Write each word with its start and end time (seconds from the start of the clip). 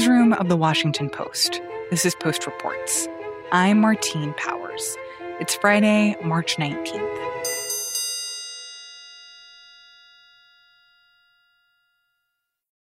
newsroom 0.00 0.32
of 0.32 0.48
the 0.48 0.56
Washington 0.56 1.10
Post. 1.10 1.60
This 1.90 2.06
is 2.06 2.14
Post 2.14 2.46
Reports. 2.46 3.06
I'm 3.52 3.78
Martine 3.82 4.32
Powers. 4.38 4.96
It's 5.40 5.54
Friday, 5.56 6.16
March 6.24 6.56
19th. 6.56 7.06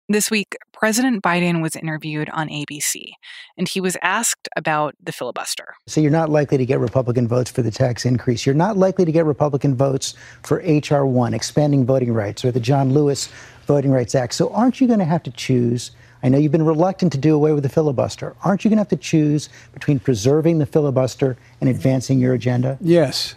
This 0.08 0.30
week, 0.30 0.56
President 0.72 1.22
Biden 1.22 1.60
was 1.60 1.76
interviewed 1.76 2.30
on 2.30 2.48
ABC, 2.48 3.12
and 3.58 3.68
he 3.68 3.82
was 3.82 3.98
asked 4.00 4.48
about 4.56 4.94
the 5.02 5.12
filibuster. 5.12 5.74
So 5.86 6.00
you're 6.00 6.10
not 6.10 6.30
likely 6.30 6.56
to 6.56 6.64
get 6.64 6.78
Republican 6.78 7.28
votes 7.28 7.50
for 7.50 7.60
the 7.60 7.70
tax 7.70 8.06
increase. 8.06 8.46
You're 8.46 8.54
not 8.54 8.78
likely 8.78 9.04
to 9.04 9.12
get 9.12 9.26
Republican 9.26 9.74
votes 9.74 10.14
for 10.42 10.62
H.R. 10.62 11.04
1, 11.04 11.34
expanding 11.34 11.84
voting 11.84 12.14
rights, 12.14 12.46
or 12.46 12.50
the 12.50 12.60
John 12.60 12.94
Lewis 12.94 13.28
Voting 13.66 13.90
Rights 13.90 14.14
Act. 14.14 14.32
So 14.32 14.50
aren't 14.54 14.80
you 14.80 14.86
going 14.86 15.00
to 15.00 15.04
have 15.04 15.22
to 15.24 15.30
choose? 15.30 15.90
I 16.24 16.30
know 16.30 16.38
you've 16.38 16.52
been 16.52 16.64
reluctant 16.64 17.12
to 17.12 17.18
do 17.18 17.34
away 17.34 17.52
with 17.52 17.64
the 17.64 17.68
filibuster. 17.68 18.34
Aren't 18.44 18.64
you 18.64 18.70
going 18.70 18.78
to 18.78 18.80
have 18.80 18.88
to 18.88 18.96
choose 18.96 19.50
between 19.74 20.00
preserving 20.00 20.58
the 20.58 20.64
filibuster 20.64 21.36
and 21.60 21.68
advancing 21.68 22.18
your 22.18 22.32
agenda? 22.32 22.78
Yes. 22.80 23.34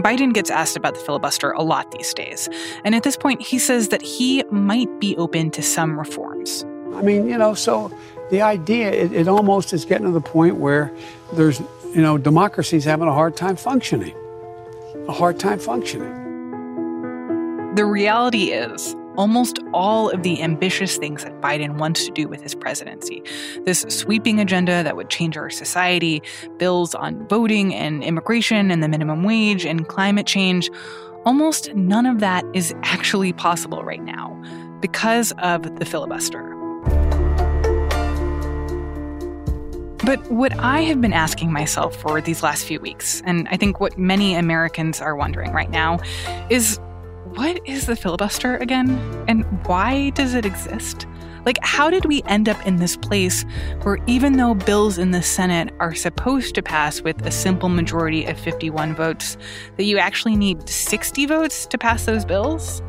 Biden 0.00 0.32
gets 0.32 0.48
asked 0.50 0.78
about 0.78 0.94
the 0.94 1.00
filibuster 1.00 1.50
a 1.50 1.62
lot 1.62 1.90
these 1.90 2.14
days. 2.14 2.48
And 2.86 2.94
at 2.94 3.02
this 3.02 3.18
point, 3.18 3.42
he 3.42 3.58
says 3.58 3.88
that 3.88 4.00
he 4.00 4.42
might 4.44 4.98
be 4.98 5.14
open 5.18 5.50
to 5.50 5.62
some 5.62 5.98
reforms. 5.98 6.64
I 6.94 7.02
mean, 7.02 7.28
you 7.28 7.36
know, 7.36 7.52
so 7.52 7.92
the 8.30 8.40
idea, 8.40 8.90
it, 8.90 9.12
it 9.12 9.28
almost 9.28 9.74
is 9.74 9.84
getting 9.84 10.06
to 10.06 10.12
the 10.12 10.22
point 10.22 10.56
where 10.56 10.90
there's, 11.34 11.60
you 11.94 12.00
know, 12.00 12.16
democracy's 12.16 12.86
having 12.86 13.08
a 13.08 13.12
hard 13.12 13.36
time 13.36 13.56
functioning. 13.56 14.14
A 15.06 15.12
hard 15.12 15.38
time 15.38 15.58
functioning. 15.58 16.17
The 17.74 17.84
reality 17.84 18.52
is, 18.52 18.96
almost 19.16 19.58
all 19.74 20.10
of 20.10 20.22
the 20.22 20.42
ambitious 20.42 20.96
things 20.96 21.24
that 21.24 21.40
Biden 21.40 21.76
wants 21.76 22.06
to 22.06 22.12
do 22.12 22.28
with 22.28 22.40
his 22.40 22.54
presidency. 22.54 23.22
This 23.64 23.80
sweeping 23.88 24.40
agenda 24.40 24.82
that 24.84 24.96
would 24.96 25.10
change 25.10 25.36
our 25.36 25.50
society, 25.50 26.22
bills 26.56 26.94
on 26.94 27.26
voting 27.28 27.74
and 27.74 28.02
immigration 28.02 28.70
and 28.70 28.82
the 28.82 28.88
minimum 28.88 29.24
wage 29.24 29.66
and 29.66 29.86
climate 29.86 30.26
change, 30.26 30.70
almost 31.26 31.74
none 31.74 32.06
of 32.06 32.20
that 32.20 32.44
is 32.54 32.72
actually 32.84 33.32
possible 33.32 33.82
right 33.82 34.02
now 34.02 34.40
because 34.80 35.32
of 35.38 35.78
the 35.78 35.84
filibuster. 35.84 36.54
But 40.04 40.30
what 40.30 40.56
I 40.58 40.80
have 40.82 41.00
been 41.00 41.12
asking 41.12 41.52
myself 41.52 41.94
for 41.96 42.20
these 42.20 42.42
last 42.42 42.64
few 42.64 42.80
weeks, 42.80 43.20
and 43.26 43.46
I 43.50 43.56
think 43.56 43.78
what 43.78 43.98
many 43.98 44.36
Americans 44.36 45.02
are 45.02 45.14
wondering 45.14 45.52
right 45.52 45.70
now, 45.70 45.98
is 46.48 46.80
what 47.34 47.60
is 47.66 47.86
the 47.86 47.96
filibuster 47.96 48.56
again? 48.56 48.90
And 49.28 49.44
why 49.66 50.10
does 50.10 50.34
it 50.34 50.46
exist? 50.46 51.06
Like, 51.44 51.58
how 51.62 51.90
did 51.90 52.04
we 52.04 52.22
end 52.24 52.48
up 52.48 52.66
in 52.66 52.76
this 52.76 52.96
place 52.96 53.44
where 53.82 53.98
even 54.06 54.36
though 54.36 54.54
bills 54.54 54.98
in 54.98 55.12
the 55.12 55.22
Senate 55.22 55.74
are 55.80 55.94
supposed 55.94 56.54
to 56.56 56.62
pass 56.62 57.00
with 57.00 57.24
a 57.26 57.30
simple 57.30 57.68
majority 57.68 58.24
of 58.24 58.38
51 58.38 58.94
votes, 58.94 59.36
that 59.76 59.84
you 59.84 59.98
actually 59.98 60.36
need 60.36 60.68
60 60.68 61.26
votes 61.26 61.66
to 61.66 61.78
pass 61.78 62.04
those 62.04 62.24
bills? 62.24 62.82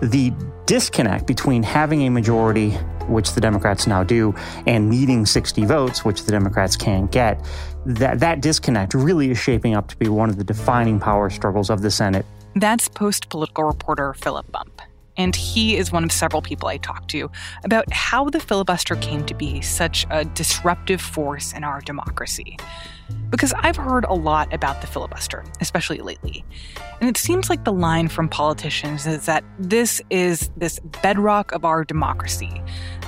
The 0.00 0.32
disconnect 0.66 1.26
between 1.26 1.62
having 1.62 2.02
a 2.02 2.10
majority, 2.10 2.70
which 3.08 3.32
the 3.32 3.40
Democrats 3.40 3.86
now 3.86 4.04
do, 4.04 4.34
and 4.66 4.88
needing 4.90 5.26
60 5.26 5.64
votes, 5.64 6.04
which 6.04 6.24
the 6.24 6.32
Democrats 6.32 6.76
can't 6.76 7.10
get, 7.10 7.44
that, 7.86 8.20
that 8.20 8.40
disconnect 8.40 8.94
really 8.94 9.30
is 9.30 9.38
shaping 9.38 9.74
up 9.74 9.88
to 9.88 9.96
be 9.96 10.08
one 10.08 10.30
of 10.30 10.36
the 10.36 10.44
defining 10.44 11.00
power 11.00 11.30
struggles 11.30 11.70
of 11.70 11.82
the 11.82 11.90
Senate 11.90 12.24
that's 12.56 12.88
post 12.88 13.28
political 13.28 13.64
reporter 13.64 14.14
Philip 14.14 14.50
Bump. 14.52 14.82
And 15.16 15.36
he 15.36 15.76
is 15.76 15.92
one 15.92 16.02
of 16.02 16.10
several 16.10 16.42
people 16.42 16.68
I 16.68 16.76
talked 16.76 17.08
to 17.10 17.30
about 17.62 17.92
how 17.92 18.28
the 18.30 18.40
filibuster 18.40 18.96
came 18.96 19.24
to 19.26 19.34
be 19.34 19.60
such 19.60 20.06
a 20.10 20.24
disruptive 20.24 21.00
force 21.00 21.52
in 21.52 21.62
our 21.62 21.80
democracy. 21.80 22.58
Because 23.30 23.52
I've 23.58 23.76
heard 23.76 24.04
a 24.06 24.14
lot 24.14 24.52
about 24.52 24.80
the 24.80 24.86
filibuster, 24.86 25.44
especially 25.60 25.98
lately. 25.98 26.44
And 27.00 27.08
it 27.08 27.16
seems 27.16 27.50
like 27.50 27.64
the 27.64 27.72
line 27.72 28.08
from 28.08 28.28
politicians 28.28 29.06
is 29.06 29.26
that 29.26 29.44
this 29.58 30.00
is 30.10 30.50
this 30.56 30.80
bedrock 31.02 31.52
of 31.52 31.64
our 31.64 31.84
democracy, 31.84 32.62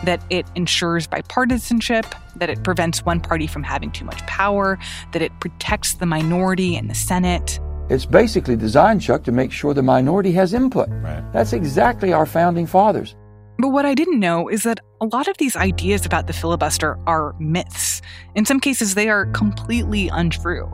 that 0.04 0.22
it 0.30 0.46
ensures 0.54 1.06
bipartisanship, 1.06 2.12
that 2.36 2.50
it 2.50 2.62
prevents 2.62 3.04
one 3.04 3.20
party 3.20 3.46
from 3.46 3.62
having 3.62 3.90
too 3.90 4.04
much 4.04 4.18
power, 4.26 4.78
that 5.12 5.22
it 5.22 5.32
protects 5.40 5.94
the 5.94 6.06
minority 6.06 6.76
in 6.76 6.88
the 6.88 6.94
Senate. 6.94 7.58
It's 7.88 8.04
basically 8.04 8.56
designed, 8.56 9.00
Chuck, 9.00 9.22
to 9.24 9.32
make 9.32 9.52
sure 9.52 9.72
the 9.72 9.82
minority 9.82 10.32
has 10.32 10.52
input. 10.52 10.88
Right. 10.90 11.22
That's 11.32 11.52
exactly 11.52 12.12
our 12.12 12.26
founding 12.26 12.66
fathers. 12.66 13.14
But 13.58 13.68
what 13.68 13.86
I 13.86 13.94
didn't 13.94 14.20
know 14.20 14.48
is 14.48 14.64
that 14.64 14.80
a 15.00 15.06
lot 15.06 15.28
of 15.28 15.38
these 15.38 15.56
ideas 15.56 16.04
about 16.04 16.26
the 16.26 16.32
filibuster 16.32 16.98
are 17.06 17.34
myths. 17.38 18.02
In 18.34 18.44
some 18.44 18.60
cases, 18.60 18.94
they 18.94 19.08
are 19.08 19.26
completely 19.26 20.08
untrue. 20.08 20.70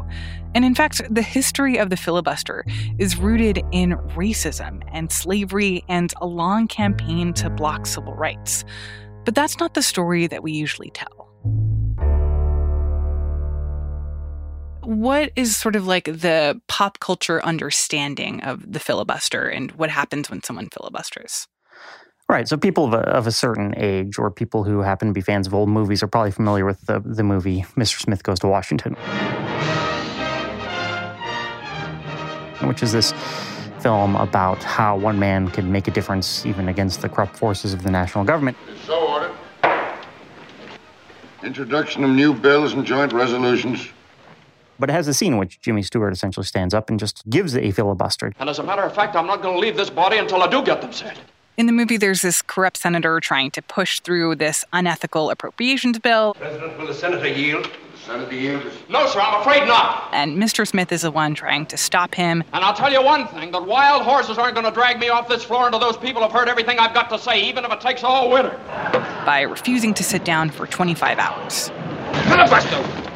And 0.54 0.64
in 0.64 0.74
fact, 0.74 1.02
the 1.08 1.22
history 1.22 1.76
of 1.78 1.90
the 1.90 1.96
filibuster 1.96 2.64
is 2.98 3.16
rooted 3.16 3.62
in 3.72 3.92
racism 4.16 4.82
and 4.92 5.12
slavery 5.12 5.84
and 5.88 6.12
a 6.20 6.26
long 6.26 6.66
campaign 6.66 7.32
to 7.34 7.50
block 7.50 7.86
civil 7.86 8.14
rights. 8.14 8.64
But 9.24 9.34
that's 9.34 9.58
not 9.58 9.74
the 9.74 9.82
story 9.82 10.26
that 10.26 10.42
we 10.42 10.52
usually 10.52 10.90
tell. 10.90 11.30
What 14.84 15.32
is 15.36 15.56
sort 15.56 15.76
of 15.76 15.86
like 15.86 16.04
the 16.04 16.60
pop 16.68 16.98
culture 16.98 17.42
understanding 17.44 18.42
of 18.42 18.70
the 18.70 18.80
filibuster 18.80 19.48
and 19.48 19.70
what 19.72 19.90
happens 19.90 20.30
when 20.30 20.42
someone 20.42 20.68
filibusters? 20.68 21.46
Right. 22.28 22.48
So 22.48 22.56
people 22.56 22.86
of 22.86 22.94
a, 22.94 22.98
of 22.98 23.26
a, 23.26 23.32
certain 23.32 23.74
age 23.76 24.18
or 24.18 24.30
people 24.30 24.64
who 24.64 24.80
happen 24.80 25.08
to 25.08 25.14
be 25.14 25.20
fans 25.20 25.46
of 25.46 25.54
old 25.54 25.68
movies 25.68 26.02
are 26.02 26.06
probably 26.06 26.30
familiar 26.30 26.64
with 26.64 26.80
the, 26.86 27.00
the 27.04 27.22
movie 27.22 27.62
Mr. 27.76 28.00
Smith 28.00 28.22
Goes 28.22 28.38
to 28.40 28.48
Washington, 28.48 28.94
which 32.66 32.82
is 32.82 32.92
this 32.92 33.12
film 33.80 34.16
about 34.16 34.62
how 34.62 34.96
one 34.96 35.18
man 35.18 35.50
can 35.50 35.70
make 35.70 35.88
a 35.88 35.90
difference 35.90 36.46
even 36.46 36.68
against 36.68 37.02
the 37.02 37.08
corrupt 37.08 37.36
forces 37.36 37.74
of 37.74 37.82
the 37.82 37.90
national 37.90 38.24
government. 38.24 38.56
So 38.86 39.06
ordered. 39.08 39.32
Introduction 41.42 42.04
of 42.04 42.10
new 42.10 42.32
bills 42.32 42.72
and 42.72 42.86
joint 42.86 43.12
resolutions 43.12 43.88
but 44.82 44.90
it 44.90 44.94
has 44.94 45.06
a 45.06 45.14
scene 45.14 45.34
in 45.34 45.38
which 45.38 45.60
Jimmy 45.60 45.80
Stewart 45.80 46.12
essentially 46.12 46.44
stands 46.44 46.74
up 46.74 46.90
and 46.90 46.98
just 46.98 47.22
gives 47.30 47.56
a 47.56 47.70
filibuster. 47.70 48.32
And 48.40 48.50
as 48.50 48.58
a 48.58 48.64
matter 48.64 48.82
of 48.82 48.92
fact, 48.92 49.14
I'm 49.14 49.28
not 49.28 49.40
going 49.40 49.54
to 49.54 49.60
leave 49.60 49.76
this 49.76 49.90
body 49.90 50.18
until 50.18 50.42
I 50.42 50.48
do 50.48 50.60
get 50.60 50.80
them 50.80 50.92
said. 50.92 51.16
In 51.56 51.66
the 51.66 51.72
movie, 51.72 51.96
there's 51.96 52.20
this 52.20 52.42
corrupt 52.42 52.78
senator 52.78 53.20
trying 53.20 53.52
to 53.52 53.62
push 53.62 54.00
through 54.00 54.34
this 54.34 54.64
unethical 54.72 55.30
appropriations 55.30 56.00
bill. 56.00 56.34
President, 56.34 56.76
will 56.76 56.88
the 56.88 56.94
senator 56.94 57.28
yield? 57.28 57.70
The 57.92 57.98
senator 57.98 58.34
yield? 58.34 58.64
No, 58.88 59.06
sir, 59.06 59.20
I'm 59.20 59.40
afraid 59.40 59.68
not. 59.68 60.08
And 60.12 60.36
Mr. 60.36 60.66
Smith 60.66 60.90
is 60.90 61.02
the 61.02 61.12
one 61.12 61.36
trying 61.36 61.66
to 61.66 61.76
stop 61.76 62.12
him. 62.16 62.42
And 62.52 62.64
I'll 62.64 62.74
tell 62.74 62.90
you 62.90 63.04
one 63.04 63.28
thing 63.28 63.52
that 63.52 63.64
wild 63.64 64.02
horses 64.02 64.36
aren't 64.36 64.56
going 64.56 64.66
to 64.66 64.72
drag 64.72 64.98
me 64.98 65.10
off 65.10 65.28
this 65.28 65.44
floor 65.44 65.66
until 65.66 65.78
those 65.78 65.96
people 65.96 66.22
have 66.22 66.32
heard 66.32 66.48
everything 66.48 66.80
I've 66.80 66.92
got 66.92 67.08
to 67.10 67.20
say, 67.20 67.40
even 67.44 67.64
if 67.64 67.70
it 67.70 67.80
takes 67.80 68.02
all 68.02 68.32
winter. 68.32 68.58
By 69.24 69.42
refusing 69.42 69.94
to 69.94 70.02
sit 70.02 70.24
down 70.24 70.50
for 70.50 70.66
25 70.66 71.20
hours. 71.20 71.70
Filibuster! 72.26 73.11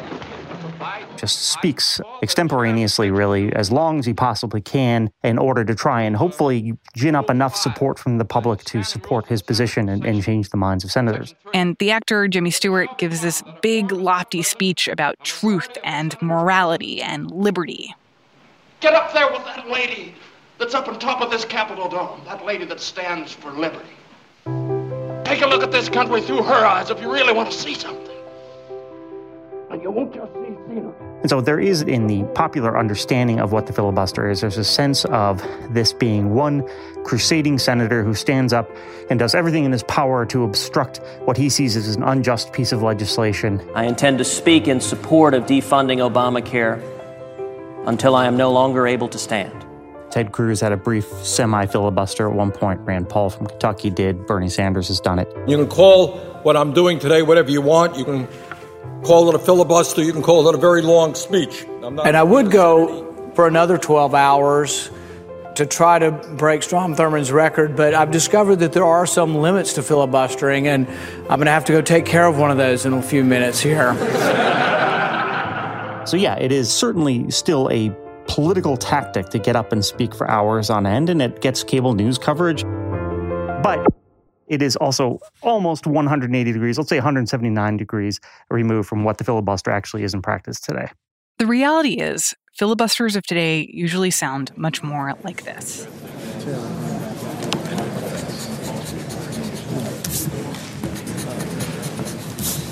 Just 1.17 1.41
speaks 1.41 1.99
extemporaneously, 2.21 3.11
really, 3.11 3.51
as 3.53 3.71
long 3.71 3.99
as 3.99 4.05
he 4.05 4.13
possibly 4.13 4.61
can, 4.61 5.09
in 5.23 5.37
order 5.37 5.65
to 5.65 5.75
try 5.75 6.01
and 6.01 6.15
hopefully 6.15 6.73
gin 6.95 7.15
up 7.15 7.29
enough 7.29 7.55
support 7.55 7.99
from 7.99 8.17
the 8.17 8.25
public 8.25 8.63
to 8.65 8.83
support 8.83 9.27
his 9.27 9.41
position 9.41 9.89
and, 9.89 10.05
and 10.05 10.23
change 10.23 10.49
the 10.49 10.57
minds 10.57 10.83
of 10.83 10.91
senators. 10.91 11.35
And 11.53 11.75
the 11.79 11.91
actor 11.91 12.27
Jimmy 12.27 12.51
Stewart 12.51 12.97
gives 12.97 13.21
this 13.21 13.43
big, 13.61 13.91
lofty 13.91 14.41
speech 14.41 14.87
about 14.87 15.15
truth 15.23 15.77
and 15.83 16.19
morality 16.21 17.01
and 17.01 17.29
liberty. 17.31 17.95
Get 18.79 18.93
up 18.93 19.13
there 19.13 19.31
with 19.31 19.43
that 19.45 19.67
lady 19.69 20.13
that's 20.59 20.73
up 20.73 20.87
on 20.87 20.99
top 20.99 21.21
of 21.21 21.31
this 21.31 21.45
Capitol 21.45 21.89
dome, 21.89 22.21
that 22.25 22.45
lady 22.45 22.65
that 22.65 22.79
stands 22.79 23.31
for 23.31 23.51
liberty. 23.51 23.85
Take 25.25 25.41
a 25.41 25.47
look 25.47 25.61
at 25.61 25.71
this 25.71 25.89
country 25.89 26.21
through 26.21 26.43
her 26.43 26.65
eyes 26.65 26.89
if 26.89 27.01
you 27.01 27.11
really 27.11 27.33
want 27.33 27.51
to 27.51 27.57
see 27.57 27.73
something. 27.73 28.06
And 29.69 29.83
you 29.83 29.91
won't 29.91 30.13
just 30.13 30.31
see 30.33 30.55
scenery. 30.67 30.93
And 31.21 31.29
so 31.29 31.41
there 31.41 31.59
is, 31.59 31.81
in 31.81 32.07
the 32.07 32.23
popular 32.35 32.77
understanding 32.77 33.39
of 33.39 33.51
what 33.51 33.67
the 33.67 33.73
filibuster 33.73 34.29
is, 34.29 34.41
there's 34.41 34.57
a 34.57 34.63
sense 34.63 35.03
of 35.05 35.45
this 35.71 35.91
being 35.91 36.33
one 36.33 36.67
crusading 37.03 37.57
senator 37.59 38.03
who 38.03 38.13
stands 38.13 38.53
up 38.53 38.69
and 39.09 39.19
does 39.19 39.35
everything 39.35 39.65
in 39.65 39.71
his 39.71 39.83
power 39.83 40.25
to 40.27 40.43
obstruct 40.43 41.01
what 41.25 41.35
he 41.35 41.49
sees 41.49 41.75
as 41.75 41.95
an 41.95 42.03
unjust 42.03 42.53
piece 42.53 42.71
of 42.71 42.81
legislation. 42.81 43.61
I 43.75 43.85
intend 43.85 44.19
to 44.19 44.23
speak 44.23 44.67
in 44.67 44.79
support 44.79 45.33
of 45.33 45.45
defunding 45.45 45.99
Obamacare 45.99 46.81
until 47.87 48.15
I 48.15 48.25
am 48.27 48.37
no 48.37 48.51
longer 48.51 48.87
able 48.87 49.09
to 49.09 49.17
stand. 49.17 49.65
Ted 50.11 50.31
Cruz 50.31 50.61
had 50.61 50.71
a 50.71 50.77
brief 50.77 51.05
semi 51.23 51.65
filibuster 51.65 52.29
at 52.29 52.35
one 52.35 52.51
point. 52.51 52.79
Rand 52.81 53.09
Paul 53.09 53.29
from 53.29 53.47
Kentucky 53.47 53.89
did. 53.89 54.25
Bernie 54.25 54.49
Sanders 54.49 54.87
has 54.87 55.01
done 55.01 55.19
it. 55.19 55.27
You 55.47 55.57
can 55.57 55.67
call 55.67 56.17
what 56.43 56.55
I'm 56.55 56.73
doing 56.73 56.99
today 56.99 57.21
whatever 57.21 57.51
you 57.51 57.61
want. 57.61 57.97
You 57.97 58.05
can 58.05 58.27
call 59.03 59.29
it 59.29 59.35
a 59.35 59.39
filibuster, 59.39 60.03
you 60.03 60.13
can 60.13 60.21
call 60.21 60.47
it 60.47 60.55
a 60.55 60.57
very 60.57 60.81
long 60.81 61.15
speech. 61.15 61.65
and 61.81 62.17
I 62.17 62.23
would 62.23 62.51
go 62.51 63.31
for 63.35 63.47
another 63.47 63.77
12 63.77 64.13
hours 64.15 64.89
to 65.55 65.65
try 65.65 65.97
to 65.97 66.11
break 66.11 66.61
Strom 66.61 66.93
Thurmond's 66.93 67.31
record, 67.31 67.75
but 67.75 67.95
I've 67.95 68.11
discovered 68.11 68.57
that 68.57 68.73
there 68.73 68.85
are 68.85 69.07
some 69.07 69.35
limits 69.35 69.73
to 69.73 69.81
filibustering, 69.81 70.67
and 70.67 70.87
I'm 71.21 71.39
going 71.39 71.45
to 71.45 71.51
have 71.51 71.65
to 71.65 71.71
go 71.71 71.81
take 71.81 72.05
care 72.05 72.27
of 72.27 72.37
one 72.37 72.51
of 72.51 72.57
those 72.57 72.85
in 72.85 72.93
a 72.93 73.01
few 73.01 73.23
minutes 73.23 73.59
here. 73.59 73.95
so, 76.05 76.15
yeah, 76.15 76.35
it 76.35 76.51
is 76.51 76.71
certainly 76.71 77.31
still 77.31 77.69
a 77.71 77.91
political 78.27 78.77
tactic 78.77 79.29
to 79.29 79.39
get 79.39 79.55
up 79.55 79.71
and 79.71 79.83
speak 79.83 80.13
for 80.13 80.29
hours 80.29 80.69
on 80.69 80.85
end, 80.85 81.09
and 81.09 81.23
it 81.23 81.41
gets 81.41 81.63
cable 81.63 81.93
news 81.95 82.19
coverage. 82.19 82.63
But 83.63 83.83
it 84.47 84.61
is 84.61 84.75
also 84.77 85.19
almost 85.41 85.85
180 85.85 86.51
degrees, 86.51 86.77
let's 86.77 86.89
say 86.89 86.97
179 86.97 87.77
degrees 87.77 88.19
removed 88.49 88.87
from 88.87 89.03
what 89.03 89.17
the 89.17 89.23
filibuster 89.23 89.71
actually 89.71 90.03
is 90.03 90.13
in 90.13 90.21
practice 90.21 90.59
today. 90.59 90.89
The 91.37 91.45
reality 91.45 91.93
is, 91.93 92.33
filibusters 92.53 93.15
of 93.15 93.23
today 93.23 93.69
usually 93.71 94.09
sound 94.09 94.57
much 94.57 94.81
more 94.81 95.13
like 95.23 95.43
this. 95.43 95.85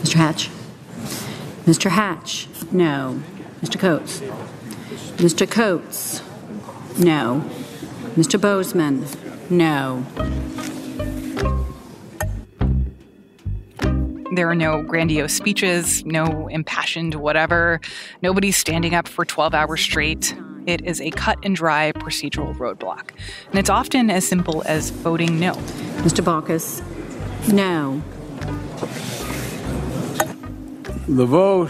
Mr. 0.02 0.16
Hatch. 0.16 0.50
Mr. 1.66 1.90
Hatch. 1.90 2.48
No. 2.72 3.22
Mr. 3.62 3.80
Coats. 3.80 4.22
Mr. 5.18 5.50
Coats. 5.50 6.22
No. 6.98 7.44
Mr. 8.16 8.40
Boozman? 8.40 9.06
No. 9.50 10.06
There 14.34 14.50
are 14.50 14.56
no 14.56 14.82
grandiose 14.82 15.34
speeches, 15.34 16.04
no 16.04 16.48
impassioned 16.48 17.14
whatever. 17.16 17.80
Nobody's 18.24 18.58
standing 18.58 18.96
up 18.96 19.08
for 19.08 19.24
12 19.24 19.54
hours 19.54 19.82
straight. 19.82 20.36
It 20.66 20.84
is 20.84 21.00
a 21.00 21.12
cut 21.12 21.38
and 21.44 21.56
dry 21.56 21.92
procedural 21.92 22.56
roadblock. 22.56 23.12
And 23.50 23.60
it's 23.60 23.70
often 23.70 24.10
as 24.10 24.28
simple 24.28 24.64
as 24.66 24.90
voting 24.90 25.40
no. 25.40 25.54
Mr. 26.02 26.24
Baucus, 26.24 26.82
no. 27.54 28.02
The 31.08 31.26
vote 31.26 31.70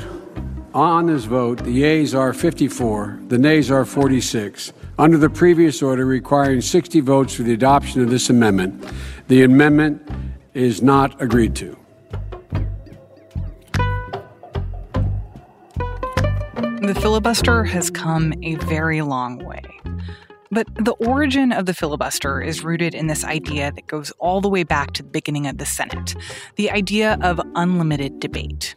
on 0.74 1.08
this 1.08 1.26
vote, 1.26 1.64
the 1.64 1.72
yeas 1.72 2.16
are 2.16 2.32
54, 2.34 3.20
the 3.28 3.38
nays 3.38 3.70
are 3.70 3.84
46. 3.84 4.72
Under 4.98 5.18
the 5.18 5.30
previous 5.30 5.82
order 5.82 6.06
requiring 6.06 6.62
60 6.62 7.02
votes 7.02 7.36
for 7.36 7.44
the 7.44 7.52
adoption 7.52 8.02
of 8.02 8.10
this 8.10 8.30
amendment, 8.30 8.82
the 9.28 9.44
amendment 9.44 10.02
is 10.54 10.82
not 10.82 11.22
agreed 11.22 11.54
to. 11.58 11.78
The 16.86 16.94
filibuster 16.94 17.64
has 17.64 17.90
come 17.90 18.32
a 18.44 18.56
very 18.56 19.02
long 19.02 19.44
way. 19.44 19.64
But 20.52 20.68
the 20.76 20.92
origin 21.00 21.52
of 21.52 21.66
the 21.66 21.74
filibuster 21.74 22.40
is 22.40 22.64
rooted 22.64 22.94
in 22.94 23.08
this 23.08 23.24
idea 23.24 23.72
that 23.72 23.88
goes 23.88 24.12
all 24.20 24.40
the 24.40 24.50
way 24.50 24.62
back 24.62 24.92
to 24.94 25.02
the 25.02 25.10
beginning 25.10 25.48
of 25.48 25.58
the 25.58 25.66
Senate 25.66 26.16
the 26.58 26.70
idea 26.70 27.18
of 27.22 27.42
unlimited 27.56 28.20
debate. 28.20 28.76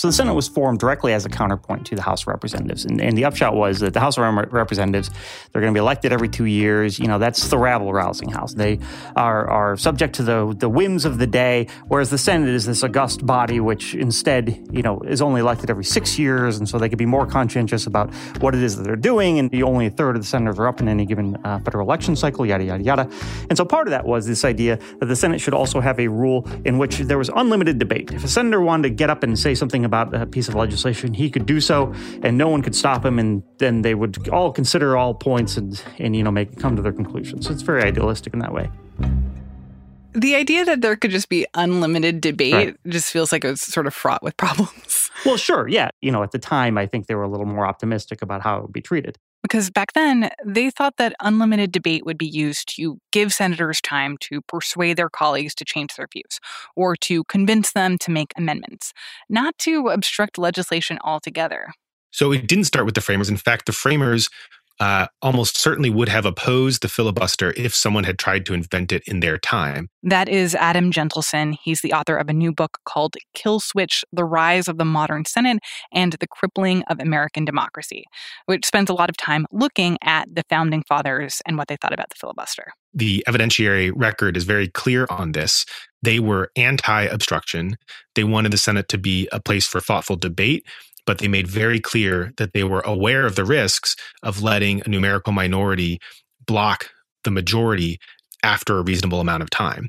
So 0.00 0.08
the 0.08 0.14
Senate 0.14 0.32
was 0.32 0.48
formed 0.48 0.78
directly 0.78 1.12
as 1.12 1.26
a 1.26 1.28
counterpoint 1.28 1.84
to 1.88 1.94
the 1.94 2.00
House 2.00 2.22
of 2.22 2.28
Representatives. 2.28 2.86
And, 2.86 3.02
and 3.02 3.18
the 3.18 3.26
upshot 3.26 3.54
was 3.54 3.80
that 3.80 3.92
the 3.92 4.00
House 4.00 4.16
of 4.16 4.24
Representatives, 4.50 5.10
they're 5.52 5.60
going 5.60 5.74
to 5.74 5.76
be 5.76 5.82
elected 5.82 6.10
every 6.10 6.30
two 6.30 6.46
years. 6.46 6.98
You 6.98 7.06
know, 7.06 7.18
that's 7.18 7.48
the 7.48 7.58
rabble 7.58 7.92
rousing 7.92 8.30
House. 8.30 8.54
They 8.54 8.78
are, 9.14 9.46
are 9.46 9.76
subject 9.76 10.14
to 10.14 10.22
the, 10.22 10.56
the 10.58 10.70
whims 10.70 11.04
of 11.04 11.18
the 11.18 11.26
day, 11.26 11.66
whereas 11.88 12.08
the 12.08 12.16
Senate 12.16 12.48
is 12.48 12.64
this 12.64 12.82
august 12.82 13.26
body, 13.26 13.60
which 13.60 13.94
instead, 13.94 14.66
you 14.72 14.80
know, 14.80 15.00
is 15.00 15.20
only 15.20 15.42
elected 15.42 15.68
every 15.68 15.84
six 15.84 16.18
years. 16.18 16.56
And 16.56 16.66
so 16.66 16.78
they 16.78 16.88
can 16.88 16.96
be 16.96 17.04
more 17.04 17.26
conscientious 17.26 17.86
about 17.86 18.10
what 18.38 18.54
it 18.54 18.62
is 18.62 18.78
that 18.78 18.84
they're 18.84 18.96
doing. 18.96 19.38
And 19.38 19.50
the 19.50 19.64
only 19.64 19.84
a 19.84 19.90
third 19.90 20.16
of 20.16 20.22
the 20.22 20.28
senators 20.28 20.58
are 20.58 20.66
up 20.66 20.80
in 20.80 20.88
any 20.88 21.04
given 21.04 21.36
uh, 21.44 21.58
federal 21.58 21.86
election 21.86 22.16
cycle, 22.16 22.46
yada, 22.46 22.64
yada, 22.64 22.82
yada. 22.82 23.10
And 23.50 23.58
so 23.58 23.66
part 23.66 23.86
of 23.86 23.90
that 23.90 24.06
was 24.06 24.26
this 24.26 24.46
idea 24.46 24.78
that 24.98 25.06
the 25.06 25.16
Senate 25.16 25.42
should 25.42 25.52
also 25.52 25.78
have 25.78 26.00
a 26.00 26.08
rule 26.08 26.48
in 26.64 26.78
which 26.78 27.00
there 27.00 27.18
was 27.18 27.28
unlimited 27.36 27.78
debate. 27.78 28.12
If 28.12 28.24
a 28.24 28.28
senator 28.28 28.62
wanted 28.62 28.88
to 28.88 28.94
get 28.94 29.10
up 29.10 29.22
and 29.22 29.38
say 29.38 29.54
something 29.54 29.89
about 29.90 30.14
a 30.14 30.24
piece 30.24 30.48
of 30.48 30.54
legislation, 30.54 31.12
he 31.14 31.28
could 31.28 31.46
do 31.46 31.60
so, 31.60 31.92
and 32.22 32.38
no 32.38 32.48
one 32.48 32.62
could 32.62 32.76
stop 32.76 33.04
him. 33.04 33.18
And 33.18 33.42
then 33.58 33.82
they 33.82 33.94
would 33.94 34.28
all 34.28 34.52
consider 34.52 34.96
all 34.96 35.14
points 35.14 35.56
and 35.56 35.82
and 35.98 36.14
you 36.14 36.22
know 36.22 36.30
make 36.30 36.58
come 36.58 36.76
to 36.76 36.82
their 36.82 36.92
conclusions. 36.92 37.46
So 37.46 37.52
it's 37.52 37.62
very 37.62 37.82
idealistic 37.82 38.32
in 38.32 38.38
that 38.38 38.52
way. 38.52 38.70
The 40.12 40.34
idea 40.34 40.64
that 40.64 40.80
there 40.80 40.96
could 40.96 41.10
just 41.10 41.28
be 41.28 41.46
unlimited 41.54 42.20
debate 42.20 42.54
right. 42.54 42.76
just 42.88 43.10
feels 43.12 43.30
like 43.32 43.44
it's 43.44 43.62
sort 43.62 43.86
of 43.86 43.94
fraught 43.94 44.22
with 44.22 44.36
problems. 44.36 45.10
Well, 45.26 45.36
sure, 45.36 45.68
yeah. 45.68 45.90
You 46.00 46.10
know, 46.12 46.22
at 46.22 46.30
the 46.30 46.38
time, 46.38 46.78
I 46.78 46.86
think 46.86 47.06
they 47.06 47.14
were 47.14 47.24
a 47.24 47.28
little 47.28 47.46
more 47.46 47.66
optimistic 47.66 48.22
about 48.22 48.40
how 48.40 48.58
it 48.58 48.62
would 48.62 48.72
be 48.72 48.80
treated. 48.80 49.18
Because 49.42 49.70
back 49.70 49.94
then, 49.94 50.30
they 50.44 50.70
thought 50.70 50.96
that 50.98 51.14
unlimited 51.20 51.72
debate 51.72 52.04
would 52.04 52.18
be 52.18 52.26
used 52.26 52.76
to 52.76 52.98
give 53.10 53.32
senators 53.32 53.80
time 53.80 54.16
to 54.20 54.42
persuade 54.42 54.96
their 54.96 55.08
colleagues 55.08 55.54
to 55.56 55.64
change 55.64 55.96
their 55.96 56.08
views 56.12 56.40
or 56.76 56.94
to 56.96 57.24
convince 57.24 57.72
them 57.72 57.96
to 57.98 58.10
make 58.10 58.32
amendments, 58.36 58.92
not 59.28 59.56
to 59.58 59.88
obstruct 59.88 60.38
legislation 60.38 60.98
altogether. 61.02 61.72
So 62.10 62.32
it 62.32 62.46
didn't 62.46 62.64
start 62.64 62.86
with 62.86 62.94
the 62.94 63.00
framers. 63.00 63.30
In 63.30 63.36
fact, 63.36 63.66
the 63.66 63.72
framers 63.72 64.28
uh, 64.80 65.06
almost 65.20 65.58
certainly 65.58 65.90
would 65.90 66.08
have 66.08 66.24
opposed 66.24 66.80
the 66.80 66.88
filibuster 66.88 67.52
if 67.56 67.74
someone 67.74 68.04
had 68.04 68.18
tried 68.18 68.46
to 68.46 68.54
invent 68.54 68.90
it 68.90 69.02
in 69.06 69.20
their 69.20 69.36
time. 69.38 69.88
That 70.02 70.28
is 70.28 70.54
Adam 70.54 70.90
Gentleson. 70.90 71.52
He's 71.52 71.82
the 71.82 71.92
author 71.92 72.16
of 72.16 72.28
a 72.28 72.32
new 72.32 72.50
book 72.50 72.78
called 72.86 73.16
Kill 73.34 73.60
Switch 73.60 74.04
The 74.12 74.24
Rise 74.24 74.68
of 74.68 74.78
the 74.78 74.86
Modern 74.86 75.26
Senate 75.26 75.58
and 75.92 76.14
the 76.14 76.26
Crippling 76.26 76.82
of 76.84 76.98
American 76.98 77.44
Democracy, 77.44 78.04
which 78.46 78.64
spends 78.64 78.88
a 78.88 78.94
lot 78.94 79.10
of 79.10 79.18
time 79.18 79.46
looking 79.52 79.98
at 80.02 80.34
the 80.34 80.44
founding 80.48 80.82
fathers 80.88 81.42
and 81.46 81.58
what 81.58 81.68
they 81.68 81.76
thought 81.76 81.92
about 81.92 82.08
the 82.08 82.16
filibuster. 82.18 82.72
The 82.94 83.22
evidentiary 83.28 83.92
record 83.94 84.36
is 84.36 84.44
very 84.44 84.68
clear 84.68 85.06
on 85.10 85.32
this. 85.32 85.64
They 86.02 86.18
were 86.18 86.50
anti 86.56 87.02
obstruction. 87.02 87.76
They 88.14 88.24
wanted 88.24 88.52
the 88.52 88.58
Senate 88.58 88.88
to 88.88 88.98
be 88.98 89.28
a 89.30 89.40
place 89.40 89.66
for 89.66 89.80
thoughtful 89.80 90.16
debate 90.16 90.66
but 91.10 91.18
they 91.18 91.26
made 91.26 91.48
very 91.48 91.80
clear 91.80 92.32
that 92.36 92.52
they 92.52 92.62
were 92.62 92.82
aware 92.82 93.26
of 93.26 93.34
the 93.34 93.44
risks 93.44 93.96
of 94.22 94.44
letting 94.44 94.80
a 94.86 94.88
numerical 94.88 95.32
minority 95.32 95.98
block 96.46 96.88
the 97.24 97.32
majority 97.32 97.98
after 98.44 98.78
a 98.78 98.84
reasonable 98.84 99.18
amount 99.18 99.42
of 99.42 99.50
time. 99.50 99.88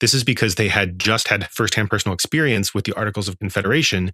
This 0.00 0.14
is 0.14 0.24
because 0.24 0.54
they 0.54 0.68
had 0.68 0.98
just 0.98 1.28
had 1.28 1.46
firsthand 1.50 1.90
personal 1.90 2.14
experience 2.14 2.72
with 2.72 2.86
the 2.86 2.94
Articles 2.94 3.28
of 3.28 3.38
Confederation, 3.38 4.12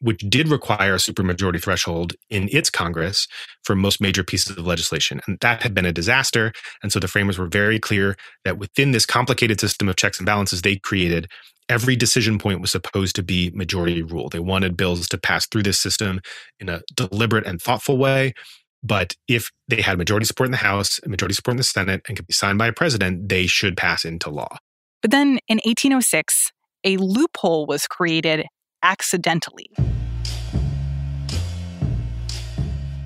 which 0.00 0.18
did 0.28 0.48
require 0.48 0.94
a 0.94 0.98
supermajority 0.98 1.62
threshold 1.62 2.14
in 2.28 2.48
its 2.50 2.70
Congress 2.70 3.28
for 3.62 3.76
most 3.76 4.00
major 4.00 4.24
pieces 4.24 4.58
of 4.58 4.66
legislation. 4.66 5.20
And 5.28 5.38
that 5.42 5.62
had 5.62 5.74
been 5.74 5.86
a 5.86 5.92
disaster. 5.92 6.52
And 6.82 6.90
so 6.90 6.98
the 6.98 7.06
framers 7.06 7.38
were 7.38 7.46
very 7.46 7.78
clear 7.78 8.16
that 8.44 8.58
within 8.58 8.90
this 8.90 9.06
complicated 9.06 9.60
system 9.60 9.88
of 9.88 9.94
checks 9.94 10.18
and 10.18 10.26
balances 10.26 10.62
they 10.62 10.74
created, 10.74 11.28
every 11.70 11.94
decision 11.94 12.36
point 12.36 12.60
was 12.60 12.72
supposed 12.72 13.14
to 13.14 13.22
be 13.22 13.50
majority 13.54 14.02
rule. 14.02 14.28
They 14.28 14.40
wanted 14.40 14.76
bills 14.76 15.06
to 15.08 15.16
pass 15.16 15.46
through 15.46 15.62
this 15.62 15.78
system 15.78 16.20
in 16.58 16.68
a 16.68 16.82
deliberate 16.94 17.46
and 17.46 17.62
thoughtful 17.62 17.96
way. 17.96 18.34
But 18.82 19.14
if 19.28 19.50
they 19.68 19.80
had 19.80 19.96
majority 19.96 20.26
support 20.26 20.48
in 20.48 20.52
the 20.52 20.58
House, 20.58 20.98
and 20.98 21.10
majority 21.10 21.34
support 21.34 21.52
in 21.52 21.58
the 21.58 21.62
Senate, 21.62 22.02
and 22.08 22.16
could 22.16 22.26
be 22.26 22.32
signed 22.32 22.58
by 22.58 22.66
a 22.66 22.72
president, 22.72 23.28
they 23.28 23.46
should 23.46 23.76
pass 23.76 24.04
into 24.04 24.30
law. 24.30 24.56
But 25.00 25.12
then 25.12 25.38
in 25.48 25.58
1806, 25.64 26.50
a 26.84 26.96
loophole 26.96 27.66
was 27.66 27.86
created 27.86 28.46
accidentally. 28.82 29.70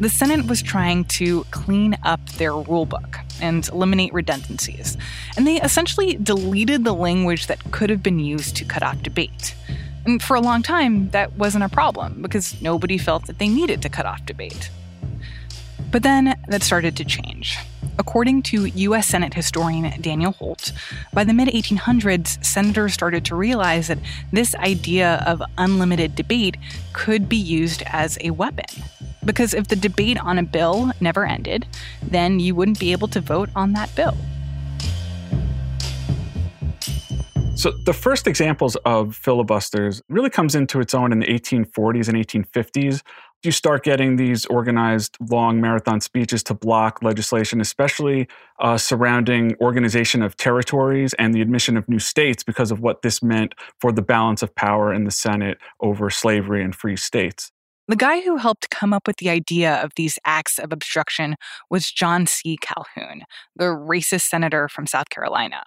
The 0.01 0.09
Senate 0.09 0.47
was 0.47 0.61
trying 0.61 1.05
to 1.05 1.45
clean 1.53 1.97
up 2.03 2.29
their 2.31 2.51
rulebook 2.51 3.21
and 3.41 3.67
eliminate 3.69 4.13
redundancies, 4.13 4.97
and 5.37 5.47
they 5.47 5.61
essentially 5.61 6.17
deleted 6.17 6.85
the 6.85 6.93
language 6.93 7.47
that 7.47 7.71
could 7.71 7.91
have 7.91 8.03
been 8.03 8.19
used 8.19 8.57
to 8.57 8.65
cut 8.65 8.83
off 8.83 9.03
debate. 9.03 9.55
And 10.05 10.21
for 10.21 10.35
a 10.35 10.41
long 10.41 10.63
time, 10.63 11.11
that 11.11 11.37
wasn't 11.37 11.65
a 11.65 11.69
problem 11.69 12.21
because 12.23 12.61
nobody 12.61 12.99
felt 12.99 13.27
that 13.27 13.39
they 13.39 13.49
needed 13.49 13.83
to 13.83 13.89
cut 13.89 14.05
off 14.05 14.27
debate. 14.27 14.69
But 15.93 16.03
then 16.03 16.37
that 16.49 16.65
started 16.65 16.97
to 16.97 17.05
change. 17.05 17.57
According 17.99 18.43
to 18.45 18.65
U.S. 18.65 19.07
Senate 19.07 19.35
historian 19.35 20.01
Daniel 20.01 20.33
Holt, 20.33 20.73
by 21.13 21.23
the 21.23 21.33
mid 21.33 21.49
1800s, 21.49 22.45
senators 22.45 22.93
started 22.93 23.25
to 23.27 23.37
realize 23.37 23.89
that 23.89 23.99
this 24.33 24.55
idea 24.57 25.23
of 25.27 25.43
unlimited 25.59 26.17
debate 26.17 26.57
could 26.93 27.29
be 27.29 27.37
used 27.37 27.83
as 27.87 28.19
a 28.21 28.31
weapon. 28.31 28.83
Because 29.25 29.55
if 29.55 29.69
the 29.69 29.77
debate 29.77 30.19
on 30.19 30.39
a 30.39 30.43
bill 30.43 30.93
never 31.01 31.25
ended, 31.25 31.67
then 32.03 32.41
you 32.41 32.55
wouldn't 32.55 32.81
be 32.81 32.93
able 32.93 33.09
to 33.09 33.21
vote 33.21 33.49
on 33.55 33.73
that 33.73 33.95
bill. 33.95 34.17
So 37.55 37.71
the 37.71 37.95
first 37.95 38.27
examples 38.27 38.77
of 38.85 39.15
filibusters 39.15 40.03
really 40.09 40.29
comes 40.29 40.57
into 40.57 40.81
its 40.81 40.93
own 40.93 41.13
in 41.13 41.21
the 41.21 41.27
1840s 41.27 42.09
and 42.09 42.19
1850s 42.19 43.03
you 43.45 43.53
start 43.53 43.85
getting 43.85 44.17
these 44.17 44.47
organized 44.47 45.17
long 45.21 45.61
marathon 45.61 46.01
speeches 46.01 46.43
to 46.45 46.55
block 46.55 47.03
legislation, 47.03 47.61
especially 47.61 48.29
uh, 48.61 48.79
surrounding 48.79 49.57
organization 49.61 50.23
of 50.23 50.37
territories 50.37 51.15
and 51.15 51.35
the 51.35 51.41
admission 51.41 51.77
of 51.77 51.89
new 51.89 51.99
states 51.99 52.43
because 52.43 52.71
of 52.71 52.81
what 52.81 53.03
this 53.03 53.23
meant 53.23 53.55
for 53.81 53.93
the 53.93 54.03
balance 54.03 54.43
of 54.43 54.55
power 54.55 54.93
in 54.93 55.05
the 55.05 55.11
Senate 55.11 55.59
over 55.81 56.11
slavery 56.11 56.63
and 56.63 56.75
free 56.75 56.97
states. 56.97 57.51
The 57.87 57.97
guy 57.97 58.23
who 58.23 58.39
helped 58.39 58.71
come 58.71 58.95
up 58.95 59.07
with 59.07 59.19
the 59.19 59.29
idea 59.29 59.75
of 59.83 59.93
these 59.97 60.19
acts 60.25 60.59
of 60.59 60.73
obstruction 60.73 61.37
was 61.69 61.91
John 61.91 62.27
C. 62.27 62.57
Calhoun, 62.61 63.23
the 63.55 63.67
racist 63.67 64.23
senator 64.23 64.69
from 64.69 64.87
South 64.87 65.11
Carolina. 65.11 65.65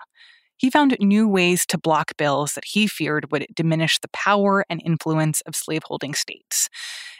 He 0.57 0.69
found 0.69 0.97
new 0.99 1.27
ways 1.27 1.65
to 1.67 1.77
block 1.77 2.17
bills 2.17 2.53
that 2.53 2.65
he 2.65 2.87
feared 2.87 3.31
would 3.31 3.45
diminish 3.55 3.99
the 3.99 4.09
power 4.09 4.65
and 4.69 4.81
influence 4.83 5.41
of 5.41 5.55
slaveholding 5.55 6.15
states. 6.15 6.67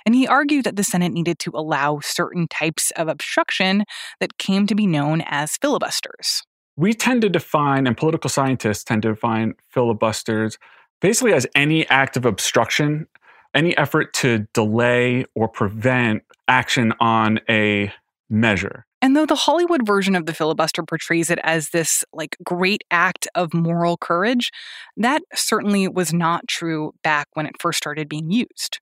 And 0.05 0.15
he 0.15 0.27
argued 0.27 0.65
that 0.65 0.75
the 0.75 0.83
Senate 0.83 1.11
needed 1.11 1.37
to 1.39 1.51
allow 1.53 1.99
certain 2.01 2.47
types 2.47 2.91
of 2.91 3.07
obstruction 3.07 3.83
that 4.19 4.37
came 4.37 4.65
to 4.67 4.75
be 4.75 4.87
known 4.87 5.21
as 5.25 5.57
filibusters. 5.57 6.43
We 6.75 6.93
tend 6.93 7.21
to 7.23 7.29
define, 7.29 7.87
and 7.87 7.95
political 7.97 8.29
scientists 8.29 8.83
tend 8.83 9.03
to 9.03 9.09
define 9.09 9.53
filibusters 9.69 10.57
basically 10.99 11.33
as 11.33 11.45
any 11.53 11.87
act 11.89 12.17
of 12.17 12.25
obstruction, 12.25 13.07
any 13.53 13.77
effort 13.77 14.13
to 14.15 14.47
delay 14.53 15.25
or 15.35 15.47
prevent 15.47 16.23
action 16.47 16.93
on 16.99 17.39
a 17.49 17.91
measure. 18.29 18.86
And 19.01 19.15
though 19.15 19.25
the 19.25 19.35
Hollywood 19.35 19.85
version 19.85 20.15
of 20.15 20.25
the 20.25 20.33
filibuster 20.33 20.83
portrays 20.83 21.29
it 21.29 21.39
as 21.43 21.69
this 21.69 22.03
like 22.13 22.35
great 22.43 22.83
act 22.89 23.27
of 23.35 23.53
moral 23.53 23.97
courage, 23.97 24.51
that 24.95 25.21
certainly 25.35 25.87
was 25.87 26.13
not 26.13 26.47
true 26.47 26.93
back 27.03 27.27
when 27.33 27.45
it 27.45 27.59
first 27.59 27.77
started 27.77 28.09
being 28.09 28.31
used. 28.31 28.79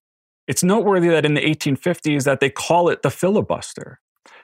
It's 0.47 0.63
noteworthy 0.63 1.09
that 1.09 1.25
in 1.25 1.33
the 1.33 1.41
1850s 1.41 2.23
that 2.23 2.39
they 2.39 2.49
call 2.49 2.89
it 2.89 3.01
the 3.01 3.11
filibuster. 3.11 3.99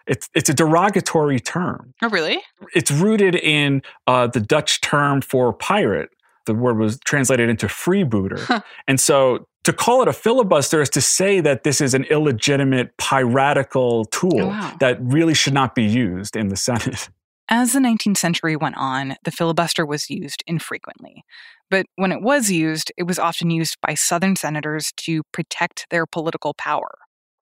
It's 0.08 0.30
it's 0.34 0.50
a 0.50 0.54
derogatory 0.54 1.40
term. 1.40 1.94
Oh, 2.01 2.10
really? 2.10 2.42
It's 2.74 2.92
rooted 2.92 3.36
in 3.36 3.82
uh, 4.08 4.28
the 4.28 4.40
Dutch 4.40 4.82
term 4.82 5.22
for 5.22 5.54
pirate. 5.54 6.10
The 6.45 6.53
word 6.53 6.77
was 6.77 7.00
translated 7.05 7.50
into 7.50 7.67
freebooter, 7.67 8.39
huh. 8.39 8.62
and 8.88 9.00
so 9.00 9.48
to 9.63 9.74
call 9.74 10.01
it 10.01 10.07
a 10.07 10.13
filibuster 10.13 10.81
is 10.81 10.89
to 10.89 11.01
say 11.01 11.39
that 11.39 11.63
this 11.63 11.81
is 11.81 11.93
an 11.93 12.03
illegitimate 12.05 12.98
piratical 12.98 14.05
tool 14.05 14.41
oh, 14.41 14.48
wow. 14.48 14.75
that 14.79 14.98
really 15.01 15.33
should 15.33 15.53
not 15.53 15.75
be 15.75 15.83
used 15.83 16.36
in 16.36 16.48
the 16.48 16.55
Senate. 16.55 17.10
As 17.50 17.74
the 17.74 17.79
19th 17.79 18.17
century 18.17 18.55
went 18.55 18.77
on, 18.77 19.17
the 19.25 19.31
filibuster 19.31 19.86
was 19.86 20.10
used 20.10 20.41
infrequently. 20.48 21.24
But 21.69 21.86
when 21.95 22.12
it 22.12 22.21
was 22.21 22.50
used, 22.50 22.91
it 22.98 23.03
was 23.03 23.19
often 23.19 23.50
used 23.50 23.77
by 23.81 23.93
Southern 23.93 24.36
senators 24.36 24.93
to 24.98 25.24
protect 25.33 25.86
their 25.89 26.05
political 26.05 26.53
power. 26.53 26.89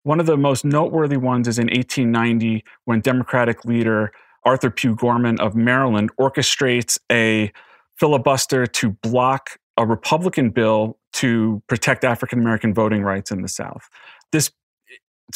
One 0.04 0.18
of 0.18 0.26
the 0.26 0.38
most 0.38 0.64
noteworthy 0.64 1.18
ones 1.18 1.46
is 1.46 1.58
in 1.58 1.66
1890 1.66 2.64
when 2.86 3.00
Democratic 3.00 3.64
leader 3.64 4.12
Arthur 4.44 4.70
Pue 4.70 4.96
Gorman 4.96 5.38
of 5.40 5.54
Maryland 5.54 6.10
orchestrates 6.18 6.98
a 7.12 7.52
filibuster 7.98 8.66
to 8.66 8.90
block 8.90 9.58
a 9.76 9.86
Republican 9.86 10.50
bill 10.50 10.98
to 11.14 11.62
protect 11.68 12.04
African 12.04 12.40
American 12.40 12.74
voting 12.74 13.02
rights 13.02 13.30
in 13.30 13.42
the 13.42 13.48
South. 13.48 13.88
This 14.32 14.50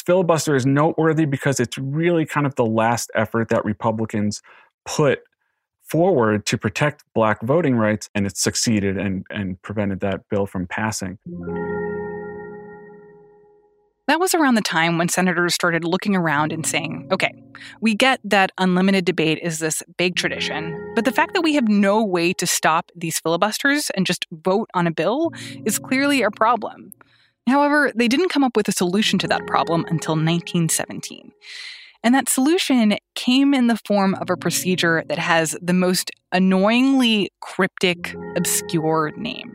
filibuster 0.05 0.55
is 0.55 0.65
noteworthy 0.65 1.25
because 1.25 1.59
it's 1.59 1.77
really 1.77 2.25
kind 2.25 2.45
of 2.45 2.55
the 2.55 2.65
last 2.65 3.11
effort 3.15 3.49
that 3.49 3.63
Republicans 3.65 4.41
put 4.85 5.21
forward 5.81 6.45
to 6.45 6.57
protect 6.57 7.03
black 7.13 7.41
voting 7.41 7.75
rights, 7.75 8.09
and 8.15 8.25
it 8.25 8.37
succeeded 8.37 8.97
and, 8.97 9.25
and 9.29 9.61
prevented 9.61 9.99
that 9.99 10.27
bill 10.29 10.45
from 10.45 10.65
passing. 10.65 11.19
That 14.07 14.19
was 14.19 14.33
around 14.33 14.55
the 14.55 14.61
time 14.61 14.97
when 14.97 15.07
senators 15.07 15.55
started 15.55 15.85
looking 15.85 16.13
around 16.13 16.51
and 16.51 16.65
saying, 16.65 17.07
okay, 17.09 17.33
we 17.79 17.95
get 17.95 18.19
that 18.25 18.51
unlimited 18.57 19.05
debate 19.05 19.39
is 19.41 19.59
this 19.59 19.81
big 19.97 20.17
tradition, 20.17 20.91
but 20.93 21.05
the 21.05 21.11
fact 21.11 21.33
that 21.33 21.41
we 21.41 21.55
have 21.55 21.69
no 21.69 22.03
way 22.03 22.33
to 22.33 22.45
stop 22.45 22.91
these 22.95 23.19
filibusters 23.19 23.89
and 23.91 24.05
just 24.05 24.25
vote 24.31 24.69
on 24.73 24.87
a 24.87 24.91
bill 24.91 25.31
is 25.63 25.79
clearly 25.79 26.21
a 26.21 26.31
problem. 26.31 26.91
However, 27.47 27.93
they 27.95 28.09
didn't 28.09 28.29
come 28.29 28.43
up 28.43 28.57
with 28.57 28.67
a 28.67 28.73
solution 28.73 29.19
to 29.19 29.27
that 29.27 29.47
problem 29.47 29.81
until 29.89 30.15
1917. 30.15 31.31
And 32.03 32.13
that 32.13 32.27
solution 32.27 32.97
came 33.15 33.53
in 33.53 33.67
the 33.67 33.79
form 33.87 34.15
of 34.15 34.29
a 34.29 34.35
procedure 34.35 35.03
that 35.07 35.19
has 35.19 35.55
the 35.61 35.73
most 35.73 36.11
annoyingly 36.33 37.31
cryptic, 37.39 38.13
obscure 38.35 39.11
name. 39.15 39.52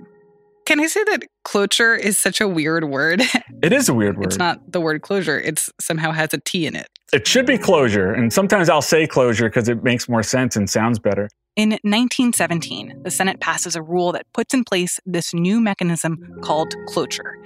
Can 0.68 0.80
I 0.80 0.86
say 0.86 1.02
that 1.04 1.22
cloture 1.44 1.94
is 1.94 2.18
such 2.18 2.42
a 2.42 2.46
weird 2.46 2.84
word? 2.84 3.22
It 3.60 3.72
is 3.72 3.88
a 3.88 3.94
weird 3.94 4.18
word. 4.18 4.26
It's 4.26 4.36
not 4.36 4.70
the 4.70 4.80
word 4.80 5.00
closure, 5.02 5.40
it's 5.40 5.68
somehow 5.80 6.12
has 6.12 6.32
a 6.32 6.38
T 6.38 6.66
in 6.66 6.76
it. 6.76 6.88
It 7.12 7.26
should 7.26 7.46
be 7.46 7.56
closure. 7.58 8.12
And 8.12 8.32
sometimes 8.32 8.68
I'll 8.68 8.82
say 8.82 9.06
closure 9.06 9.48
because 9.48 9.68
it 9.68 9.82
makes 9.82 10.08
more 10.08 10.22
sense 10.22 10.54
and 10.54 10.70
sounds 10.70 10.98
better. 10.98 11.28
In 11.58 11.70
1917, 11.70 13.02
the 13.02 13.10
Senate 13.10 13.40
passes 13.40 13.74
a 13.74 13.82
rule 13.82 14.12
that 14.12 14.32
puts 14.32 14.54
in 14.54 14.62
place 14.62 15.00
this 15.04 15.34
new 15.34 15.60
mechanism 15.60 16.16
called 16.40 16.72
cloture. 16.86 17.36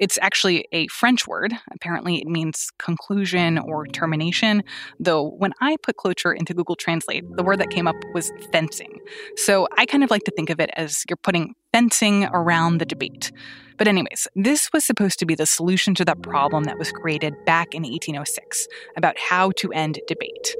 It's 0.00 0.18
actually 0.20 0.66
a 0.72 0.88
French 0.88 1.28
word. 1.28 1.54
Apparently, 1.72 2.20
it 2.20 2.26
means 2.26 2.70
conclusion 2.80 3.58
or 3.58 3.86
termination, 3.86 4.64
though 4.98 5.28
when 5.38 5.52
I 5.60 5.76
put 5.84 5.98
cloture 5.98 6.32
into 6.32 6.52
Google 6.52 6.74
Translate, 6.74 7.24
the 7.36 7.44
word 7.44 7.60
that 7.60 7.70
came 7.70 7.86
up 7.86 7.94
was 8.12 8.32
fencing. 8.50 8.98
So 9.36 9.68
I 9.78 9.86
kind 9.86 10.02
of 10.02 10.10
like 10.10 10.24
to 10.24 10.32
think 10.32 10.50
of 10.50 10.58
it 10.58 10.70
as 10.76 11.04
you're 11.08 11.16
putting 11.16 11.54
fencing 11.72 12.24
around 12.24 12.78
the 12.78 12.86
debate. 12.86 13.30
But, 13.78 13.86
anyways, 13.86 14.26
this 14.34 14.68
was 14.72 14.84
supposed 14.84 15.20
to 15.20 15.26
be 15.26 15.36
the 15.36 15.46
solution 15.46 15.94
to 15.94 16.04
that 16.06 16.22
problem 16.22 16.64
that 16.64 16.76
was 16.76 16.90
created 16.90 17.34
back 17.46 17.72
in 17.72 17.84
1806 17.84 18.66
about 18.96 19.16
how 19.16 19.52
to 19.58 19.70
end 19.70 20.00
debate. 20.08 20.56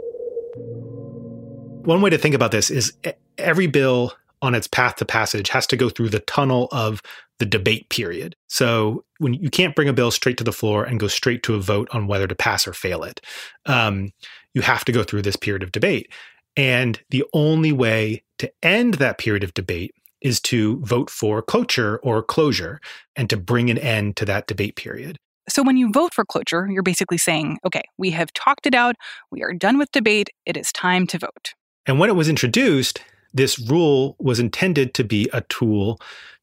One 1.84 2.02
way 2.02 2.10
to 2.10 2.18
think 2.18 2.34
about 2.34 2.52
this 2.52 2.70
is 2.70 2.92
every 3.38 3.66
bill 3.66 4.12
on 4.42 4.54
its 4.54 4.66
path 4.66 4.96
to 4.96 5.04
passage 5.04 5.48
has 5.48 5.66
to 5.68 5.76
go 5.76 5.88
through 5.88 6.10
the 6.10 6.20
tunnel 6.20 6.68
of 6.72 7.02
the 7.38 7.46
debate 7.46 7.88
period. 7.88 8.36
So 8.48 9.04
when 9.18 9.34
you 9.34 9.50
can't 9.50 9.74
bring 9.74 9.88
a 9.88 9.92
bill 9.92 10.10
straight 10.10 10.36
to 10.38 10.44
the 10.44 10.52
floor 10.52 10.84
and 10.84 11.00
go 11.00 11.08
straight 11.08 11.42
to 11.44 11.54
a 11.54 11.60
vote 11.60 11.88
on 11.92 12.06
whether 12.06 12.26
to 12.26 12.34
pass 12.34 12.66
or 12.66 12.74
fail 12.74 13.02
it, 13.02 13.20
um, 13.66 14.12
you 14.54 14.62
have 14.62 14.84
to 14.84 14.92
go 14.92 15.02
through 15.02 15.22
this 15.22 15.36
period 15.36 15.62
of 15.62 15.72
debate. 15.72 16.12
And 16.56 17.00
the 17.10 17.24
only 17.32 17.72
way 17.72 18.22
to 18.38 18.52
end 18.62 18.94
that 18.94 19.18
period 19.18 19.42
of 19.42 19.54
debate 19.54 19.94
is 20.20 20.40
to 20.40 20.80
vote 20.84 21.08
for 21.08 21.40
cloture 21.40 21.98
or 22.02 22.22
closure 22.22 22.78
and 23.16 23.30
to 23.30 23.38
bring 23.38 23.70
an 23.70 23.78
end 23.78 24.16
to 24.16 24.26
that 24.26 24.46
debate 24.46 24.76
period. 24.76 25.16
So 25.48 25.62
when 25.62 25.76
you 25.76 25.90
vote 25.90 26.12
for 26.12 26.24
cloture, 26.24 26.68
you're 26.70 26.82
basically 26.82 27.18
saying, 27.18 27.58
okay, 27.64 27.82
we 27.96 28.10
have 28.10 28.32
talked 28.34 28.66
it 28.66 28.74
out, 28.74 28.96
we 29.30 29.42
are 29.42 29.52
done 29.52 29.78
with 29.78 29.90
debate, 29.92 30.30
it 30.44 30.56
is 30.56 30.70
time 30.72 31.06
to 31.08 31.18
vote. 31.18 31.54
And 31.90 31.98
when 31.98 32.08
it 32.08 32.14
was 32.14 32.28
introduced, 32.28 33.02
this 33.34 33.58
rule 33.58 34.14
was 34.20 34.38
intended 34.38 34.94
to 34.94 35.02
be 35.02 35.28
a 35.32 35.40
tool 35.40 36.00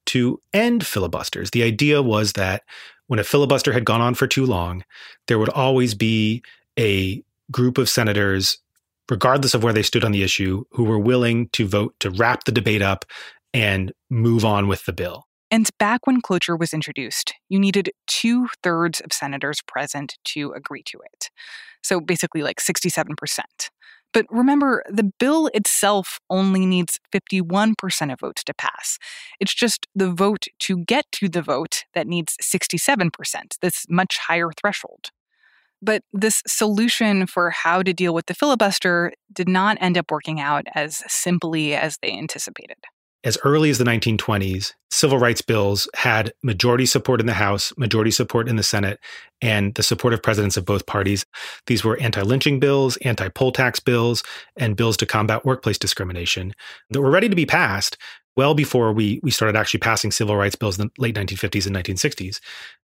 to 0.08 0.42
end 0.54 0.86
filibusters. 0.86 1.52
The 1.52 1.64
idea 1.64 2.02
was 2.02 2.34
that 2.34 2.64
when 3.08 3.18
a 3.18 3.24
filibuster 3.24 3.72
had 3.72 3.86
gone 3.86 4.02
on 4.02 4.14
for 4.14 4.28
too 4.28 4.46
long, 4.46 4.84
there 5.28 5.40
would 5.40 5.48
always 5.48 5.96
be 5.96 6.44
a 6.78 7.24
group 7.50 7.78
of 7.78 7.88
senators, 7.88 8.58
regardless 9.10 9.54
of 9.54 9.64
where 9.64 9.72
they 9.72 9.84
stood 9.84 10.04
on 10.04 10.12
the 10.12 10.22
issue, 10.22 10.66
who 10.72 10.84
were 10.84 11.00
willing 11.00 11.48
to 11.54 11.66
vote 11.66 11.96
to 12.02 12.10
wrap 12.10 12.44
the 12.44 12.52
debate 12.52 12.82
up 12.82 13.06
and 13.54 13.94
move 14.10 14.44
on 14.44 14.68
with 14.68 14.84
the 14.84 14.92
bill. 14.92 15.28
And 15.50 15.70
back 15.80 16.06
when 16.06 16.20
cloture 16.20 16.58
was 16.58 16.74
introduced, 16.74 17.34
you 17.48 17.58
needed 17.58 17.92
two 18.06 18.50
thirds 18.64 19.00
of 19.00 19.14
senators 19.14 19.62
present 19.66 20.18
to 20.26 20.52
agree 20.52 20.84
to 20.88 21.00
it. 21.14 21.30
So 21.84 22.02
basically, 22.02 22.44
like 22.44 22.60
67%. 22.60 23.16
But 24.18 24.26
remember, 24.32 24.82
the 24.90 25.12
bill 25.20 25.52
itself 25.54 26.18
only 26.28 26.66
needs 26.66 27.00
51% 27.14 28.12
of 28.12 28.20
votes 28.20 28.44
to 28.46 28.54
pass. 28.56 28.98
It's 29.40 29.54
just 29.54 29.86
the 29.94 30.12
vote 30.12 30.46
to 30.62 30.84
get 30.86 31.06
to 31.12 31.30
the 31.30 31.44
vote 31.44 31.84
that 31.94 32.08
needs 32.08 32.36
67%, 32.42 33.12
this 33.62 33.86
much 33.88 34.18
higher 34.18 34.50
threshold. 34.60 35.12
But 35.84 36.02
this 36.12 36.42
solution 36.48 37.28
for 37.28 37.52
how 37.52 37.84
to 37.84 37.94
deal 37.94 38.16
with 38.16 38.26
the 38.26 38.34
filibuster 38.34 39.14
did 39.32 39.48
not 39.48 39.78
end 39.80 40.00
up 40.00 40.10
working 40.10 40.42
out 40.42 40.66
as 40.74 41.04
simply 41.08 41.76
as 41.76 42.00
they 42.02 42.12
anticipated 42.12 42.78
as 43.28 43.38
early 43.44 43.70
as 43.70 43.78
the 43.78 43.84
1920s, 43.84 44.72
civil 44.90 45.18
rights 45.18 45.42
bills 45.42 45.86
had 45.96 46.32
majority 46.44 46.86
support 46.86 47.20
in 47.20 47.26
the 47.26 47.34
House, 47.34 47.74
majority 47.78 48.10
support 48.10 48.48
in 48.48 48.56
the 48.56 48.64
Senate, 48.64 49.02
and 49.42 49.76
the 49.76 49.84
support 49.84 50.14
of 50.14 50.24
presidents 50.24 50.56
of 50.56 50.64
both 50.64 50.86
parties. 50.86 51.26
These 51.66 51.84
were 51.84 51.98
anti 51.98 52.22
lynching 52.22 52.62
bills, 52.62 52.96
anti 52.98 53.28
poll 53.28 53.52
tax 53.52 53.82
bills, 53.82 54.24
and 54.56 54.78
bills 54.78 54.96
to 54.98 55.06
combat 55.06 55.46
workplace 55.46 55.78
discrimination 55.78 56.54
that 56.90 57.02
were 57.02 57.12
ready 57.12 57.28
to 57.28 57.36
be 57.36 57.46
passed 57.46 57.98
well 58.38 58.54
before 58.54 58.94
we, 58.94 59.20
we 59.22 59.32
started 59.32 59.58
actually 59.58 59.82
passing 59.82 60.12
civil 60.12 60.38
rights 60.38 60.56
bills 60.56 60.80
in 60.80 60.88
the 60.88 61.02
late 61.02 61.16
1950s 61.16 61.68
and 61.68 61.76
1960s. 61.76 62.40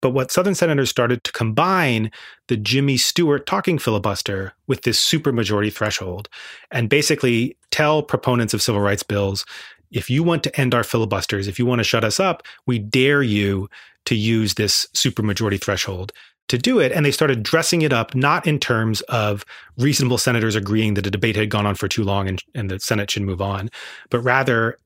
But 0.01 0.11
what 0.11 0.31
Southern 0.31 0.55
senators 0.55 0.89
started 0.89 1.23
to 1.23 1.31
combine 1.31 2.11
the 2.47 2.57
Jimmy 2.57 2.97
Stewart 2.97 3.45
talking 3.45 3.77
filibuster 3.77 4.53
with 4.65 4.81
this 4.81 4.99
supermajority 4.99 5.71
threshold 5.71 6.27
and 6.71 6.89
basically 6.89 7.55
tell 7.69 8.01
proponents 8.01 8.53
of 8.55 8.63
civil 8.63 8.81
rights 8.81 9.03
bills 9.03 9.45
if 9.93 10.09
you 10.09 10.23
want 10.23 10.43
to 10.43 10.59
end 10.59 10.73
our 10.73 10.83
filibusters, 10.83 11.47
if 11.47 11.57
you 11.57 11.65
want 11.65 11.79
to 11.79 11.83
shut 11.83 12.03
us 12.03 12.19
up, 12.19 12.43
we 12.65 12.79
dare 12.79 13.23
you 13.23 13.69
to 14.05 14.15
use 14.15 14.55
this 14.55 14.87
supermajority 14.93 15.61
threshold 15.61 16.11
to 16.49 16.57
do 16.57 16.79
it. 16.79 16.91
And 16.91 17.05
they 17.05 17.11
started 17.11 17.41
dressing 17.41 17.83
it 17.83 17.93
up 17.93 18.13
not 18.13 18.45
in 18.45 18.59
terms 18.59 19.01
of 19.01 19.45
reasonable 19.77 20.17
senators 20.17 20.55
agreeing 20.55 20.95
that 20.95 21.07
a 21.07 21.11
debate 21.11 21.37
had 21.37 21.49
gone 21.49 21.65
on 21.65 21.75
for 21.75 21.87
too 21.87 22.03
long 22.03 22.27
and, 22.27 22.43
and 22.53 22.69
the 22.69 22.79
Senate 22.79 23.09
should 23.09 23.23
move 23.23 23.41
on, 23.41 23.69
but 24.09 24.19
rather 24.19 24.77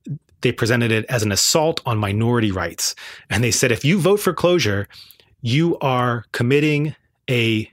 they 0.41 0.51
presented 0.51 0.91
it 0.91 1.05
as 1.05 1.23
an 1.23 1.31
assault 1.31 1.81
on 1.85 1.97
minority 1.97 2.51
rights. 2.51 2.93
And 3.29 3.43
they 3.43 3.51
said, 3.51 3.71
if 3.71 3.83
you 3.83 3.99
vote 3.99 4.19
for 4.19 4.33
closure, 4.33 4.87
you 5.41 5.77
are 5.79 6.25
committing 6.31 6.95
a 7.29 7.71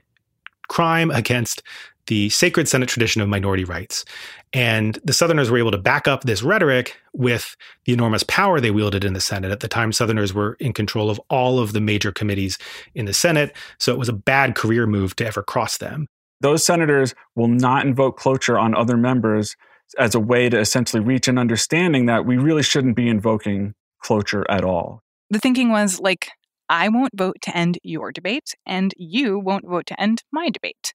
crime 0.67 1.11
against 1.11 1.61
the 2.07 2.29
sacred 2.29 2.67
Senate 2.67 2.89
tradition 2.89 3.21
of 3.21 3.29
minority 3.29 3.63
rights. 3.63 4.05
And 4.55 4.97
the 5.03 5.11
Southerners 5.11 5.51
were 5.51 5.57
able 5.57 5.71
to 5.71 5.77
back 5.77 6.07
up 6.07 6.23
this 6.23 6.41
rhetoric 6.41 6.95
with 7.11 7.57
the 7.83 7.91
enormous 7.91 8.23
power 8.23 8.61
they 8.61 8.71
wielded 8.71 9.03
in 9.03 9.11
the 9.11 9.19
Senate. 9.19 9.51
At 9.51 9.59
the 9.59 9.67
time, 9.67 9.91
Southerners 9.91 10.33
were 10.33 10.55
in 10.61 10.71
control 10.71 11.09
of 11.09 11.19
all 11.29 11.59
of 11.59 11.73
the 11.73 11.81
major 11.81 12.13
committees 12.13 12.57
in 12.93 13.03
the 13.03 13.13
Senate. 13.13 13.53
So 13.79 13.91
it 13.91 13.99
was 13.99 14.07
a 14.07 14.13
bad 14.13 14.55
career 14.55 14.87
move 14.87 15.13
to 15.17 15.25
ever 15.25 15.43
cross 15.43 15.77
them. 15.77 16.07
Those 16.39 16.63
senators 16.63 17.13
will 17.35 17.49
not 17.49 17.85
invoke 17.85 18.17
cloture 18.17 18.57
on 18.57 18.73
other 18.73 18.95
members 18.95 19.57
as 19.99 20.15
a 20.15 20.21
way 20.21 20.47
to 20.47 20.57
essentially 20.57 21.03
reach 21.03 21.27
an 21.27 21.37
understanding 21.37 22.05
that 22.05 22.25
we 22.25 22.37
really 22.37 22.63
shouldn't 22.63 22.95
be 22.95 23.09
invoking 23.09 23.73
cloture 23.99 24.49
at 24.49 24.63
all. 24.63 25.01
The 25.31 25.39
thinking 25.39 25.69
was 25.69 25.99
like, 25.99 26.29
I 26.69 26.87
won't 26.87 27.11
vote 27.13 27.41
to 27.41 27.57
end 27.57 27.77
your 27.83 28.13
debate, 28.13 28.55
and 28.65 28.93
you 28.95 29.37
won't 29.37 29.67
vote 29.67 29.87
to 29.87 30.01
end 30.01 30.23
my 30.31 30.49
debate. 30.49 30.93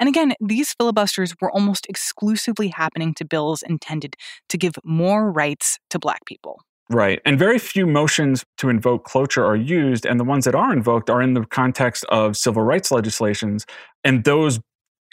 And 0.00 0.08
again, 0.08 0.32
these 0.40 0.72
filibusters 0.72 1.34
were 1.40 1.52
almost 1.52 1.86
exclusively 1.88 2.68
happening 2.68 3.14
to 3.14 3.24
bills 3.24 3.62
intended 3.62 4.16
to 4.48 4.58
give 4.58 4.74
more 4.82 5.30
rights 5.30 5.78
to 5.90 5.98
Black 5.98 6.24
people. 6.24 6.62
Right. 6.88 7.20
And 7.24 7.38
very 7.38 7.60
few 7.60 7.86
motions 7.86 8.44
to 8.56 8.68
invoke 8.68 9.04
cloture 9.04 9.44
are 9.44 9.54
used, 9.54 10.04
and 10.04 10.18
the 10.18 10.24
ones 10.24 10.44
that 10.46 10.56
are 10.56 10.72
invoked 10.72 11.08
are 11.08 11.22
in 11.22 11.34
the 11.34 11.44
context 11.44 12.04
of 12.08 12.36
civil 12.36 12.62
rights 12.62 12.90
legislations, 12.90 13.64
and 14.02 14.24
those 14.24 14.58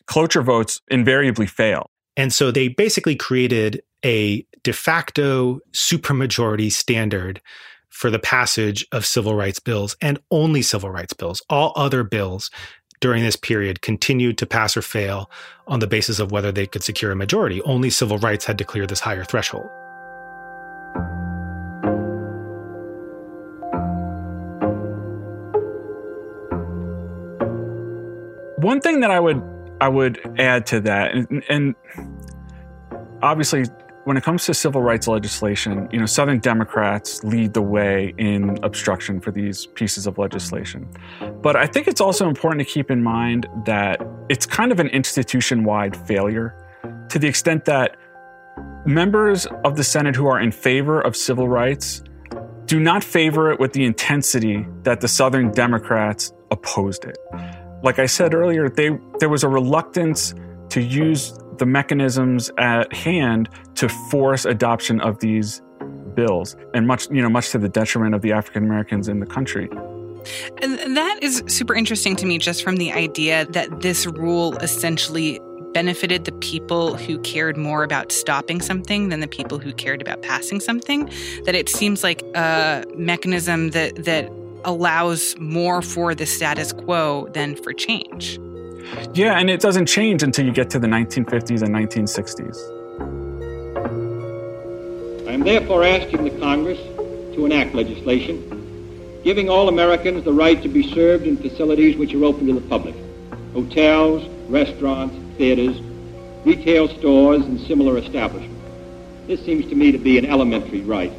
cloture 0.08 0.42
votes 0.42 0.82
invariably 0.90 1.46
fail. 1.46 1.92
And 2.16 2.34
so 2.34 2.50
they 2.50 2.70
basically 2.70 3.16
created 3.16 3.84
a 4.04 4.44
de 4.64 4.74
facto 4.74 5.60
supermajority 5.72 6.72
standard 6.72 7.42
for 7.90 8.10
the 8.10 8.20
passage 8.20 8.86
of 8.92 9.06
civil 9.06 9.36
rights 9.36 9.60
bills 9.60 9.96
and 10.02 10.20
only 10.32 10.62
civil 10.62 10.90
rights 10.90 11.14
bills. 11.14 11.42
All 11.50 11.74
other 11.76 12.04
bills 12.04 12.50
during 13.00 13.24
this 13.24 13.36
period 13.36 13.82
continued 13.82 14.38
to 14.40 14.46
pass 14.46 14.76
or 14.76 14.82
fail 14.82 15.30
on 15.68 15.80
the 15.80 15.88
basis 15.88 16.20
of 16.20 16.32
whether 16.32 16.52
they 16.52 16.66
could 16.66 16.84
secure 16.84 17.12
a 17.12 17.16
majority. 17.16 17.62
Only 17.62 17.90
civil 17.90 18.18
rights 18.18 18.46
had 18.46 18.58
to 18.58 18.64
clear 18.64 18.88
this 18.88 19.02
higher 19.02 19.24
threshold. 19.24 19.70
One 28.58 28.82
thing 28.82 29.02
that 29.02 29.12
I 29.12 29.20
would 29.20 29.42
I 29.80 29.88
would 29.88 30.20
add 30.40 30.66
to 30.68 30.80
that, 30.82 31.14
and, 31.14 31.44
and 31.48 31.76
obviously 33.22 33.66
when 34.08 34.16
it 34.16 34.24
comes 34.24 34.46
to 34.46 34.54
civil 34.54 34.82
rights 34.82 35.06
legislation, 35.06 35.90
you 35.92 36.00
know, 36.00 36.06
Southern 36.06 36.40
Democrats 36.40 37.22
lead 37.26 37.54
the 37.54 37.62
way 37.62 38.14
in 38.18 38.58
obstruction 38.64 39.20
for 39.20 39.32
these 39.32 39.66
pieces 39.66 40.08
of 40.08 40.18
legislation. 40.18 40.88
But 41.42 41.58
I 41.58 41.68
think 41.68 41.90
it's 41.90 42.00
also 42.00 42.30
important 42.30 42.66
to 42.66 42.74
keep 42.74 42.90
in 42.90 43.04
mind 43.04 43.48
that 43.66 44.02
it's 44.30 44.46
kind 44.46 44.72
of 44.72 44.80
an 44.80 44.88
institution 44.88 45.66
wide 45.66 45.98
failure 46.08 46.56
to 47.10 47.20
the 47.20 47.28
extent 47.28 47.66
that 47.66 47.98
members 48.86 49.46
of 49.66 49.76
the 49.76 49.84
Senate 49.84 50.16
who 50.16 50.28
are 50.28 50.40
in 50.40 50.54
favor 50.54 51.02
of 51.02 51.14
civil 51.14 51.50
rights 51.50 52.02
do 52.66 52.80
not 52.80 53.04
favor 53.04 53.52
it 53.52 53.60
with 53.60 53.74
the 53.74 53.84
intensity 53.84 54.66
that 54.84 55.02
the 55.02 55.10
Southern 55.10 55.52
Democrats 55.52 56.32
opposed 56.50 57.04
it. 57.04 57.18
Like 57.84 58.00
I 58.00 58.06
said 58.06 58.34
earlier, 58.34 58.70
they, 58.70 58.98
there 59.20 59.28
was 59.28 59.44
a 59.44 59.50
reluctance 59.50 60.34
to 60.70 60.82
use 60.82 61.38
the 61.58 61.66
mechanisms 61.66 62.52
at 62.58 62.92
hand 62.94 63.50
to 63.76 63.90
force 63.90 64.46
adoption 64.46 65.02
of 65.02 65.20
these 65.20 65.62
bills, 66.16 66.56
and 66.74 66.88
much 66.88 67.10
you 67.10 67.22
know 67.22 67.30
much 67.30 67.52
to 67.52 67.58
the 67.58 67.70
detriment 67.70 68.16
of 68.16 68.22
the 68.22 68.32
African 68.32 68.64
Americans 68.64 69.08
in 69.08 69.20
the 69.20 69.26
country. 69.26 69.70
And 70.62 70.98
that 70.98 71.20
is 71.22 71.44
super 71.48 71.74
interesting 71.74 72.16
to 72.18 72.26
me, 72.26 72.38
just 72.38 72.64
from 72.64 72.78
the 72.78 72.92
idea 72.92 73.46
that 73.46 73.82
this 73.82 74.06
rule 74.06 74.56
essentially 74.58 75.40
benefited 75.74 76.26
the 76.26 76.32
people 76.34 76.96
who 76.96 77.20
cared 77.20 77.56
more 77.56 77.84
about 77.84 78.12
stopping 78.12 78.62
something 78.62 79.10
than 79.10 79.20
the 79.20 79.28
people 79.28 79.60
who 79.60 79.72
cared 79.74 80.02
about 80.02 80.22
passing 80.24 80.60
something. 80.60 81.10
That 81.46 81.56
it 81.56 81.70
seems 81.70 82.04
like 82.04 82.24
a 82.36 82.84
mechanism 82.96 83.70
that 83.72 84.04
that 84.06 84.30
allows 84.66 85.38
more 85.40 85.82
for 85.82 86.14
the 86.16 86.26
status 86.26 86.74
quo 86.74 87.28
than 87.34 87.56
for 87.56 87.74
change. 87.74 88.40
Yeah, 89.14 89.40
and 89.40 89.50
it 89.50 89.60
doesn't 89.60 89.88
change 89.88 90.24
until 90.24 90.46
you 90.46 90.52
get 90.52 90.70
to 90.72 90.80
the 90.80 90.88
1950s 90.88 91.62
and 91.62 91.74
1960s. 91.76 92.58
I 95.28 95.32
am 95.34 95.42
therefore 95.42 95.84
asking 95.84 96.24
the 96.24 96.40
Congress 96.40 96.80
to 97.36 97.46
enact 97.46 97.76
legislation 97.76 98.58
giving 99.28 99.50
all 99.50 99.68
Americans 99.68 100.24
the 100.24 100.32
right 100.32 100.62
to 100.64 100.70
be 100.70 100.90
served 100.94 101.28
in 101.28 101.36
facilities 101.36 101.98
which 101.98 102.14
are 102.14 102.24
open 102.24 102.48
to 102.48 102.54
the 102.54 102.62
public 102.62 102.96
hotels, 103.52 104.26
restaurants, 104.48 105.14
theaters, 105.38 105.82
retail 106.46 106.88
stores, 106.88 107.42
and 107.42 107.60
similar 107.60 107.98
establishments. 107.98 108.64
This 109.28 109.44
seems 109.44 109.68
to 109.68 109.76
me 109.76 109.92
to 109.92 109.98
be 109.98 110.18
an 110.18 110.26
elementary 110.26 110.80
right. 110.80 111.12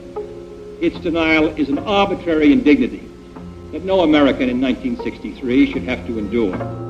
Its 0.80 0.98
denial 1.00 1.48
is 1.58 1.68
an 1.68 1.80
arbitrary 1.80 2.50
indignity 2.50 3.06
that 3.72 3.84
no 3.84 4.00
American 4.00 4.48
in 4.48 4.58
1963 4.58 5.70
should 5.70 5.82
have 5.82 6.06
to 6.06 6.18
endure. 6.18 6.87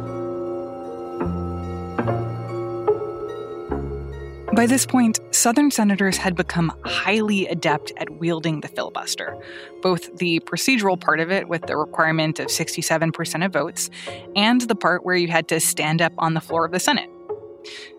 By 4.58 4.66
this 4.66 4.86
point, 4.86 5.20
Southern 5.30 5.70
senators 5.70 6.16
had 6.16 6.34
become 6.34 6.72
highly 6.84 7.46
adept 7.46 7.92
at 7.96 8.10
wielding 8.18 8.60
the 8.60 8.66
filibuster, 8.66 9.38
both 9.82 10.16
the 10.18 10.40
procedural 10.40 11.00
part 11.00 11.20
of 11.20 11.30
it 11.30 11.48
with 11.48 11.68
the 11.68 11.76
requirement 11.76 12.40
of 12.40 12.48
67% 12.48 13.46
of 13.46 13.52
votes, 13.52 13.88
and 14.34 14.60
the 14.62 14.74
part 14.74 15.06
where 15.06 15.14
you 15.14 15.28
had 15.28 15.46
to 15.46 15.60
stand 15.60 16.02
up 16.02 16.12
on 16.18 16.34
the 16.34 16.40
floor 16.40 16.64
of 16.64 16.72
the 16.72 16.80
Senate. 16.80 17.08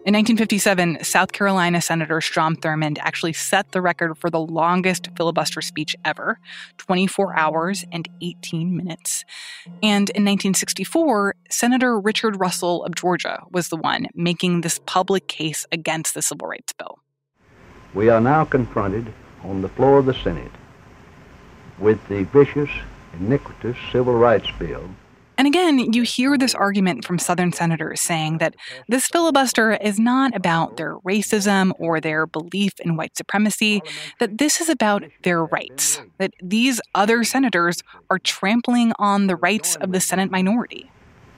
In 0.05 0.13
1957, 0.13 1.03
South 1.03 1.34
Carolina 1.34 1.82
Senator 1.82 2.21
Strom 2.21 2.55
Thurmond 2.55 2.97
actually 2.99 3.34
set 3.34 3.73
the 3.73 3.82
record 3.82 4.17
for 4.17 4.29
the 4.29 4.39
longest 4.39 5.10
filibuster 5.15 5.62
speech 5.62 5.95
ever 6.05 6.39
24 6.77 7.38
hours 7.38 7.86
and 7.91 8.08
18 8.21 8.75
minutes. 8.75 9.25
And 9.84 10.10
in 10.12 10.23
1964, 10.23 11.36
Senator 11.49 11.99
Richard 11.99 12.39
Russell 12.39 12.84
of 12.86 12.95
Georgia 12.95 13.43
was 13.51 13.67
the 13.67 13.75
one 13.75 14.08
making 14.15 14.62
this 14.62 14.79
public 14.86 15.27
case 15.27 15.65
against 15.71 16.13
the 16.13 16.21
Civil 16.21 16.47
Rights 16.47 16.73
Bill. 16.73 16.99
We 17.93 18.10
are 18.10 18.21
now 18.21 18.45
confronted 18.45 19.13
on 19.43 19.62
the 19.62 19.69
floor 19.69 19.99
of 19.99 20.05
the 20.05 20.13
Senate 20.13 20.51
with 21.77 21.99
the 22.08 22.23
vicious, 22.23 22.69
iniquitous 23.19 23.77
Civil 23.91 24.13
Rights 24.13 24.49
Bill 24.58 24.89
and 25.39 25.47
again, 25.47 25.93
you 25.93 26.04
hear 26.04 26.38
this 26.38 26.54
argument 26.54 27.06
from 27.06 27.17
Southern 27.17 27.54
senators 27.54 28.02
saying 28.02 28.39
that 28.39 28.58
this 28.89 29.08
filibuster 29.08 29.71
is 29.71 29.97
not 29.97 30.36
about 30.36 30.75
their 30.75 30.97
racism 30.97 31.71
or 31.80 32.02
their 32.02 32.25
belief 32.25 32.73
in 32.82 32.97
white 32.97 33.15
supremacy, 33.15 33.82
that 34.19 34.38
this 34.38 34.60
is 34.60 34.67
about 34.67 35.06
their 35.23 35.45
rights, 35.45 36.02
that 36.17 36.34
these 36.43 36.82
other 36.93 37.23
senators 37.23 37.82
are 38.10 38.19
trampling 38.19 38.91
on 38.99 39.28
the 39.28 39.38
rights 39.38 39.78
of 39.78 39.93
the 39.93 40.02
Senate 40.02 40.30
minority. 40.30 40.91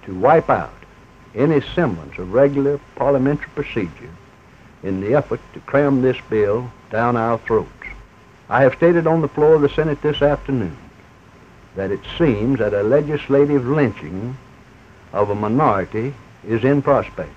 To 0.07 0.15
wipe 0.19 0.49
out 0.49 0.73
any 1.35 1.61
semblance 1.61 2.17
of 2.17 2.33
regular 2.33 2.79
parliamentary 2.95 3.51
procedure 3.53 4.09
in 4.81 4.99
the 4.99 5.13
effort 5.13 5.41
to 5.53 5.59
cram 5.59 6.01
this 6.01 6.17
bill 6.27 6.71
down 6.89 7.15
our 7.15 7.37
throats. 7.37 7.69
I 8.49 8.63
have 8.63 8.73
stated 8.73 9.05
on 9.05 9.21
the 9.21 9.27
floor 9.27 9.53
of 9.53 9.61
the 9.61 9.69
Senate 9.69 10.01
this 10.01 10.23
afternoon 10.23 10.75
that 11.75 11.91
it 11.91 12.01
seems 12.17 12.59
that 12.59 12.73
a 12.73 12.83
legislative 12.83 13.65
lynching 13.65 14.37
of 15.13 15.29
a 15.29 15.35
minority 15.35 16.13
is 16.47 16.63
in 16.63 16.81
prospect. 16.81 17.31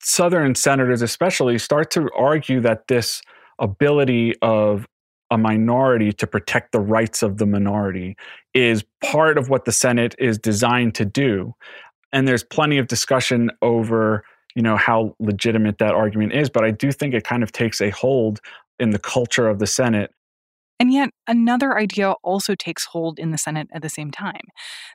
Southern 0.00 0.54
senators, 0.54 1.02
especially, 1.02 1.58
start 1.58 1.90
to 1.92 2.08
argue 2.16 2.60
that 2.60 2.88
this 2.88 3.22
ability 3.58 4.34
of 4.42 4.86
a 5.30 5.38
minority 5.38 6.12
to 6.12 6.26
protect 6.26 6.72
the 6.72 6.80
rights 6.80 7.22
of 7.22 7.38
the 7.38 7.46
minority 7.46 8.16
is 8.52 8.84
part 9.02 9.38
of 9.38 9.48
what 9.48 9.64
the 9.64 9.72
Senate 9.72 10.14
is 10.18 10.38
designed 10.38 10.94
to 10.94 11.04
do. 11.04 11.54
And 12.12 12.28
there's 12.28 12.44
plenty 12.44 12.76
of 12.76 12.86
discussion 12.86 13.50
over, 13.62 14.24
you 14.54 14.62
know, 14.62 14.76
how 14.76 15.16
legitimate 15.20 15.78
that 15.78 15.94
argument 15.94 16.34
is, 16.34 16.50
but 16.50 16.64
I 16.64 16.70
do 16.70 16.92
think 16.92 17.14
it 17.14 17.24
kind 17.24 17.42
of 17.42 17.50
takes 17.50 17.80
a 17.80 17.90
hold 17.90 18.40
in 18.78 18.90
the 18.90 18.98
culture 18.98 19.48
of 19.48 19.58
the 19.58 19.66
Senate 19.66 20.12
and 20.82 20.92
yet, 20.92 21.10
another 21.28 21.78
idea 21.78 22.10
also 22.24 22.56
takes 22.56 22.86
hold 22.86 23.20
in 23.20 23.30
the 23.30 23.38
Senate 23.38 23.68
at 23.72 23.82
the 23.82 23.88
same 23.88 24.10
time 24.10 24.40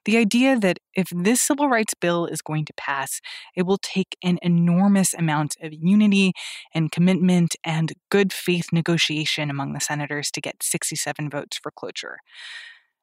the 0.04 0.18
idea 0.18 0.60
that 0.60 0.80
if 0.94 1.08
this 1.16 1.42
civil 1.42 1.70
rights 1.70 1.94
bill 1.94 2.26
is 2.26 2.42
going 2.42 2.66
to 2.66 2.74
pass, 2.74 3.22
it 3.56 3.66
will 3.66 3.78
take 3.78 4.18
an 4.22 4.38
enormous 4.42 5.14
amount 5.14 5.56
of 5.62 5.72
unity 5.72 6.34
and 6.74 6.92
commitment 6.92 7.56
and 7.64 7.94
good 8.10 8.34
faith 8.34 8.66
negotiation 8.74 9.50
among 9.50 9.72
the 9.72 9.80
senators 9.80 10.30
to 10.32 10.42
get 10.42 10.62
67 10.62 11.30
votes 11.30 11.58
for 11.58 11.72
cloture. 11.72 12.18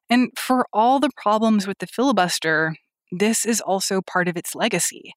And 0.07 0.29
for 0.37 0.67
all 0.71 0.99
the 0.99 1.09
problems 1.17 1.65
with 1.65 1.79
the 1.79 1.87
filibuster, 1.87 2.75
this 3.11 3.47
is 3.47 3.61
also 3.61 3.99
part 3.99 4.27
of 4.27 4.37
its 4.37 4.53
legacy. 4.53 5.13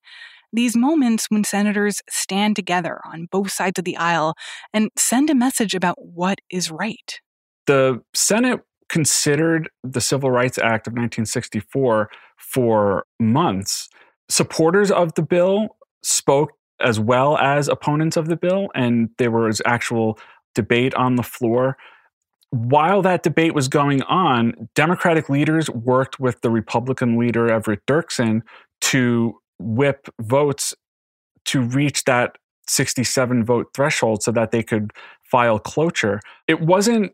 These 0.55 0.75
moments 0.75 1.27
when 1.29 1.45
senators 1.45 2.01
stand 2.09 2.57
together 2.57 3.03
on 3.05 3.29
both 3.31 3.53
sides 3.53 3.79
of 3.79 3.85
the 3.85 3.99
aisle 3.99 4.37
and 4.73 4.89
send 4.97 5.29
a 5.29 5.35
message 5.35 5.75
about 5.75 5.97
what 5.99 6.39
is 6.51 6.71
right 6.71 7.21
the 7.69 8.03
Senate 8.15 8.61
considered 8.89 9.69
the 9.85 10.01
Civil 10.01 10.31
Rights 10.31 10.57
Act 10.57 10.87
of 10.87 10.93
1964 10.93 12.11
for 12.39 13.05
months. 13.21 13.91
Supporters 14.31 14.91
of 14.91 15.15
the 15.15 15.23
bill 15.23 15.77
spoke 16.03 16.53
as 16.81 16.99
well 16.99 17.37
as 17.37 17.69
opponents 17.69 18.17
of 18.17 18.29
the 18.29 18.37
bill, 18.37 18.69
and 18.75 19.11
there 19.19 19.31
was 19.31 19.61
actual 19.67 20.19
debate 20.55 20.95
on 20.95 21.17
the 21.17 21.23
floor. 21.23 21.77
While 22.51 23.03
that 23.03 23.23
debate 23.23 23.55
was 23.55 23.69
going 23.69 24.03
on, 24.05 24.71
Democratic 24.75 25.29
leaders 25.29 25.69
worked 25.69 26.19
with 26.19 26.41
the 26.41 26.51
Republican 26.51 27.19
leader, 27.19 27.51
Everett 27.51 27.85
Dirksen, 27.87 28.41
to 28.81 29.39
whip 29.59 30.09
votes 30.23 30.75
to 31.47 31.61
reach 31.61 32.05
that 32.05 32.39
67 32.69 33.45
vote 33.45 33.67
threshold 33.75 34.23
so 34.23 34.33
that 34.33 34.53
they 34.53 34.63
could 34.63 34.93
file 35.23 35.59
cloture. 35.59 36.21
It 36.47 36.61
wasn't 36.61 37.13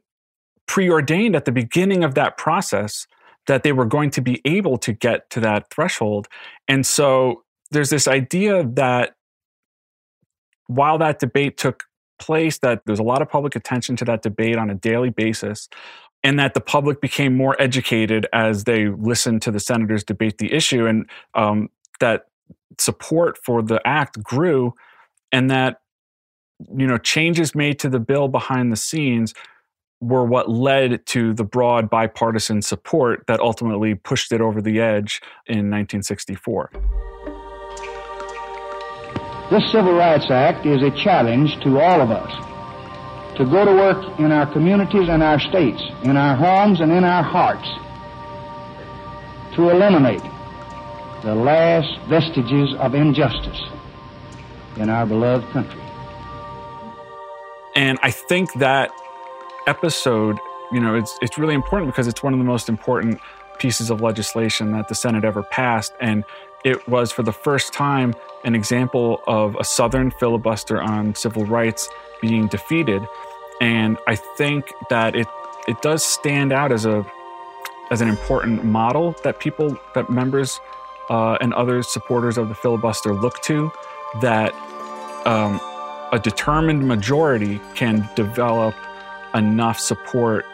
preordained 0.67 1.37
at 1.37 1.45
the 1.45 1.53
beginning 1.53 2.05
of 2.05 2.15
that 2.15 2.37
process 2.37 3.07
that 3.47 3.63
they 3.63 3.73
were 3.73 3.85
going 3.85 4.11
to 4.11 4.21
be 4.21 4.41
able 4.45 4.79
to 4.79 4.93
get 4.93 5.29
to 5.31 5.41
that 5.41 5.71
threshold. 5.71 6.29
And 6.69 6.87
so 6.87 7.43
there's 7.71 7.91
this 7.91 8.09
idea 8.09 8.65
that 8.65 9.17
while 10.67 10.99
that 10.99 11.19
debate 11.19 11.59
took 11.59 11.85
place, 12.19 12.59
that 12.59 12.83
there's 12.87 12.99
a 12.99 13.05
lot 13.05 13.21
of 13.21 13.29
public 13.29 13.55
attention 13.55 13.97
to 13.97 14.05
that 14.07 14.23
debate 14.23 14.57
on 14.57 14.71
a 14.71 14.75
daily 14.75 15.11
basis, 15.11 15.69
and 16.23 16.39
that 16.39 16.55
the 16.55 16.61
public 16.61 17.01
became 17.01 17.37
more 17.37 17.61
educated 17.61 18.27
as 18.33 18.65
they 18.65 18.89
listened 18.89 19.43
to 19.43 19.51
the 19.51 19.61
senators 19.61 20.05
debate 20.05 20.39
the 20.39 20.53
issue, 20.53 20.87
and 20.87 21.09
um, 21.35 21.69
that 22.01 22.27
support 22.79 23.39
for 23.45 23.63
the 23.63 23.81
act 23.87 24.23
grew, 24.23 24.73
and 25.33 25.51
that 25.51 25.81
you 26.75 26.87
know 26.87 26.97
changes 26.97 27.55
made 27.55 27.79
to 27.79 27.91
the 27.91 28.01
bill 28.01 28.29
behind 28.29 28.73
the 28.73 28.77
scenes 28.77 29.35
were 30.09 30.25
what 30.25 30.51
led 30.51 31.07
to 31.07 31.33
the 31.33 31.45
broad 31.45 31.89
bipartisan 31.89 32.63
support 32.63 33.25
that 33.27 33.41
ultimately 33.41 33.95
pushed 33.95 34.33
it 34.33 34.41
over 34.41 34.61
the 34.61 34.81
edge 34.81 35.21
in 35.47 35.71
1964. 35.71 36.71
This 39.51 39.71
Civil 39.73 39.95
Rights 39.95 40.27
Act 40.31 40.67
is 40.67 40.83
a 40.83 40.91
challenge 41.03 41.59
to 41.63 41.79
all 41.79 42.01
of 42.01 42.11
us 42.11 42.33
to 43.37 43.45
go 43.45 43.65
to 43.65 43.73
work 43.73 44.19
in 44.21 44.31
our 44.31 44.51
communities 44.53 45.09
and 45.09 45.23
our 45.23 45.41
states, 45.41 45.83
in 46.05 46.17
our 46.17 46.37
homes 46.37 46.81
and 46.81 46.93
in 46.93 47.05
our 47.05 47.23
hearts, 47.23 47.67
to 49.57 49.71
eliminate 49.71 50.23
the 51.23 51.35
last 51.35 52.01
vestiges 52.09 52.75
of 52.79 52.95
injustice 52.95 53.61
in 54.77 54.89
our 54.89 55.07
beloved 55.07 55.49
country. 55.53 55.81
And 57.75 57.99
I 58.03 58.11
think 58.13 58.53
that 58.55 58.91
episode, 59.67 60.39
you 60.73 60.81
know, 60.81 60.95
it's 60.95 61.17
it's 61.23 61.39
really 61.39 61.55
important 61.55 61.91
because 61.91 62.07
it's 62.07 62.23
one 62.23 62.33
of 62.33 62.39
the 62.39 62.45
most 62.45 62.69
important 62.69 63.21
pieces 63.59 63.91
of 63.91 64.01
legislation 64.01 64.73
that 64.73 64.89
the 64.89 64.95
Senate 64.95 65.25
ever 65.25 65.43
passed. 65.43 65.93
And 66.01 66.25
it 66.65 66.89
was 66.89 67.13
for 67.13 67.23
the 67.23 67.33
first 67.33 67.73
time 67.73 68.15
an 68.45 68.55
example 68.55 69.23
of 69.27 69.57
a 69.57 69.65
Southern 69.65 70.11
filibuster 70.11 70.81
on 70.81 71.15
civil 71.15 71.45
rights 71.45 71.89
being 72.21 72.49
defeated. 72.49 73.03
And 73.61 73.99
I 74.07 74.17
think 74.17 74.73
that 74.91 75.15
it 75.15 75.29
it 75.69 75.81
does 75.83 76.05
stand 76.05 76.53
out 76.53 76.73
as 76.73 76.85
a 76.87 77.07
as 77.91 78.01
an 78.01 78.09
important 78.09 78.65
model 78.65 79.15
that 79.25 79.39
people 79.39 79.79
that 79.95 80.11
members 80.11 80.59
uh, 81.11 81.37
and 81.41 81.53
other 81.55 81.83
supporters 81.83 82.39
of 82.39 82.49
the 82.49 82.55
filibuster 82.55 83.15
look 83.15 83.41
to 83.43 83.71
that 84.23 84.55
um, 85.27 85.61
a 86.13 86.19
determined 86.19 86.87
majority 86.87 87.61
can 87.75 88.09
develop 88.15 88.75
enough 89.35 89.79
support 89.79 90.47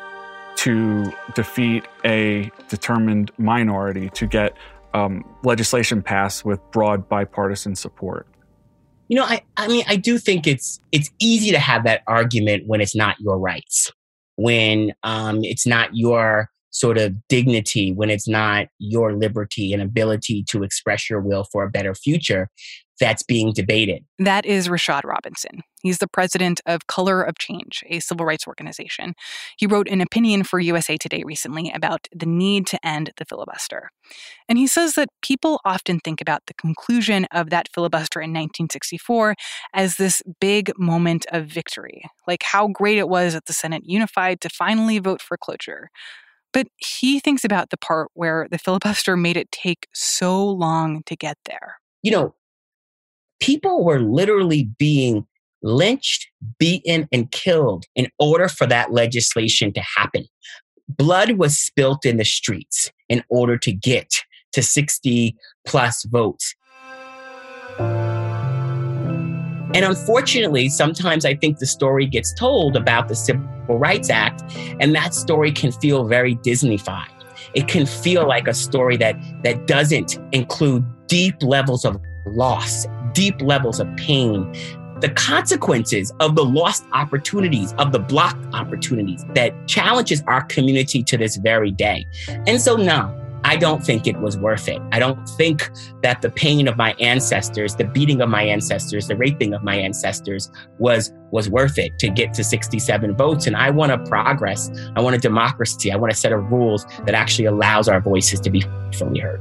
to 0.56 1.12
defeat 1.34 1.84
a 2.04 2.50
determined 2.68 3.30
minority 3.38 4.10
to 4.10 4.26
get 4.26 4.56
um, 4.92 5.24
legislation 5.44 6.02
passed 6.02 6.44
with 6.44 6.60
broad 6.70 7.08
bipartisan 7.08 7.74
support. 7.74 8.26
You 9.08 9.16
know, 9.16 9.24
I, 9.24 9.42
I 9.56 9.68
mean, 9.68 9.84
I 9.88 9.96
do 9.96 10.18
think 10.18 10.46
it's 10.46 10.80
it's 10.92 11.10
easy 11.18 11.50
to 11.50 11.58
have 11.58 11.84
that 11.84 12.02
argument 12.06 12.64
when 12.66 12.80
it's 12.80 12.94
not 12.94 13.18
your 13.20 13.38
rights, 13.38 13.90
when 14.36 14.92
um, 15.02 15.42
it's 15.42 15.66
not 15.66 15.90
your 15.96 16.48
sort 16.70 16.98
of 16.98 17.14
dignity, 17.28 17.92
when 17.92 18.10
it's 18.10 18.28
not 18.28 18.68
your 18.78 19.14
liberty 19.14 19.72
and 19.72 19.82
ability 19.82 20.44
to 20.50 20.62
express 20.62 21.10
your 21.10 21.20
will 21.20 21.44
for 21.50 21.64
a 21.64 21.70
better 21.70 21.94
future 21.94 22.48
that's 23.00 23.22
being 23.22 23.52
debated. 23.52 24.04
That 24.18 24.46
is 24.46 24.68
Rashad 24.68 25.04
Robinson. 25.04 25.62
He's 25.82 25.98
the 25.98 26.08
president 26.08 26.60
of 26.66 26.86
Color 26.86 27.22
of 27.22 27.38
Change, 27.38 27.82
a 27.88 28.00
civil 28.00 28.26
rights 28.26 28.46
organization. 28.46 29.14
He 29.56 29.66
wrote 29.66 29.88
an 29.88 30.00
opinion 30.00 30.44
for 30.44 30.60
USA 30.60 30.96
Today 30.96 31.22
recently 31.24 31.70
about 31.74 32.08
the 32.14 32.26
need 32.26 32.66
to 32.68 32.86
end 32.86 33.12
the 33.16 33.24
filibuster. 33.24 33.90
And 34.48 34.58
he 34.58 34.66
says 34.66 34.94
that 34.94 35.08
people 35.22 35.60
often 35.64 36.00
think 36.00 36.20
about 36.20 36.42
the 36.46 36.54
conclusion 36.54 37.26
of 37.32 37.50
that 37.50 37.68
filibuster 37.72 38.20
in 38.20 38.30
1964 38.30 39.34
as 39.72 39.96
this 39.96 40.22
big 40.40 40.72
moment 40.78 41.26
of 41.32 41.46
victory, 41.46 42.02
like 42.26 42.42
how 42.42 42.68
great 42.68 42.98
it 42.98 43.08
was 43.08 43.32
that 43.34 43.46
the 43.46 43.52
Senate 43.52 43.82
unified 43.84 44.40
to 44.40 44.48
finally 44.48 44.98
vote 44.98 45.22
for 45.22 45.36
cloture. 45.36 45.90
But 46.52 46.66
he 46.76 47.20
thinks 47.20 47.44
about 47.44 47.70
the 47.70 47.76
part 47.76 48.10
where 48.14 48.48
the 48.50 48.58
filibuster 48.58 49.16
made 49.16 49.36
it 49.36 49.52
take 49.52 49.86
so 49.94 50.44
long 50.44 51.02
to 51.06 51.16
get 51.16 51.38
there. 51.46 51.76
You 52.02 52.10
know, 52.10 52.34
people 53.40 53.84
were 53.84 54.00
literally 54.00 54.68
being 54.78 55.26
lynched, 55.62 56.28
beaten, 56.58 57.08
and 57.12 57.30
killed 57.30 57.84
in 57.94 58.08
order 58.18 58.48
for 58.48 58.66
that 58.66 58.92
legislation 58.92 59.72
to 59.72 59.82
happen. 59.96 60.24
Blood 60.88 61.32
was 61.32 61.58
spilt 61.58 62.04
in 62.04 62.16
the 62.16 62.24
streets 62.24 62.90
in 63.08 63.22
order 63.28 63.56
to 63.58 63.72
get 63.72 64.22
to 64.52 64.62
60 64.62 65.36
plus 65.66 66.04
votes. 66.04 66.54
And 69.72 69.84
unfortunately, 69.84 70.68
sometimes 70.68 71.24
I 71.24 71.36
think 71.36 71.58
the 71.58 71.66
story 71.66 72.06
gets 72.06 72.34
told 72.34 72.76
about 72.76 73.06
the 73.06 73.14
Civil 73.14 73.46
Rights 73.68 74.10
Act, 74.10 74.42
and 74.80 74.92
that 74.96 75.14
story 75.14 75.52
can 75.52 75.70
feel 75.70 76.08
very 76.08 76.34
Disneyfied. 76.36 77.08
It 77.54 77.68
can 77.68 77.86
feel 77.86 78.26
like 78.26 78.48
a 78.48 78.54
story 78.54 78.96
that, 78.96 79.16
that 79.44 79.68
doesn't 79.68 80.18
include 80.32 80.84
deep 81.06 81.40
levels 81.40 81.84
of 81.84 82.00
loss, 82.26 82.86
deep 83.12 83.40
levels 83.40 83.78
of 83.78 83.88
pain, 83.96 84.52
the 85.00 85.10
consequences 85.10 86.12
of 86.20 86.34
the 86.34 86.44
lost 86.44 86.84
opportunities, 86.92 87.72
of 87.74 87.92
the 87.92 87.98
blocked 87.98 88.44
opportunities 88.54 89.24
that 89.34 89.66
challenges 89.66 90.22
our 90.26 90.42
community 90.44 91.02
to 91.02 91.16
this 91.16 91.36
very 91.36 91.70
day. 91.70 92.06
And 92.46 92.60
so, 92.60 92.76
no, 92.76 93.16
I 93.44 93.56
don't 93.56 93.84
think 93.84 94.06
it 94.06 94.20
was 94.20 94.36
worth 94.36 94.68
it. 94.68 94.80
I 94.92 94.98
don't 94.98 95.28
think 95.30 95.70
that 96.02 96.20
the 96.22 96.30
pain 96.30 96.68
of 96.68 96.76
my 96.76 96.92
ancestors, 97.00 97.76
the 97.76 97.84
beating 97.84 98.20
of 98.20 98.28
my 98.28 98.42
ancestors, 98.42 99.08
the 99.08 99.16
raping 99.16 99.54
of 99.54 99.62
my 99.62 99.76
ancestors 99.76 100.50
was 100.78 101.12
was 101.30 101.48
worth 101.48 101.78
it 101.78 101.98
to 102.00 102.08
get 102.10 102.34
to 102.34 102.44
67 102.44 103.16
votes. 103.16 103.46
And 103.46 103.56
I 103.56 103.70
want 103.70 103.92
a 103.92 103.98
progress. 103.98 104.70
I 104.96 105.00
want 105.00 105.16
a 105.16 105.18
democracy. 105.18 105.92
I 105.92 105.96
want 105.96 106.12
a 106.12 106.16
set 106.16 106.32
of 106.32 106.50
rules 106.50 106.84
that 107.06 107.14
actually 107.14 107.44
allows 107.46 107.88
our 107.88 108.00
voices 108.00 108.40
to 108.40 108.50
be 108.50 108.64
fully 108.94 109.20
heard. 109.20 109.40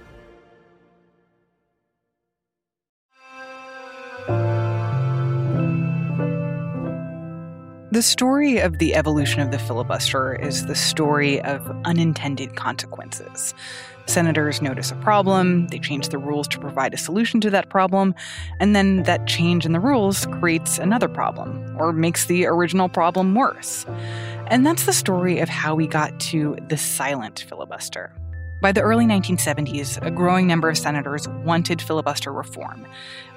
The 7.91 8.01
story 8.01 8.57
of 8.57 8.77
the 8.77 8.95
evolution 8.95 9.41
of 9.41 9.51
the 9.51 9.59
filibuster 9.59 10.33
is 10.33 10.65
the 10.65 10.75
story 10.75 11.41
of 11.41 11.69
unintended 11.83 12.55
consequences. 12.55 13.53
Senators 14.05 14.61
notice 14.61 14.91
a 14.91 14.95
problem, 14.95 15.67
they 15.67 15.77
change 15.77 16.07
the 16.07 16.17
rules 16.17 16.47
to 16.47 16.59
provide 16.59 16.93
a 16.93 16.97
solution 16.97 17.41
to 17.41 17.49
that 17.49 17.69
problem, 17.69 18.15
and 18.61 18.73
then 18.73 19.03
that 19.03 19.27
change 19.27 19.65
in 19.65 19.73
the 19.73 19.79
rules 19.81 20.25
creates 20.27 20.79
another 20.79 21.09
problem 21.09 21.75
or 21.77 21.91
makes 21.91 22.27
the 22.27 22.45
original 22.45 22.87
problem 22.87 23.35
worse. 23.35 23.85
And 24.47 24.65
that's 24.65 24.85
the 24.85 24.93
story 24.93 25.39
of 25.39 25.49
how 25.49 25.75
we 25.75 25.85
got 25.85 26.17
to 26.31 26.55
the 26.69 26.77
silent 26.77 27.45
filibuster. 27.49 28.13
By 28.61 28.71
the 28.71 28.81
early 28.81 29.05
1970s, 29.05 29.99
a 30.05 30.11
growing 30.11 30.45
number 30.45 30.69
of 30.69 30.77
senators 30.77 31.27
wanted 31.27 31.81
filibuster 31.81 32.31
reform. 32.31 32.85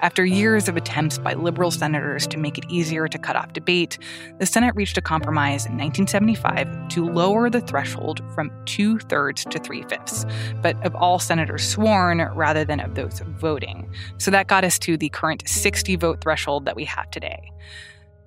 After 0.01 0.23
years 0.23 0.69
of 0.69 0.77
attempts 0.77 1.17
by 1.17 1.33
liberal 1.33 1.71
senators 1.71 2.27
to 2.27 2.37
make 2.37 2.59
it 2.59 2.65
easier 2.69 3.07
to 3.07 3.17
cut 3.17 3.35
off 3.35 3.51
debate, 3.51 3.97
the 4.37 4.45
Senate 4.45 4.75
reached 4.75 4.99
a 4.99 5.01
compromise 5.01 5.65
in 5.65 5.79
1975 5.79 6.89
to 6.89 7.09
lower 7.09 7.49
the 7.49 7.61
threshold 7.61 8.21
from 8.35 8.51
two 8.65 8.99
thirds 8.99 9.45
to 9.45 9.57
three 9.57 9.81
fifths, 9.89 10.27
but 10.61 10.75
of 10.85 10.93
all 10.93 11.17
senators 11.17 11.67
sworn 11.67 12.19
rather 12.35 12.63
than 12.63 12.79
of 12.79 12.93
those 12.93 13.21
voting. 13.39 13.91
So 14.19 14.29
that 14.29 14.45
got 14.45 14.63
us 14.63 14.77
to 14.79 14.95
the 14.95 15.09
current 15.09 15.41
60 15.47 15.95
vote 15.95 16.21
threshold 16.21 16.65
that 16.65 16.75
we 16.75 16.85
have 16.85 17.09
today. 17.09 17.51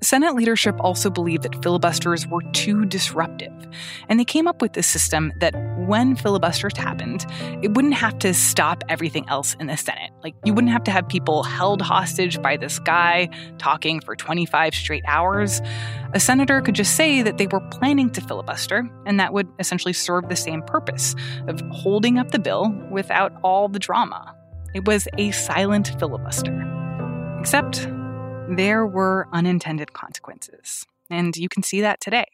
Senate 0.00 0.34
leadership 0.34 0.76
also 0.78 1.10
believed 1.10 1.42
that 1.42 1.60
filibusters 1.62 2.26
were 2.26 2.42
too 2.52 2.84
disruptive, 2.84 3.52
and 4.08 4.20
they 4.20 4.24
came 4.24 4.46
up 4.46 4.62
with 4.62 4.74
this 4.74 4.86
system 4.86 5.32
that 5.40 5.54
when 5.86 6.14
filibusters 6.14 6.76
happened, 6.76 7.26
it 7.62 7.74
wouldn't 7.74 7.94
have 7.94 8.16
to 8.20 8.32
stop 8.32 8.84
everything 8.88 9.28
else 9.28 9.54
in 9.58 9.66
the 9.66 9.76
Senate. 9.76 10.12
Like, 10.22 10.34
you 10.44 10.54
wouldn't 10.54 10.72
have 10.72 10.84
to 10.84 10.90
have 10.92 11.08
people 11.08 11.42
held 11.42 11.82
hostage 11.82 12.40
by 12.40 12.56
this 12.56 12.78
guy 12.78 13.28
talking 13.58 14.00
for 14.00 14.14
25 14.14 14.74
straight 14.74 15.04
hours. 15.06 15.60
A 16.14 16.20
senator 16.20 16.60
could 16.60 16.74
just 16.74 16.94
say 16.94 17.22
that 17.22 17.38
they 17.38 17.48
were 17.48 17.60
planning 17.70 18.10
to 18.10 18.20
filibuster, 18.20 18.88
and 19.04 19.18
that 19.18 19.32
would 19.32 19.48
essentially 19.58 19.92
serve 19.92 20.28
the 20.28 20.36
same 20.36 20.62
purpose 20.62 21.16
of 21.48 21.60
holding 21.72 22.18
up 22.18 22.30
the 22.30 22.38
bill 22.38 22.70
without 22.90 23.32
all 23.42 23.68
the 23.68 23.80
drama. 23.80 24.34
It 24.74 24.86
was 24.86 25.08
a 25.18 25.32
silent 25.32 25.98
filibuster. 25.98 26.64
Except 27.40 27.88
there 28.56 28.86
were 28.86 29.28
unintended 29.32 29.92
consequences. 29.92 30.86
And 31.10 31.36
you 31.36 31.48
can 31.48 31.62
see 31.62 31.80
that 31.82 32.00
today. 32.00 32.26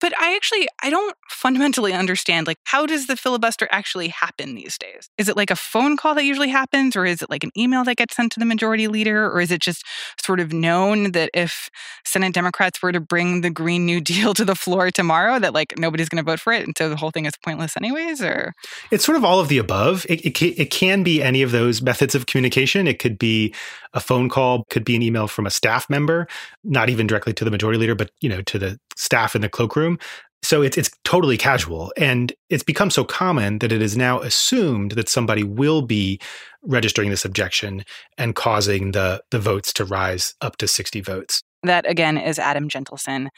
But 0.00 0.12
I 0.20 0.34
actually 0.34 0.68
I 0.82 0.90
don't 0.90 1.16
fundamentally 1.28 1.92
understand 1.92 2.46
like 2.46 2.58
how 2.64 2.86
does 2.86 3.06
the 3.06 3.16
filibuster 3.16 3.68
actually 3.70 4.08
happen 4.08 4.54
these 4.54 4.76
days? 4.76 5.08
Is 5.18 5.28
it 5.28 5.36
like 5.36 5.50
a 5.50 5.56
phone 5.56 5.96
call 5.96 6.14
that 6.16 6.24
usually 6.24 6.48
happens 6.48 6.96
or 6.96 7.04
is 7.04 7.22
it 7.22 7.30
like 7.30 7.44
an 7.44 7.52
email 7.56 7.84
that 7.84 7.96
gets 7.96 8.16
sent 8.16 8.32
to 8.32 8.40
the 8.40 8.46
majority 8.46 8.88
leader 8.88 9.30
or 9.30 9.40
is 9.40 9.52
it 9.52 9.60
just 9.60 9.84
sort 10.20 10.40
of 10.40 10.52
known 10.52 11.12
that 11.12 11.30
if 11.32 11.70
Senate 12.04 12.34
Democrats 12.34 12.82
were 12.82 12.92
to 12.92 13.00
bring 13.00 13.40
the 13.40 13.50
Green 13.50 13.86
New 13.86 14.00
Deal 14.08 14.34
to 14.34 14.44
the 14.44 14.56
floor 14.56 14.90
tomorrow 14.90 15.38
that 15.38 15.54
like 15.54 15.74
nobody's 15.78 16.08
going 16.08 16.22
to 16.22 16.28
vote 16.28 16.40
for 16.40 16.52
it 16.52 16.66
and 16.66 16.76
so 16.76 16.88
the 16.88 16.96
whole 16.96 17.10
thing 17.10 17.26
is 17.26 17.34
pointless 17.44 17.76
anyways 17.76 18.20
or 18.22 18.54
It's 18.90 19.04
sort 19.04 19.16
of 19.16 19.24
all 19.24 19.38
of 19.38 19.48
the 19.48 19.58
above. 19.58 20.06
It, 20.08 20.20
it, 20.24 20.42
it 20.42 20.70
can 20.70 21.02
be 21.02 21.22
any 21.22 21.42
of 21.42 21.52
those 21.52 21.82
methods 21.82 22.14
of 22.14 22.26
communication. 22.26 22.88
It 22.88 22.98
could 22.98 23.18
be 23.18 23.54
a 23.94 24.00
phone 24.00 24.28
call, 24.28 24.64
could 24.70 24.84
be 24.84 24.96
an 24.96 25.02
email 25.02 25.28
from 25.28 25.46
a 25.46 25.50
staff 25.50 25.88
member, 25.88 26.26
not 26.64 26.90
even 26.90 27.06
directly 27.06 27.32
to 27.34 27.44
the 27.44 27.50
majority 27.50 27.78
leader, 27.78 27.94
but 27.94 28.10
you 28.20 28.28
know 28.28 28.42
to 28.42 28.58
the 28.58 28.78
staff 28.96 29.34
in 29.34 29.42
the 29.42 29.48
cloakroom. 29.68 29.98
So 30.42 30.62
it's 30.62 30.78
it's 30.78 30.90
totally 31.04 31.36
casual, 31.36 31.92
and 31.96 32.32
it's 32.48 32.62
become 32.62 32.90
so 32.90 33.04
common 33.04 33.58
that 33.58 33.72
it 33.72 33.82
is 33.82 33.96
now 33.96 34.20
assumed 34.20 34.92
that 34.92 35.08
somebody 35.08 35.42
will 35.42 35.82
be 35.82 36.20
registering 36.62 37.10
this 37.10 37.24
objection 37.24 37.84
and 38.16 38.34
causing 38.34 38.92
the 38.92 39.22
the 39.30 39.40
votes 39.40 39.72
to 39.74 39.84
rise 39.84 40.34
up 40.40 40.56
to 40.58 40.68
sixty 40.68 41.00
votes. 41.00 41.42
That 41.64 41.90
again 41.90 42.18
is 42.18 42.38
Adam 42.38 42.68
Gentleson. 42.68 43.30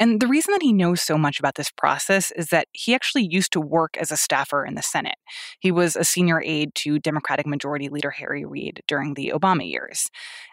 And 0.00 0.20
the 0.20 0.26
reason 0.26 0.52
that 0.52 0.62
he 0.62 0.72
knows 0.72 1.00
so 1.00 1.16
much 1.16 1.38
about 1.38 1.54
this 1.54 1.70
process 1.70 2.32
is 2.32 2.48
that 2.48 2.66
he 2.72 2.92
actually 2.92 3.28
used 3.30 3.52
to 3.52 3.60
work 3.60 3.96
as 3.96 4.10
a 4.10 4.16
staffer 4.16 4.64
in 4.64 4.74
the 4.74 4.82
Senate. 4.82 5.14
He 5.60 5.70
was 5.70 5.94
a 5.94 6.02
senior 6.02 6.42
aide 6.44 6.74
to 6.76 6.98
Democratic 6.98 7.46
Majority 7.46 7.88
Leader 7.88 8.10
Harry 8.10 8.44
Reid 8.44 8.82
during 8.88 9.14
the 9.14 9.32
Obama 9.32 9.68
years. 9.68 10.08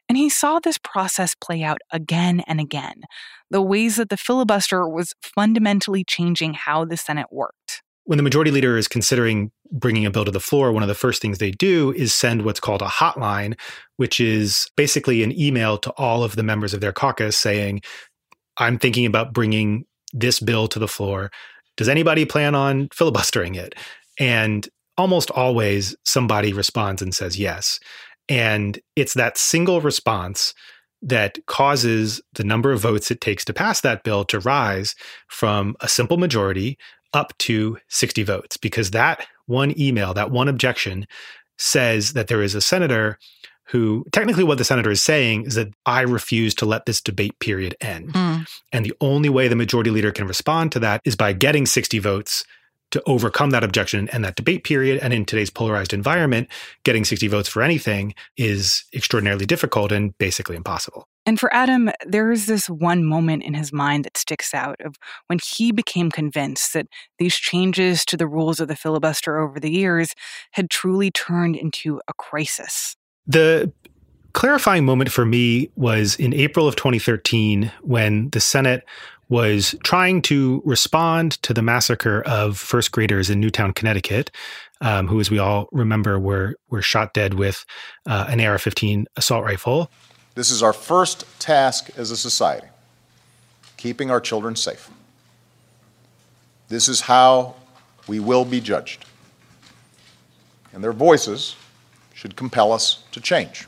And 0.08 0.20
he 0.20 0.30
saw 0.30 0.60
this 0.60 0.78
process 0.78 1.34
play 1.34 1.64
out 1.64 1.80
again 1.92 2.44
and 2.46 2.60
again 2.60 3.02
the 3.50 3.62
ways 3.62 3.96
that 3.96 4.10
the 4.10 4.18
filibuster 4.18 4.88
was 4.88 5.14
fundamentally 5.22 6.04
changing 6.04 6.54
how 6.54 6.86
the 6.86 6.98
Senate 6.98 7.28
worked 7.32 7.82
when 8.06 8.18
the 8.18 8.24
majority 8.24 8.52
leader 8.52 8.78
is 8.78 8.88
considering 8.88 9.52
bringing 9.72 10.06
a 10.06 10.12
bill 10.12 10.26
to 10.26 10.32
the 10.32 10.40
floor, 10.40 10.72
one 10.72 10.84
of 10.84 10.90
the 10.90 10.96
first 10.96 11.22
things 11.22 11.40
they 11.40 11.52
do 11.52 11.92
is 11.94 12.14
send 12.14 12.44
what's 12.44 12.60
called 12.60 12.82
a 12.82 12.86
hotline, 12.86 13.60
which 13.98 14.20
is 14.20 14.68
basically 14.78 15.24
an 15.24 15.38
email 15.38 15.78
to 15.80 15.92
all 15.92 16.24
of 16.24 16.36
the 16.36 16.44
members 16.44 16.74
of 16.74 16.82
their 16.82 16.94
caucus 16.94 17.38
saying, 17.38 17.82
I'm 18.58 18.78
thinking 18.78 19.06
about 19.06 19.34
bringing 19.34 19.86
this 20.14 20.40
bill 20.40 20.68
to 20.70 20.80
the 20.80 20.88
floor. 20.88 21.32
Does 21.78 21.90
anybody 21.90 22.26
plan 22.26 22.56
on 22.56 22.90
filibustering 22.94 23.56
it? 23.56 23.74
And 24.20 24.70
almost 24.98 25.32
always 25.32 25.96
somebody 26.06 26.54
responds 26.54 27.02
and 27.02 27.14
says 27.14 27.38
yes. 27.38 27.80
And 28.30 28.80
it's 28.96 29.16
that 29.16 29.38
single 29.38 29.82
response 29.82 30.54
that 31.02 31.38
causes 31.48 32.22
the 32.34 32.44
number 32.44 32.72
of 32.72 32.80
votes 32.80 33.12
it 33.12 33.20
takes 33.20 33.44
to 33.46 33.54
pass 33.54 33.82
that 33.82 34.04
bill 34.04 34.24
to 34.26 34.40
rise 34.40 34.96
from 35.28 35.76
a 35.82 35.90
simple 35.90 36.18
majority 36.18 36.78
up 37.16 37.36
to 37.40 37.80
60 37.88 38.22
votes 38.24 38.58
because 38.58 38.92
that 38.92 39.26
one 39.48 39.78
email, 39.80 40.14
that 40.14 40.30
one 40.30 40.48
objection 40.48 41.08
says 41.58 42.14
that 42.14 42.28
there 42.28 42.44
is 42.44 42.54
a 42.54 42.62
senator 42.62 43.18
who 43.70 44.06
technically 44.12 44.44
what 44.44 44.60
the 44.60 44.64
senator 44.64 44.92
is 44.92 45.04
saying 45.04 45.46
is 45.46 45.56
that 45.56 45.74
I 45.86 46.02
refuse 46.02 46.54
to 46.56 46.66
let 46.66 46.86
this 46.86 47.02
debate 47.02 47.40
period 47.40 47.76
end. 47.82 48.14
Mm. 48.14 48.46
And 48.72 48.86
the 48.86 48.94
only 49.02 49.30
way 49.30 49.48
the 49.48 49.56
majority 49.56 49.90
leader 49.90 50.12
can 50.12 50.28
respond 50.28 50.72
to 50.74 50.80
that 50.80 51.02
is 51.04 51.16
by 51.16 51.34
getting 51.34 51.66
60 51.66 51.98
votes 52.00 52.46
to 52.92 53.02
overcome 53.08 53.50
that 53.50 53.64
objection 53.64 54.08
and 54.10 54.24
that 54.24 54.36
debate 54.36 54.64
period. 54.64 55.00
And 55.02 55.14
in 55.14 55.26
today's 55.26 55.50
polarized 55.50 55.94
environment, 55.94 56.50
getting 56.84 57.06
60 57.06 57.28
votes 57.28 57.50
for 57.50 57.64
anything 57.64 58.14
is 58.38 58.84
extraordinarily 58.94 59.46
difficult 59.46 59.92
and 59.92 60.16
basically 60.20 60.56
impossible. 60.56 61.08
And 61.26 61.40
for 61.40 61.54
Adam, 61.54 61.90
there 62.06 62.32
is 62.32 62.46
this 62.46 62.70
one 62.70 63.04
moment 63.04 63.44
in 63.44 63.56
his 63.56 63.74
mind 63.74 64.06
that 64.06 64.18
sticks 64.18 64.54
out 64.54 64.80
of 64.82 64.96
when 65.28 65.40
he 65.44 65.72
became 65.72 66.12
convinced 66.12 66.74
that 66.74 66.88
these 67.18 67.36
changes 67.36 68.06
to 68.06 68.18
the 68.18 68.28
rules 68.28 68.60
of 68.60 68.68
the 68.68 68.76
filibuster 68.76 69.40
over 69.40 69.60
the 69.60 69.72
years 69.72 70.14
had 70.52 70.70
truly 70.70 71.10
turned 71.10 71.56
into 71.56 72.00
a 72.08 72.14
crisis. 72.14 72.96
The 73.26 73.72
clarifying 74.34 74.86
moment 74.86 75.12
for 75.12 75.26
me 75.26 75.72
was 75.76 76.16
in 76.18 76.34
April 76.34 76.68
of 76.68 76.76
2013 76.76 77.72
when 77.82 78.30
the 78.30 78.42
Senate 78.42 78.84
was 79.28 79.74
trying 79.84 80.22
to 80.22 80.62
respond 80.66 81.42
to 81.42 81.54
the 81.54 81.62
massacre 81.64 82.22
of 82.28 82.58
first 82.58 82.92
graders 82.92 83.30
in 83.30 83.40
Newtown, 83.40 83.74
Connecticut, 83.74 84.30
um, 84.82 85.08
who, 85.08 85.20
as 85.20 85.32
we 85.32 85.40
all 85.40 85.68
remember, 85.72 86.20
were 86.20 86.56
were 86.70 86.84
shot 86.84 87.16
dead 87.16 87.34
with 87.34 87.66
uh, 88.06 88.28
an 88.30 88.40
AR-15 88.40 89.06
assault 89.16 89.44
rifle. 89.44 89.90
This 90.36 90.52
is 90.52 90.62
our 90.62 90.74
first 90.74 91.26
task 91.40 91.90
as 91.98 92.12
a 92.12 92.18
society 92.18 92.68
keeping 93.78 94.10
our 94.10 94.20
children 94.20 94.56
safe. 94.56 94.90
This 96.70 96.90
is 96.90 97.02
how 97.02 97.56
we 98.08 98.20
will 98.20 98.46
be 98.46 98.60
judged. 98.60 99.06
And 100.74 100.84
their 100.84 100.94
voices 100.94 101.56
should 102.14 102.36
compel 102.36 102.72
us 102.72 103.04
to 103.12 103.22
change. 103.22 103.68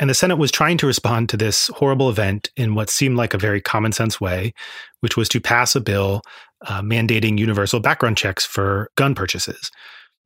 And 0.00 0.10
the 0.10 0.14
Senate 0.14 0.36
was 0.36 0.50
trying 0.50 0.76
to 0.78 0.86
respond 0.86 1.28
to 1.28 1.36
this 1.36 1.68
horrible 1.68 2.08
event 2.08 2.50
in 2.56 2.74
what 2.74 2.90
seemed 2.90 3.16
like 3.16 3.34
a 3.34 3.38
very 3.38 3.60
common 3.60 3.92
sense 3.92 4.20
way, 4.20 4.52
which 5.00 5.16
was 5.16 5.28
to 5.30 5.40
pass 5.40 5.74
a 5.74 5.80
bill 5.80 6.22
uh, 6.66 6.82
mandating 6.82 7.38
universal 7.38 7.80
background 7.80 8.16
checks 8.16 8.44
for 8.44 8.90
gun 8.96 9.14
purchases. 9.14 9.70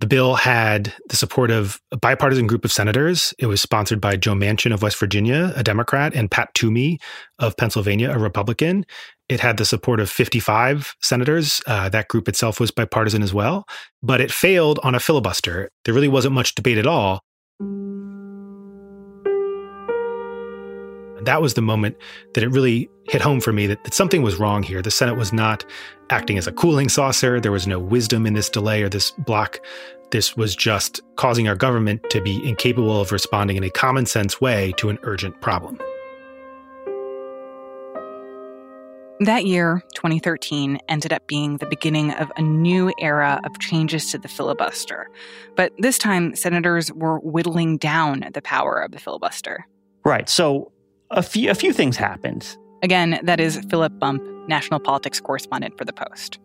The 0.03 0.09
bill 0.09 0.35
had 0.35 0.93
the 1.09 1.15
support 1.15 1.53
of 1.53 1.81
a 1.93 1.97
bipartisan 1.97 2.49
group 2.49 2.65
of 2.65 2.73
senators. 2.73 3.33
It 3.39 3.47
was 3.47 3.63
sponsored 3.63 4.01
by 4.01 4.17
Joe 4.17 4.35
Manchin 4.35 4.75
of 4.75 4.83
West 4.83 4.99
Virginia, 4.99 5.53
a 5.55 5.63
Democrat, 5.63 6.13
and 6.13 6.29
Pat 6.29 6.53
Toomey 6.55 6.99
of 7.39 7.57
Pennsylvania, 7.57 8.11
a 8.11 8.19
Republican. 8.19 8.85
It 9.29 9.39
had 9.39 9.59
the 9.59 9.65
support 9.65 10.01
of 10.01 10.11
55 10.11 10.97
senators. 11.01 11.63
Uh, 11.69 11.89
that 11.91 12.09
group 12.09 12.29
itself 12.29 12.59
was 12.59 12.73
bipartisan 12.73 13.23
as 13.23 13.33
well, 13.33 13.65
but 14.03 14.21
it 14.21 14.33
failed 14.33 14.81
on 14.83 14.97
a 14.97 14.99
filibuster. 14.99 15.71
There 15.85 15.95
really 15.95 16.09
wasn't 16.09 16.35
much 16.35 16.57
debate 16.57 16.79
at 16.79 16.87
all. 16.89 17.21
That 21.25 21.43
was 21.43 21.55
the 21.55 21.63
moment 21.63 21.97
that 22.35 22.45
it 22.45 22.49
really 22.49 22.89
hit 23.05 23.21
home 23.21 23.41
for 23.41 23.53
me 23.53 23.67
that, 23.67 23.83
that, 23.85 23.95
something 23.95 24.23
was 24.23 24.37
wrong 24.37 24.63
here. 24.63 24.83
The 24.83 24.91
Senate 24.91 25.17
was 25.17 25.33
not 25.33 25.65
acting 26.11 26.39
as 26.39 26.47
a 26.47 26.53
cooling 26.53 26.89
saucer. 26.89 27.41
There 27.41 27.53
was 27.53 27.67
no 27.67 27.79
wisdom 27.79 28.27
in 28.27 28.35
this 28.35 28.49
delay 28.49 28.83
or 28.83 28.89
this 28.89 29.11
block. 29.13 29.61
This 30.11 30.37
was 30.37 30.55
just 30.55 31.01
causing 31.17 31.49
our 31.49 31.57
government 31.57 32.03
to 32.11 32.21
be 32.21 32.47
incapable 32.47 33.01
of 33.01 33.13
responding 33.13 33.57
in 33.57 33.65
a 33.65 33.71
common 33.71 34.07
sense 34.07 34.41
way 34.41 34.73
to 34.77 34.91
an 34.91 34.99
urgent 35.03 35.41
problem. 35.41 35.79
That 39.21 39.47
year, 39.47 39.83
2013, 39.95 40.81
ended 40.89 41.13
up 41.13 41.29
being 41.29 41.59
the 41.59 41.67
beginning 41.67 42.11
of 42.13 42.33
a 42.37 42.43
new 42.43 42.93
era 42.99 43.41
of 43.45 43.57
changes 43.61 44.11
to 44.11 44.19
the 44.19 44.27
filibuster. 44.27 45.09
But 45.55 45.73
this 45.79 45.97
time, 45.97 46.35
senators 46.35 46.93
were 46.93 47.21
whittling 47.21 47.79
down 47.79 48.25
the 48.35 48.43
power 48.43 48.81
of 48.81 48.91
the 48.91 48.99
filibuster. 48.99 49.65
Right. 50.05 50.29
So 50.29 50.73
a 51.13 51.23
few, 51.23 51.51
a 51.51 51.55
few 51.55 51.73
things 51.73 51.97
happened. 51.97 52.57
Again, 52.83 53.21
that 53.23 53.39
is 53.41 53.59
Philip 53.71 53.99
Bump, 53.99 54.23
national 54.49 54.81
politics 54.81 55.21
correspondent 55.21 55.79
for 55.79 55.85
The 55.85 55.93
Post. 55.93 56.39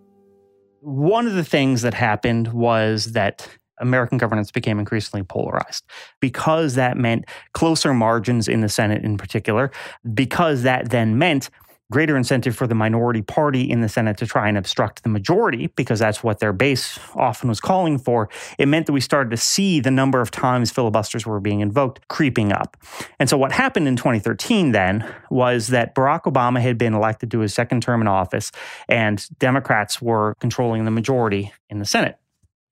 One 0.82 1.26
of 1.26 1.34
the 1.34 1.44
things 1.44 1.82
that 1.82 1.94
happened 1.94 2.50
was 2.50 3.14
that 3.14 3.50
American 3.80 4.18
governance 4.18 4.52
became 4.52 4.80
increasingly 4.80 5.24
polarized 5.24 5.84
because 6.20 6.76
that 6.76 6.98
meant 6.98 7.26
closer 7.54 7.94
margins 7.94 8.48
in 8.48 8.62
the 8.62 8.70
Senate 8.70 9.04
in 9.04 9.18
particular, 9.18 9.72
because 10.14 10.64
that 10.64 10.90
then 10.90 11.18
meant 11.18 11.50
greater 11.92 12.18
incentive 12.18 12.56
for 12.56 12.68
the 12.68 12.76
minority 12.76 13.22
party 13.22 13.70
in 13.70 13.82
the 13.82 13.90
Senate 13.90 14.18
to 14.18 14.26
try 14.26 14.50
and 14.50 14.58
obstruct 14.58 15.04
the 15.04 15.10
majority, 15.10 15.68
because 15.76 16.00
that's 16.00 16.24
what 16.24 16.40
their 16.40 16.54
base 16.54 17.00
often 17.16 17.50
was 17.50 17.60
calling 17.60 17.98
for, 17.98 18.30
it 18.58 18.68
meant 18.68 18.86
that 18.86 18.92
we 18.92 19.02
started 19.02 19.30
to 19.30 19.38
see 19.38 19.80
the 19.80 19.92
number 19.92 20.20
of 20.20 20.30
times 20.32 20.72
filibusters 20.72 21.26
were 21.26 21.40
being 21.40 21.62
invoked 21.62 22.08
creeping 22.08 22.52
up. 22.52 22.78
And 23.20 23.30
so 23.30 23.38
what 23.38 23.52
happened 23.52 23.88
in 23.88 23.96
2013 23.96 24.72
then 24.72 25.10
was 25.30 25.68
that 25.68 25.96
Barack 25.96 26.24
Obama 26.24 26.60
had 26.60 26.78
been 26.78 26.94
elected 26.94 27.32
to 27.32 27.40
his 27.40 27.54
second 27.54 27.82
term 27.82 28.02
in 28.02 28.08
office, 28.08 28.52
and 28.90 29.26
Democrats 29.40 30.02
were 30.02 30.36
controlling 30.40 30.86
the 30.86 30.92
majority 30.92 31.54
in 31.70 31.80
the 31.80 31.86
Senate 31.86 32.18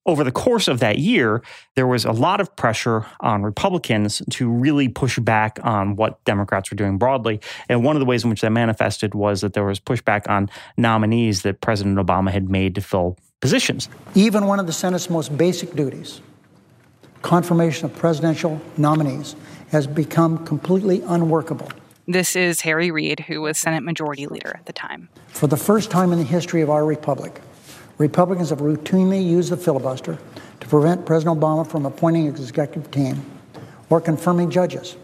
over 0.05 0.23
the 0.23 0.31
course 0.31 0.67
of 0.67 0.79
that 0.79 0.99
year, 0.99 1.41
there 1.75 1.87
was 1.87 2.05
a 2.05 2.11
lot 2.11 2.39
of 2.39 2.55
pressure 2.55 3.05
on 3.19 3.43
Republicans 3.43 4.21
to 4.31 4.49
really 4.49 4.87
push 4.87 5.17
back 5.19 5.59
on 5.63 5.95
what 5.95 6.23
Democrats 6.25 6.69
were 6.69 6.75
doing 6.75 6.97
broadly. 6.97 7.41
And 7.69 7.83
one 7.83 7.95
of 7.95 7.99
the 7.99 8.05
ways 8.05 8.23
in 8.23 8.29
which 8.29 8.41
that 8.41 8.51
manifested 8.51 9.15
was 9.15 9.41
that 9.41 9.53
there 9.53 9.65
was 9.65 9.79
pushback 9.79 10.29
on 10.29 10.49
nominees 10.77 11.41
that 11.41 11.61
President 11.61 11.97
Obama 11.97 12.31
had 12.31 12.49
made 12.49 12.75
to 12.75 12.81
fill 12.81 13.17
positions. 13.41 13.89
Even 14.13 14.45
one 14.45 14.59
of 14.59 14.67
the 14.67 14.73
Senate's 14.73 15.09
most 15.09 15.35
basic 15.37 15.75
duties, 15.75 16.21
confirmation 17.21 17.85
of 17.85 17.95
presidential 17.95 18.61
nominees, 18.77 19.35
has 19.71 19.87
become 19.87 20.45
completely 20.45 21.01
unworkable. 21.01 21.69
This 22.07 22.35
is 22.35 22.61
Harry 22.61 22.91
Reid, 22.91 23.21
who 23.21 23.41
was 23.41 23.57
Senate 23.57 23.81
Majority 23.81 24.27
Leader 24.27 24.53
at 24.55 24.67
the 24.67 24.73
time. 24.73 25.09
For 25.29 25.47
the 25.47 25.57
first 25.57 25.89
time 25.89 26.11
in 26.11 26.19
the 26.19 26.23
history 26.23 26.61
of 26.61 26.69
our 26.69 26.85
republic, 26.85 27.41
Republicans 27.97 28.49
have 28.49 28.59
routinely 28.59 29.25
used 29.25 29.51
the 29.51 29.57
filibuster 29.57 30.17
to 30.59 30.67
prevent 30.67 31.05
President 31.05 31.39
Obama 31.39 31.65
from 31.65 31.85
appointing 31.85 32.27
an 32.27 32.35
executive 32.35 32.91
team 32.91 33.23
or 33.89 34.01
confirming 34.01 34.49
judges. 34.49 34.97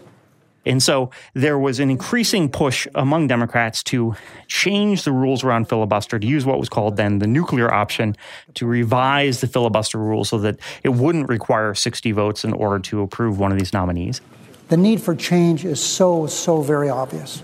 And 0.64 0.80
so 0.80 1.10
there 1.34 1.58
was 1.58 1.80
an 1.80 1.90
increasing 1.90 2.48
push 2.48 2.86
among 2.94 3.26
Democrats 3.26 3.82
to 3.84 4.14
change 4.46 5.02
the 5.02 5.10
rules 5.10 5.42
around 5.42 5.68
filibuster, 5.68 6.18
to 6.18 6.26
use 6.26 6.44
what 6.44 6.58
was 6.58 6.68
called 6.68 6.96
then 6.96 7.18
the 7.18 7.26
nuclear 7.26 7.72
option, 7.72 8.16
to 8.54 8.66
revise 8.66 9.40
the 9.40 9.48
filibuster 9.48 9.98
rules 9.98 10.28
so 10.28 10.38
that 10.38 10.58
it 10.84 10.90
wouldn't 10.90 11.28
require 11.28 11.74
60 11.74 12.12
votes 12.12 12.44
in 12.44 12.52
order 12.52 12.78
to 12.78 13.00
approve 13.00 13.40
one 13.40 13.50
of 13.50 13.58
these 13.58 13.72
nominees. 13.72 14.20
The 14.68 14.76
need 14.76 15.00
for 15.00 15.16
change 15.16 15.64
is 15.64 15.82
so, 15.82 16.26
so 16.28 16.62
very 16.62 16.88
obvious. 16.88 17.42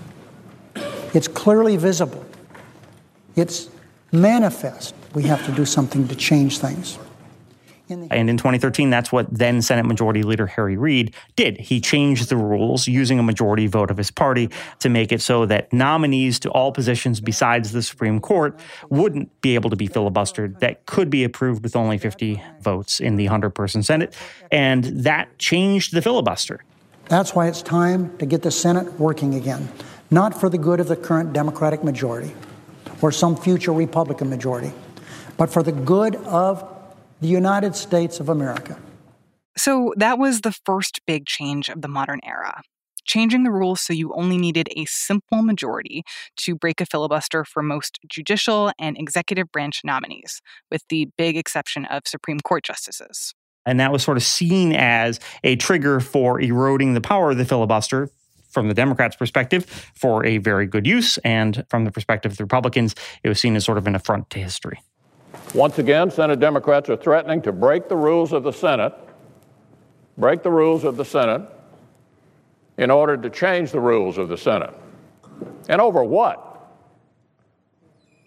It's 1.13 1.27
clearly 1.27 1.77
visible. 1.77 2.25
It's 3.35 3.69
manifest. 4.13 4.95
We 5.15 5.25
have 5.25 5.45
to 5.47 5.53
do 5.53 5.65
something 5.65 6.07
to 6.09 6.15
change 6.15 6.59
things. 6.59 6.99
And 7.91 8.29
in 8.29 8.37
2013, 8.37 8.91
that's 8.91 9.11
what 9.11 9.27
then 9.33 9.63
Senate 9.63 9.87
Majority 9.87 10.23
Leader 10.23 10.47
Harry 10.47 10.77
Reid 10.77 11.15
did. 11.37 11.59
He 11.59 11.81
changed 11.81 12.29
the 12.29 12.37
rules 12.37 12.87
using 12.87 13.19
a 13.19 13.23
majority 13.23 13.67
vote 13.67 13.91
of 13.91 13.97
his 13.97 14.11
party 14.11 14.51
to 14.81 14.91
make 14.91 15.11
it 15.11 15.23
so 15.23 15.47
that 15.47 15.73
nominees 15.73 16.39
to 16.41 16.51
all 16.51 16.71
positions 16.71 17.21
besides 17.21 17.73
the 17.73 17.83
Supreme 17.83 18.21
Court 18.21 18.59
wouldn't 18.91 19.41
be 19.41 19.55
able 19.55 19.71
to 19.71 19.77
be 19.77 19.89
filibustered, 19.89 20.59
that 20.61 20.85
could 20.85 21.09
be 21.09 21.25
approved 21.25 21.63
with 21.63 21.75
only 21.75 21.97
50 21.97 22.43
votes 22.61 23.01
in 23.01 23.17
the 23.17 23.25
100 23.25 23.51
person 23.51 23.83
Senate. 23.83 24.15
And 24.53 24.85
that 24.85 25.39
changed 25.39 25.95
the 25.95 26.03
filibuster. 26.03 26.63
That's 27.07 27.35
why 27.35 27.49
it's 27.49 27.63
time 27.63 28.17
to 28.19 28.27
get 28.27 28.43
the 28.43 28.51
Senate 28.51 29.01
working 29.01 29.35
again, 29.35 29.67
not 30.11 30.39
for 30.39 30.51
the 30.51 30.59
good 30.59 30.79
of 30.79 30.89
the 30.89 30.97
current 30.97 31.33
Democratic 31.33 31.83
majority 31.83 32.35
or 33.01 33.11
some 33.13 33.35
future 33.35 33.73
Republican 33.73 34.29
majority, 34.29 34.73
but 35.39 35.49
for 35.51 35.63
the 35.63 35.73
good 35.73 36.17
of 36.17 36.63
the 37.23 37.29
United 37.29 37.75
States 37.75 38.21
of 38.21 38.29
America. 38.29 38.79
So 39.57 39.95
that 39.97 40.19
was 40.19 40.43
the 40.43 40.53
first 40.53 41.01
big 41.07 41.27
change 41.27 41.69
of 41.69 41.81
the 41.81 41.89
modern 41.89 42.21
era. 42.23 42.61
Changing 43.07 43.43
the 43.43 43.51
rules 43.51 43.81
so 43.81 43.95
you 43.95 44.13
only 44.13 44.37
needed 44.37 44.69
a 44.77 44.85
simple 44.85 45.43
majority 45.43 46.03
to 46.37 46.55
break 46.55 46.81
a 46.81 46.87
filibuster 46.87 47.45
for 47.45 47.63
most 47.63 47.99
judicial 48.07 48.71
and 48.79 48.99
executive 48.99 49.51
branch 49.51 49.81
nominees, 49.83 50.43
with 50.71 50.83
the 50.91 51.09
big 51.17 51.37
exception 51.37 51.87
of 51.87 52.03
Supreme 52.07 52.39
Court 52.41 52.65
justices. 52.65 53.35
And 53.65 53.81
that 53.81 53.93
was 53.93 54.03
sort 54.03 54.19
of 54.19 54.23
seen 54.23 54.75
as 54.75 55.21
a 55.43 55.57
trigger 55.57 56.01
for 56.01 56.41
eroding 56.41 56.95
the 56.95 57.01
power 57.01 57.31
of 57.31 57.39
the 57.39 57.45
filibuster 57.45 58.11
from 58.51 58.69
the 58.69 58.75
Democrats' 58.75 59.17
perspective 59.17 59.65
for 59.95 60.25
a 60.25 60.39
very 60.39 60.67
good 60.67 60.87
use. 60.87 61.19
And 61.19 61.65
from 61.69 61.85
the 61.85 61.91
perspective 61.91 62.33
of 62.33 62.39
the 62.39 62.45
Republicans, 62.45 62.95
it 63.23 63.29
was 63.29 63.41
seen 63.41 63.57
as 63.57 63.65
sort 63.65 63.79
of 63.79 63.87
an 63.87 63.95
affront 63.95 64.31
to 64.31 64.39
history. 64.39 64.81
Once 65.55 65.79
again, 65.79 66.11
Senate 66.11 66.39
Democrats 66.39 66.91
are 66.91 66.97
threatening 66.97 67.41
to 67.43 67.53
break 67.53 67.89
the 67.89 67.97
rules 67.97 68.33
of 68.33 68.43
the 68.43 68.53
Senate, 68.53 68.93
break 70.19 70.43
the 70.43 70.51
rules 70.51 70.85
of 70.85 70.97
the 70.97 71.05
Senate 71.05 71.43
in 72.77 72.91
order 72.91 73.17
to 73.17 73.31
change 73.31 73.73
the 73.73 73.81
rules 73.81 74.19
of 74.19 74.29
the 74.29 74.37
Senate. 74.37 74.75
And 75.69 75.81
over 75.81 76.05
what? 76.05 76.45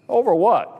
Over 0.09 0.33
what? 0.33 0.77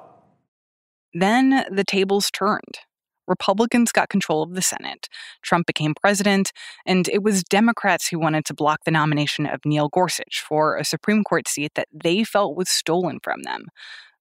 Then 1.13 1.65
the 1.71 1.84
tables 1.84 2.32
turned. 2.32 2.80
Republicans 3.27 3.91
got 3.91 4.10
control 4.10 4.41
of 4.41 4.56
the 4.56 4.62
Senate. 4.62 5.08
Trump 5.41 5.67
became 5.67 5.93
president, 5.93 6.51
and 6.86 7.08
it 7.08 7.23
was 7.23 7.43
Democrats 7.43 8.08
who 8.08 8.19
wanted 8.19 8.45
to 8.45 8.54
block 8.54 8.80
the 8.84 8.91
nomination 8.91 9.45
of 9.45 9.62
Neil 9.63 9.89
Gorsuch 9.89 10.43
for 10.45 10.75
a 10.75 10.84
Supreme 10.84 11.23
Court 11.23 11.47
seat 11.47 11.71
that 11.75 11.88
they 11.93 12.23
felt 12.23 12.58
was 12.58 12.67
stolen 12.67 13.19
from 13.23 13.43
them. 13.43 13.67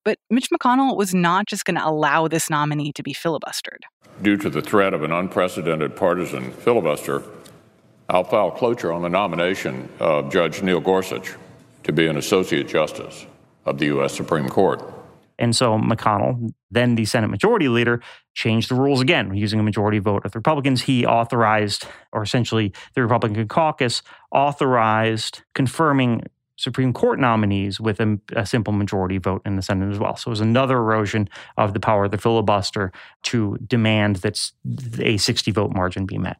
But 0.04 0.18
Mitch 0.30 0.48
McConnell 0.50 0.96
was 0.96 1.14
not 1.14 1.46
just 1.46 1.64
going 1.64 1.76
to 1.76 1.86
allow 1.86 2.26
this 2.26 2.48
nominee 2.48 2.92
to 2.92 3.02
be 3.02 3.12
filibustered. 3.12 3.80
Due 4.22 4.36
to 4.38 4.48
the 4.48 4.62
threat 4.62 4.94
of 4.94 5.02
an 5.02 5.12
unprecedented 5.12 5.94
partisan 5.94 6.52
filibuster, 6.52 7.22
I'll 8.08 8.24
file 8.24 8.50
cloture 8.50 8.92
on 8.92 9.02
the 9.02 9.08
nomination 9.08 9.88
of 10.00 10.32
Judge 10.32 10.62
Neil 10.62 10.80
Gorsuch 10.80 11.34
to 11.84 11.92
be 11.92 12.06
an 12.06 12.16
Associate 12.16 12.66
Justice 12.66 13.26
of 13.66 13.78
the 13.78 13.86
U.S. 13.86 14.14
Supreme 14.14 14.48
Court. 14.48 14.82
And 15.38 15.56
so 15.56 15.78
McConnell, 15.78 16.52
then 16.70 16.96
the 16.96 17.04
Senate 17.06 17.28
Majority 17.28 17.68
Leader, 17.68 18.02
changed 18.34 18.70
the 18.70 18.74
rules 18.74 19.00
again 19.00 19.34
using 19.34 19.58
a 19.58 19.62
majority 19.62 19.98
vote 19.98 20.24
of 20.24 20.32
the 20.32 20.38
Republicans. 20.38 20.82
He 20.82 21.06
authorized, 21.06 21.86
or 22.12 22.22
essentially 22.22 22.72
the 22.94 23.02
Republican 23.02 23.48
caucus 23.48 24.02
authorized 24.32 25.42
confirming 25.54 26.24
Supreme 26.60 26.92
Court 26.92 27.18
nominees 27.18 27.80
with 27.80 28.00
a, 28.00 28.18
a, 28.36 28.44
simple 28.44 28.74
majority 28.74 29.16
vote 29.16 29.40
in 29.46 29.56
the 29.56 29.62
Senate 29.62 29.90
as 29.90 29.98
well. 29.98 30.14
So 30.14 30.28
it 30.28 30.32
was 30.32 30.40
another 30.40 30.76
erosion 30.76 31.28
of 31.56 31.72
the 31.72 31.80
power 31.80 32.04
of 32.04 32.10
the 32.10 32.18
filibuster 32.18 32.92
to 33.24 33.56
demand 33.66 34.16
that 34.16 34.52
a 35.00 35.16
60 35.16 35.50
vote 35.52 35.72
margin 35.72 36.04
be 36.04 36.18
met. 36.18 36.36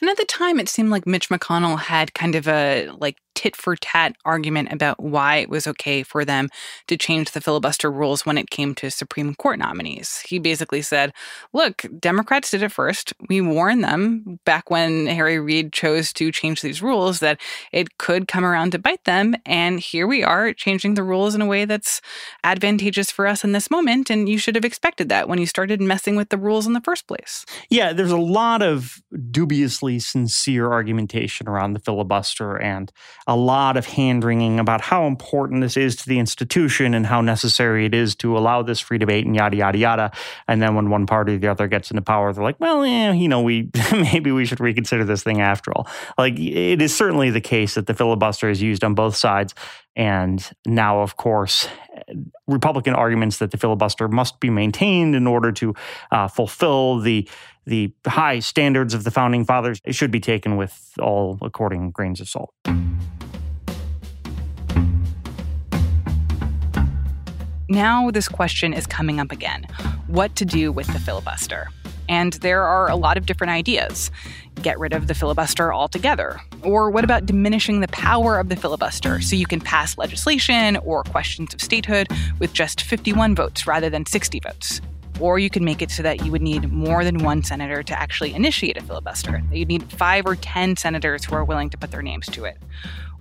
And 0.00 0.08
at 0.08 0.16
the 0.16 0.24
time, 0.24 0.60
it 0.60 0.68
seemed 0.68 0.90
like 0.90 1.06
Mitch 1.06 1.28
McConnell 1.30 1.80
had 1.80 2.14
kind 2.14 2.36
of 2.36 2.46
a 2.46 2.90
like 2.98 3.16
tit 3.40 3.56
for 3.56 3.74
tat 3.74 4.14
argument 4.26 4.70
about 4.70 5.02
why 5.02 5.36
it 5.36 5.48
was 5.48 5.66
okay 5.66 6.02
for 6.02 6.26
them 6.26 6.50
to 6.86 6.94
change 6.94 7.30
the 7.30 7.40
filibuster 7.40 7.90
rules 7.90 8.26
when 8.26 8.36
it 8.36 8.50
came 8.50 8.74
to 8.74 8.90
Supreme 8.90 9.34
Court 9.34 9.58
nominees. 9.58 10.18
He 10.28 10.38
basically 10.38 10.82
said, 10.82 11.14
look, 11.54 11.86
Democrats 11.98 12.50
did 12.50 12.62
it 12.62 12.70
first. 12.70 13.14
We 13.30 13.40
warned 13.40 13.82
them 13.82 14.40
back 14.44 14.70
when 14.70 15.06
Harry 15.06 15.40
Reid 15.40 15.72
chose 15.72 16.12
to 16.14 16.30
change 16.30 16.60
these 16.60 16.82
rules 16.82 17.20
that 17.20 17.40
it 17.72 17.96
could 17.96 18.28
come 18.28 18.44
around 18.44 18.72
to 18.72 18.78
bite 18.78 19.04
them. 19.04 19.34
And 19.46 19.80
here 19.80 20.06
we 20.06 20.22
are 20.22 20.52
changing 20.52 20.92
the 20.92 21.02
rules 21.02 21.34
in 21.34 21.40
a 21.40 21.46
way 21.46 21.64
that's 21.64 22.02
advantageous 22.44 23.10
for 23.10 23.26
us 23.26 23.42
in 23.42 23.52
this 23.52 23.70
moment. 23.70 24.10
And 24.10 24.28
you 24.28 24.36
should 24.36 24.54
have 24.54 24.66
expected 24.66 25.08
that 25.08 25.30
when 25.30 25.38
you 25.38 25.46
started 25.46 25.80
messing 25.80 26.14
with 26.14 26.28
the 26.28 26.36
rules 26.36 26.66
in 26.66 26.74
the 26.74 26.82
first 26.82 27.06
place. 27.06 27.46
Yeah, 27.70 27.94
there's 27.94 28.10
a 28.10 28.18
lot 28.18 28.60
of 28.60 29.00
dubiously 29.30 29.98
sincere 29.98 30.70
argumentation 30.70 31.48
around 31.48 31.72
the 31.72 31.80
filibuster 31.80 32.60
and 32.60 32.92
a 33.30 33.36
lot 33.36 33.76
of 33.76 33.86
hand 33.86 34.24
wringing 34.24 34.58
about 34.58 34.80
how 34.80 35.06
important 35.06 35.60
this 35.60 35.76
is 35.76 35.94
to 35.94 36.08
the 36.08 36.18
institution 36.18 36.94
and 36.94 37.06
how 37.06 37.20
necessary 37.20 37.86
it 37.86 37.94
is 37.94 38.16
to 38.16 38.36
allow 38.36 38.60
this 38.60 38.80
free 38.80 38.98
debate 38.98 39.24
and 39.24 39.36
yada 39.36 39.56
yada 39.56 39.78
yada. 39.78 40.10
And 40.48 40.60
then 40.60 40.74
when 40.74 40.90
one 40.90 41.06
party 41.06 41.36
or 41.36 41.38
the 41.38 41.46
other 41.46 41.68
gets 41.68 41.92
into 41.92 42.02
power, 42.02 42.32
they're 42.32 42.42
like, 42.42 42.58
well, 42.58 42.84
you 42.84 43.28
know, 43.28 43.40
we 43.40 43.70
maybe 43.92 44.32
we 44.32 44.44
should 44.46 44.58
reconsider 44.58 45.04
this 45.04 45.22
thing 45.22 45.40
after 45.40 45.72
all. 45.72 45.86
Like 46.18 46.40
it 46.40 46.82
is 46.82 46.92
certainly 46.92 47.30
the 47.30 47.40
case 47.40 47.76
that 47.76 47.86
the 47.86 47.94
filibuster 47.94 48.50
is 48.50 48.60
used 48.60 48.82
on 48.82 48.94
both 48.94 49.14
sides. 49.14 49.54
And 49.94 50.44
now, 50.66 51.00
of 51.00 51.16
course, 51.16 51.68
Republican 52.48 52.94
arguments 52.94 53.38
that 53.38 53.52
the 53.52 53.58
filibuster 53.58 54.08
must 54.08 54.40
be 54.40 54.50
maintained 54.50 55.14
in 55.14 55.28
order 55.28 55.52
to 55.52 55.74
uh, 56.10 56.26
fulfill 56.26 56.98
the 56.98 57.28
the 57.64 57.92
high 58.06 58.40
standards 58.40 58.92
of 58.92 59.04
the 59.04 59.10
founding 59.12 59.44
fathers 59.44 59.80
should 59.90 60.10
be 60.10 60.18
taken 60.18 60.56
with 60.56 60.92
all 61.00 61.38
according 61.42 61.92
grains 61.92 62.20
of 62.20 62.28
salt. 62.28 62.52
Now, 67.70 68.10
this 68.10 68.26
question 68.26 68.72
is 68.72 68.84
coming 68.84 69.20
up 69.20 69.30
again 69.30 69.64
what 70.08 70.34
to 70.34 70.44
do 70.44 70.72
with 70.72 70.88
the 70.88 70.98
filibuster? 70.98 71.68
And 72.08 72.32
there 72.32 72.64
are 72.64 72.90
a 72.90 72.96
lot 72.96 73.16
of 73.16 73.26
different 73.26 73.52
ideas. 73.52 74.10
Get 74.60 74.76
rid 74.80 74.92
of 74.92 75.06
the 75.06 75.14
filibuster 75.14 75.72
altogether. 75.72 76.40
Or 76.64 76.90
what 76.90 77.04
about 77.04 77.26
diminishing 77.26 77.78
the 77.78 77.86
power 77.86 78.40
of 78.40 78.48
the 78.48 78.56
filibuster 78.56 79.20
so 79.20 79.36
you 79.36 79.46
can 79.46 79.60
pass 79.60 79.96
legislation 79.96 80.78
or 80.78 81.04
questions 81.04 81.54
of 81.54 81.60
statehood 81.60 82.08
with 82.40 82.52
just 82.52 82.80
51 82.80 83.36
votes 83.36 83.68
rather 83.68 83.88
than 83.88 84.04
60 84.04 84.40
votes? 84.40 84.80
Or 85.20 85.38
you 85.38 85.48
could 85.48 85.62
make 85.62 85.80
it 85.80 85.92
so 85.92 86.02
that 86.02 86.24
you 86.24 86.32
would 86.32 86.42
need 86.42 86.72
more 86.72 87.04
than 87.04 87.18
one 87.18 87.44
senator 87.44 87.84
to 87.84 87.96
actually 87.96 88.34
initiate 88.34 88.78
a 88.78 88.82
filibuster. 88.82 89.44
You'd 89.52 89.68
need 89.68 89.92
five 89.92 90.26
or 90.26 90.34
10 90.34 90.76
senators 90.76 91.24
who 91.24 91.36
are 91.36 91.44
willing 91.44 91.70
to 91.70 91.78
put 91.78 91.92
their 91.92 92.02
names 92.02 92.26
to 92.30 92.46
it. 92.46 92.58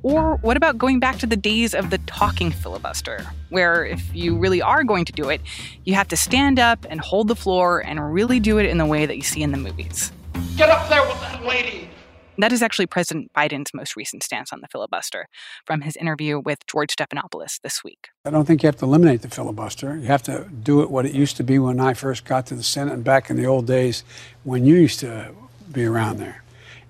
Or 0.02 0.38
what 0.38 0.56
about 0.56 0.78
going 0.78 1.00
back 1.00 1.18
to 1.20 1.28
the 1.28 1.36
days 1.36 1.74
of 1.74 1.90
the 1.90 1.98
talking 2.00 2.52
filibuster, 2.52 3.26
where 3.50 3.86
if 3.86 4.16
you 4.16 4.38
really 4.38 4.62
are 4.62 4.84
going 4.84 5.04
to 5.06 5.12
do 5.12 5.30
it, 5.30 5.42
you 5.84 5.94
have 5.94 6.08
to 6.10 6.18
stand 6.18 6.58
up 6.58 6.86
and 6.90 7.02
hold 7.02 7.28
the 7.28 7.36
floor 7.36 7.84
and 7.86 8.14
really 8.14 8.40
do 8.40 8.58
it 8.58 8.66
in 8.66 8.78
the 8.78 8.86
way 8.86 9.06
that 9.06 9.18
you 9.18 9.24
see 9.24 9.44
in 9.44 9.52
the 9.52 9.58
movies? 9.58 10.12
Get 10.56 10.70
up 10.70 10.88
there 10.88 11.06
with 11.06 11.20
that 11.22 11.44
lady. 11.44 11.90
That 12.38 12.54
is 12.54 12.62
actually 12.62 12.86
President 12.86 13.30
Biden's 13.34 13.74
most 13.74 13.98
recent 13.98 14.24
stance 14.24 14.54
on 14.54 14.62
the 14.62 14.70
filibuster 14.70 15.28
from 15.66 15.82
his 15.82 15.98
interview 15.98 16.40
with 16.40 16.66
George 16.68 16.96
Stephanopoulos 16.96 17.60
this 17.62 17.84
week. 17.84 18.08
I 18.24 18.30
don't 18.30 18.46
think 18.46 18.64
you 18.64 18.68
have 18.68 18.78
to 18.78 18.86
eliminate 18.86 19.22
the 19.22 19.30
filibuster. 19.30 19.98
You 19.98 20.08
have 20.08 20.24
to 20.24 20.48
do 20.64 20.82
it 20.82 20.90
what 20.90 21.06
it 21.06 21.12
used 21.12 21.36
to 21.38 21.44
be 21.44 21.60
when 21.60 21.82
I 21.82 21.94
first 21.94 22.24
got 22.24 22.46
to 22.46 22.56
the 22.56 22.64
Senate 22.64 22.94
and 22.94 23.04
back 23.04 23.30
in 23.30 23.36
the 23.36 23.46
old 23.46 23.68
days 23.68 24.06
when 24.46 24.64
you 24.64 24.76
used 24.76 25.02
to 25.02 25.34
be 25.74 25.84
around 25.84 26.20
there. 26.20 26.42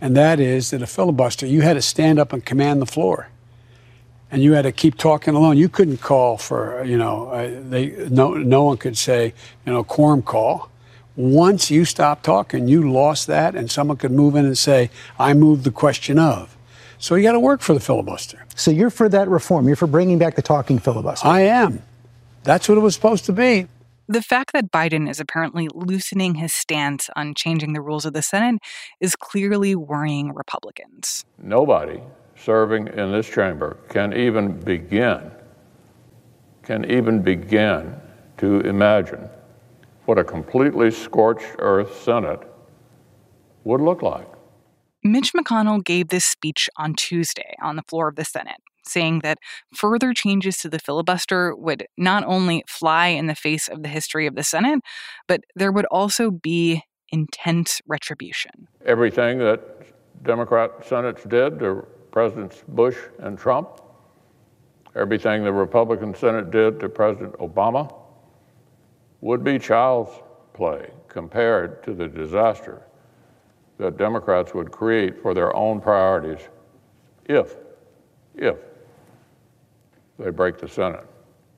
And 0.02 0.16
that 0.16 0.40
is 0.40 0.72
that 0.72 0.82
a 0.82 0.88
filibuster, 0.88 1.46
you 1.46 1.62
had 1.62 1.74
to 1.74 1.82
stand 1.82 2.20
up 2.20 2.32
and 2.32 2.46
command 2.46 2.82
the 2.82 2.86
floor. 2.86 3.30
And 4.32 4.44
you 4.44 4.54
had 4.54 4.62
to 4.62 4.72
keep 4.72 4.96
talking 4.96 5.34
alone. 5.34 5.58
You 5.58 5.70
couldn't 5.70 6.02
call 6.02 6.38
for, 6.38 6.84
you 6.84 6.98
know, 6.98 7.30
uh, 7.30 7.62
they, 7.70 8.08
no, 8.10 8.36
no 8.36 8.64
one 8.64 8.78
could 8.78 8.98
say, 8.98 9.34
you 9.66 9.74
know, 9.74 9.84
quorum 9.84 10.22
call. 10.22 10.70
Once 11.16 11.70
you 11.70 11.84
stopped 11.84 12.24
talking, 12.24 12.68
you 12.68 12.90
lost 12.90 13.28
that, 13.28 13.56
and 13.56 13.70
someone 13.70 13.98
could 13.98 14.12
move 14.12 14.36
in 14.36 14.46
and 14.46 14.58
say, 14.58 14.90
I 15.18 15.34
moved 15.34 15.64
the 15.64 15.72
question 15.72 16.18
of. 16.18 16.56
So 17.00 17.16
you 17.16 17.24
got 17.24 17.32
to 17.34 17.40
work 17.40 17.62
for 17.62 17.74
the 17.74 17.80
filibuster. 17.80 18.46
So 18.56 18.72
you're 18.72 18.90
for 18.90 19.10
that 19.10 19.28
reform. 19.28 19.68
You're 19.68 19.76
for 19.76 19.88
bringing 19.88 20.20
back 20.20 20.36
the 20.36 20.42
talking 20.42 20.80
filibuster. 20.80 21.28
I 21.28 21.42
am. 21.42 21.82
That's 22.44 22.70
what 22.70 22.78
it 22.78 22.82
was 22.82 22.94
supposed 22.94 23.26
to 23.26 23.34
be. 23.34 23.68
The 24.12 24.24
fact 24.24 24.54
that 24.54 24.72
Biden 24.72 25.08
is 25.08 25.20
apparently 25.20 25.68
loosening 25.72 26.34
his 26.34 26.52
stance 26.52 27.12
on 27.16 27.36
changing 27.36 27.74
the 27.74 27.82
rules 27.82 28.06
of 28.06 28.14
the 28.14 28.24
Senate 28.24 28.60
is 29.00 29.16
clearly 29.16 29.76
worrying 29.76 30.34
Republicans. 30.34 31.26
Nobody 31.38 32.02
serving 32.36 32.88
in 32.88 33.12
this 33.12 33.30
chamber 33.30 33.78
can 33.88 34.12
even 34.14 34.60
begin, 34.62 35.30
can 36.64 36.90
even 36.90 37.22
begin 37.22 37.96
to 38.38 38.62
imagine 38.62 39.30
what 40.06 40.18
a 40.18 40.24
completely 40.24 40.90
scorched 40.90 41.56
earth 41.60 42.02
Senate 42.02 42.40
would 43.64 43.80
look 43.80 44.02
like. 44.02 44.28
Mitch 45.04 45.34
McConnell 45.34 45.84
gave 45.84 46.08
this 46.08 46.26
speech 46.26 46.68
on 46.78 46.96
Tuesday 46.96 47.54
on 47.62 47.76
the 47.76 47.84
floor 47.84 48.08
of 48.08 48.16
the 48.16 48.26
Senate, 48.26 48.62
saying 48.90 49.20
that 49.24 49.38
further 49.74 50.14
changes 50.14 50.58
to 50.58 50.70
the 50.70 50.80
filibuster 50.80 51.56
would 51.56 51.86
not 51.98 52.24
only 52.26 52.64
fly 52.68 53.08
in 53.08 53.28
the 53.28 53.36
face 53.36 53.68
of 53.68 53.84
the 53.84 53.90
history 53.90 54.26
of 54.28 54.36
the 54.36 54.44
Senate, 54.44 54.80
but 55.28 55.42
there 55.56 55.72
would 55.72 55.86
also 55.86 56.32
be 56.32 56.84
intense 57.12 57.82
retribution. 57.88 58.68
Everything 58.86 59.40
that 59.40 59.62
Democrat 60.24 60.86
Senates 60.86 61.28
did 61.28 61.60
to 61.60 61.86
Presidents 62.12 62.64
Bush 62.68 62.98
and 63.20 63.38
Trump, 63.38 63.82
everything 64.96 65.44
the 65.44 65.54
Republican 65.54 66.14
Senate 66.16 66.52
did 66.52 66.80
to 66.80 66.90
President 66.90 67.34
Obama, 67.34 67.94
would 69.22 69.44
be 69.44 69.60
child's 69.60 70.12
play 70.54 70.90
compared 71.08 71.84
to 71.84 71.94
the 71.94 72.08
disaster 72.08 72.84
that 73.78 73.98
Democrats 73.98 74.54
would 74.54 74.72
create 74.72 75.22
for 75.22 75.34
their 75.34 75.56
own 75.56 75.80
priorities 75.80 76.50
if, 77.26 77.56
if 78.36 78.58
they 80.20 80.30
break 80.30 80.60
the 80.60 80.68
Senate. 80.68 81.06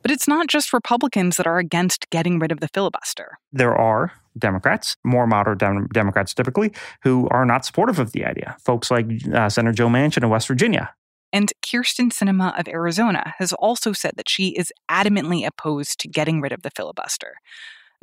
But 0.02 0.12
it's 0.12 0.28
not 0.28 0.48
just 0.48 0.74
Republicans 0.74 1.38
that 1.38 1.46
are 1.46 1.60
against 1.60 2.10
getting 2.10 2.40
rid 2.40 2.52
of 2.52 2.60
the 2.60 2.68
filibuster. 2.74 3.38
There 3.52 3.76
are 3.76 4.14
Democrats, 4.38 4.98
more 5.04 5.28
moderate 5.28 5.60
dem- 5.60 5.88
Democrats 5.94 6.34
typically, 6.34 6.72
who 7.04 7.28
are 7.30 7.46
not 7.46 7.66
supportive 7.66 8.00
of 8.00 8.12
the 8.12 8.26
idea. 8.26 8.56
Folks 8.64 8.90
like 8.90 9.06
uh, 9.34 9.50
Senator 9.50 9.74
Joe 9.74 9.90
Manchin 9.90 10.24
of 10.24 10.30
West 10.30 10.48
Virginia. 10.48 10.94
And 11.34 11.54
Kyrsten 11.66 12.12
Sinema 12.12 12.60
of 12.60 12.68
Arizona 12.68 13.34
has 13.38 13.54
also 13.54 13.94
said 13.94 14.14
that 14.18 14.30
she 14.30 14.50
is 14.50 14.74
adamantly 14.90 15.46
opposed 15.46 16.00
to 16.02 16.08
getting 16.08 16.42
rid 16.42 16.52
of 16.52 16.62
the 16.62 16.72
filibuster. 16.72 17.36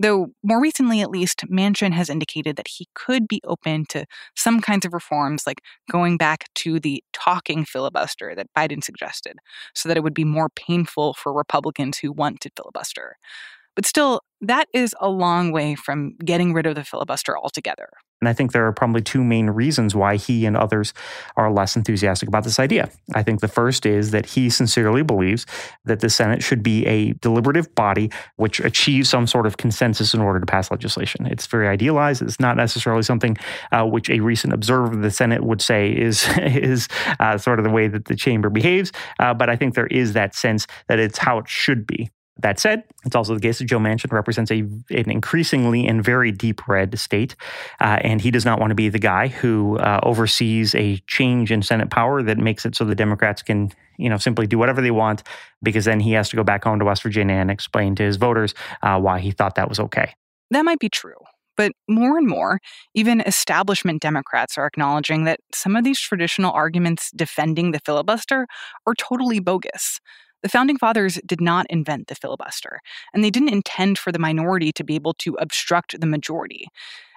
Though, 0.01 0.29
more 0.45 0.61
recently 0.61 1.01
at 1.01 1.11
least, 1.11 1.43
Manchin 1.51 1.93
has 1.93 2.09
indicated 2.09 2.57
that 2.57 2.69
he 2.69 2.87
could 2.95 3.27
be 3.27 3.41
open 3.45 3.85
to 3.91 4.07
some 4.37 4.61
kinds 4.61 4.87
of 4.87 4.93
reforms, 4.93 5.43
like 5.47 5.61
going 5.91 6.17
back 6.17 6.47
to 6.57 6.79
the 6.79 7.03
talking 7.13 7.65
filibuster 7.65 8.35
that 8.37 8.47
Biden 8.57 8.83
suggested, 8.85 9.39
so 9.75 9.89
that 9.89 9.97
it 9.97 10.03
would 10.05 10.15
be 10.15 10.25
more 10.25 10.49
painful 10.51 11.15
for 11.15 11.33
Republicans 11.33 11.99
who 11.99 12.13
want 12.13 12.41
to 12.43 12.51
filibuster. 12.57 13.17
But 13.79 13.87
still, 13.87 14.23
that 14.41 14.67
is 14.73 14.93
a 15.01 15.09
long 15.09 15.53
way 15.53 15.77
from 15.77 16.17
getting 16.25 16.53
rid 16.53 16.67
of 16.67 16.75
the 16.75 16.83
filibuster 16.83 17.39
altogether. 17.39 17.89
And 18.21 18.29
I 18.29 18.33
think 18.33 18.51
there 18.51 18.67
are 18.67 18.73
probably 18.73 19.03
two 19.03 19.23
main 19.23 19.51
reasons 19.51 19.95
why 19.95 20.17
he 20.17 20.47
and 20.47 20.57
others 20.57 20.93
are 21.37 21.49
less 21.49 21.77
enthusiastic 21.77 22.29
about 22.29 22.43
this 22.43 22.59
idea. 22.59 22.91
I 23.15 23.23
think 23.23 23.39
the 23.39 23.47
first 23.47 23.87
is 23.87 24.11
that 24.11 24.27
he 24.27 24.51
sincerely 24.51 25.03
believes 25.05 25.47
that 25.85 26.01
the 26.01 26.11
Senate 26.11 26.43
should 26.43 26.61
be 26.61 26.85
a 26.87 27.13
deliberative 27.21 27.73
body 27.77 28.11
which 28.35 28.59
achieves 28.59 29.09
some 29.09 29.29
sort 29.29 29.47
of 29.47 29.59
consensus 29.59 30.13
in 30.13 30.21
order 30.21 30.41
to 30.41 30.47
pass 30.47 30.73
legislation. 30.73 31.27
It's 31.27 31.47
very 31.47 31.69
idealized. 31.69 32.21
It's 32.21 32.41
not 32.41 32.57
necessarily 32.57 33.05
something 33.05 33.37
uh, 33.71 33.85
which 33.85 34.11
a 34.11 34.19
recent 34.19 34.55
observer 34.55 34.87
of 34.87 35.03
the 35.03 35.13
Senate 35.13 35.45
would 35.45 35.63
say 35.63 35.93
is 35.93 36.27
is 36.39 36.89
uh, 37.21 37.39
sort 37.39 37.61
of 37.61 37.65
the 37.65 37.71
way 37.71 37.87
that 37.87 38.07
the 38.07 38.17
chamber 38.17 38.51
behaves. 38.51 38.91
Uh, 39.21 39.35
but 39.35 39.49
I 39.49 39.55
think 39.55 39.77
there 39.77 39.87
is 39.87 40.15
that 40.15 40.35
sense 40.35 40.67
that 40.89 40.99
it's 40.99 41.19
how 41.19 41.39
it 41.39 41.49
should 41.49 41.87
be. 41.87 42.11
That 42.41 42.61
said, 42.61 42.85
it's 43.05 43.17
also 43.17 43.35
the 43.35 43.41
case 43.41 43.59
that 43.59 43.65
Joe 43.65 43.79
Manchin 43.79 44.13
represents 44.13 44.53
a, 44.53 44.61
an 44.61 45.11
increasingly 45.11 45.89
and 45.89 46.05
very 46.05 46.31
deep 46.31 46.69
red 46.69 46.97
state, 46.99 47.35
uh, 47.81 47.99
and 48.03 48.21
he 48.21 48.31
does 48.31 48.45
not 48.45 48.61
want 48.61 48.71
to 48.71 48.77
be 48.77 48.89
the 48.89 49.01
guy 49.01 49.27
who 49.27 49.77
uh, 49.79 49.99
oversees 50.05 50.73
a 50.77 50.99
change 51.09 51.51
in 51.51 51.63
Senate 51.63 51.91
power 51.91 52.23
that 52.23 52.39
makes 52.39 52.65
it 52.65 52.77
so 52.77 52.85
the 52.85 52.95
Democrats 52.95 53.43
can, 53.43 53.73
you 53.97 54.09
know, 54.09 54.19
simply 54.19 54.47
do 54.47 54.57
whatever 54.57 54.81
they 54.81 54.93
want, 54.93 55.25
because 55.65 55.85
then 55.85 55.99
he 55.99 56.13
has 56.13 56.29
to 56.29 56.37
go 56.37 56.45
back 56.45 56.63
home 56.63 56.79
to 56.79 56.85
West 56.85 57.03
Virginia 57.03 57.35
and 57.35 57.51
explain 57.51 57.97
to 57.97 58.05
his 58.05 58.17
voters 58.17 58.55
uh, 58.83 59.01
why 59.01 59.19
he 59.19 59.33
thought 59.33 59.57
that 59.57 59.69
was 59.69 59.81
okay. 59.81 60.15
That 60.53 60.65
might 60.65 60.79
be 60.79 60.89
true. 60.89 61.19
But 61.57 61.73
more 61.89 62.17
and 62.17 62.29
more, 62.29 62.61
even 62.95 63.21
establishment 63.23 64.01
Democrats 64.01 64.57
are 64.57 64.65
acknowledging 64.65 65.25
that 65.25 65.41
some 65.53 65.75
of 65.75 65.83
these 65.83 65.99
traditional 65.99 66.53
arguments 66.53 67.11
defending 67.11 67.73
the 67.73 67.81
filibuster 67.85 68.47
are 68.87 68.95
totally 68.95 69.41
bogus. 69.41 69.99
The 70.43 70.49
founding 70.49 70.79
fathers 70.79 71.19
did 71.27 71.41
not 71.41 71.67
invent 71.69 72.07
the 72.07 72.15
filibuster, 72.15 72.81
and 73.13 73.25
they 73.25 73.31
didn't 73.31 73.51
intend 73.51 73.99
for 73.99 74.13
the 74.13 74.19
minority 74.19 74.73
to 74.73 74.85
be 74.85 74.95
able 74.95 75.15
to 75.15 75.35
obstruct 75.41 76.01
the 76.01 76.07
majority. 76.07 76.69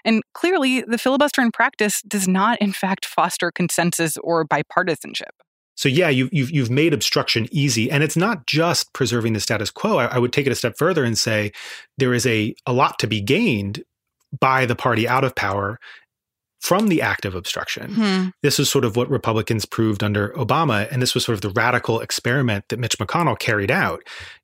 And 0.03 0.23
clearly, 0.33 0.81
the 0.81 0.97
filibuster 0.97 1.41
in 1.41 1.51
practice 1.51 2.01
does 2.01 2.27
not, 2.27 2.59
in 2.59 2.71
fact, 2.71 3.05
foster 3.05 3.51
consensus 3.51 4.17
or 4.17 4.45
bipartisanship. 4.45 5.31
So 5.75 5.89
yeah, 5.89 6.09
you, 6.09 6.25
have 6.25 6.33
you've, 6.33 6.51
you've 6.51 6.69
made 6.69 6.93
obstruction 6.93 7.47
easy, 7.51 7.89
and 7.89 8.03
it's 8.03 8.17
not 8.17 8.45
just 8.45 8.93
preserving 8.93 9.33
the 9.33 9.39
status 9.39 9.69
quo. 9.69 9.97
I, 9.97 10.05
I 10.05 10.19
would 10.19 10.33
take 10.33 10.45
it 10.45 10.51
a 10.51 10.55
step 10.55 10.77
further 10.77 11.03
and 11.03 11.17
say 11.17 11.51
there 11.97 12.13
is 12.13 12.25
a 12.25 12.53
a 12.65 12.73
lot 12.73 12.99
to 12.99 13.07
be 13.07 13.21
gained 13.21 13.83
by 14.39 14.65
the 14.65 14.75
party 14.75 15.07
out 15.07 15.23
of 15.23 15.35
power 15.35 15.79
from 16.61 16.87
the 16.87 17.01
act 17.01 17.25
of 17.25 17.33
obstruction. 17.33 17.93
Hmm. 17.95 18.27
This 18.43 18.59
is 18.59 18.69
sort 18.69 18.85
of 18.85 18.95
what 18.95 19.09
Republicans 19.09 19.65
proved 19.65 20.03
under 20.03 20.29
Obama, 20.29 20.89
and 20.91 21.01
this 21.01 21.15
was 21.15 21.25
sort 21.25 21.33
of 21.33 21.41
the 21.41 21.49
radical 21.49 21.99
experiment 21.99 22.65
that 22.69 22.79
Mitch 22.79 22.97
McConnell 22.99 23.37
carried 23.37 23.71
out. 23.71 24.03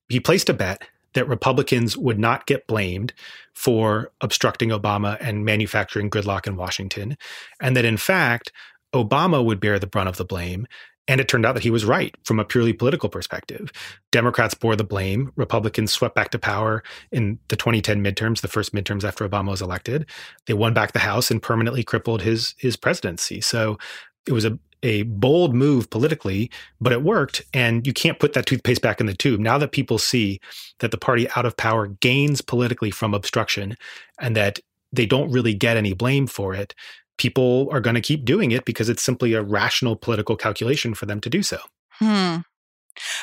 He 0.09 0.20
placed 0.20 0.49
a 0.49 0.53
bet 0.53 0.84
that 1.13 1.28
Republicans 1.28 1.95
would 1.95 2.20
not 2.20 2.47
get 2.47 2.68
blamed 2.68 3.13
for 3.53 4.11
obstructing 4.22 4.70
Obama 4.70 5.18
and 5.22 5.45
manufacturing 5.45 6.09
gridlock 6.09 6.47
in 6.47 6.57
Washington, 6.57 7.18
and 7.61 7.78
that 7.78 7.86
in 7.86 7.97
fact, 7.97 8.51
Obama 8.93 9.43
would 9.45 9.59
bear 9.59 9.78
the 9.78 9.88
brunt 9.88 10.09
of 10.09 10.18
the 10.18 10.26
blame 10.26 10.65
and 11.08 11.22
it 11.22 11.28
turned 11.28 11.45
out 11.45 11.53
that 11.53 11.64
he 11.64 11.70
was 11.70 11.86
right 11.86 12.16
from 12.24 12.39
a 12.39 12.45
purely 12.45 12.74
political 12.74 13.10
perspective. 13.10 13.72
Democrats 14.12 14.53
bore 14.53 14.76
the 14.76 14.84
blame. 14.84 15.32
Republicans 15.36 15.91
swept 15.91 16.16
back 16.16 16.30
to 16.32 16.39
power 16.39 16.84
in 17.12 17.39
the 17.47 17.55
2010 17.55 18.03
midterms, 18.03 18.41
the 18.41 18.47
first 18.47 18.74
midterms 18.74 19.03
after 19.03 19.28
Obama 19.28 19.49
was 19.49 19.62
elected. 19.62 20.05
They 20.45 20.53
won 20.53 20.74
back 20.74 20.91
the 20.91 20.99
House 20.99 21.32
and 21.32 21.41
permanently 21.41 21.84
crippled 21.84 22.22
his 22.22 22.55
his 22.58 22.76
presidency. 22.76 23.41
So 23.41 23.78
it 24.26 24.34
was 24.34 24.45
a 24.45 24.60
a 24.84 25.03
bold 25.03 25.55
move 25.55 25.89
politically, 25.89 26.51
but 26.80 26.93
it 26.93 27.01
worked. 27.01 27.41
And 27.53 27.86
you 27.88 27.93
can't 27.93 28.20
put 28.20 28.34
that 28.34 28.45
toothpaste 28.45 28.82
back 28.82 28.99
in 28.99 29.08
the 29.08 29.16
tube. 29.16 29.39
Now 29.39 29.58
that 29.58 29.72
people 29.72 29.97
see 29.97 30.39
that 30.80 30.91
the 30.91 30.97
party 30.97 31.28
out 31.36 31.45
of 31.45 31.58
power 31.58 31.88
gains 31.88 32.41
politically 32.41 32.91
from 32.91 33.14
obstruction 33.14 33.76
and 34.20 34.36
that 34.36 34.60
they 34.93 35.05
don't 35.05 35.32
really 35.32 35.53
get 35.53 35.78
any 35.78 35.93
blame 35.93 36.28
for 36.28 36.53
it, 36.53 36.74
people 37.18 37.68
are 37.72 37.82
going 37.82 37.95
to 37.95 38.01
keep 38.01 38.26
doing 38.26 38.51
it 38.51 38.65
because 38.65 38.89
it's 38.89 39.03
simply 39.03 39.34
a 39.34 39.41
rational 39.41 39.95
political 39.95 40.36
calculation 40.36 40.93
for 40.93 41.05
them 41.05 41.20
to 41.22 41.30
do 41.30 41.43
so. 41.43 41.59
Hmm. 41.93 42.38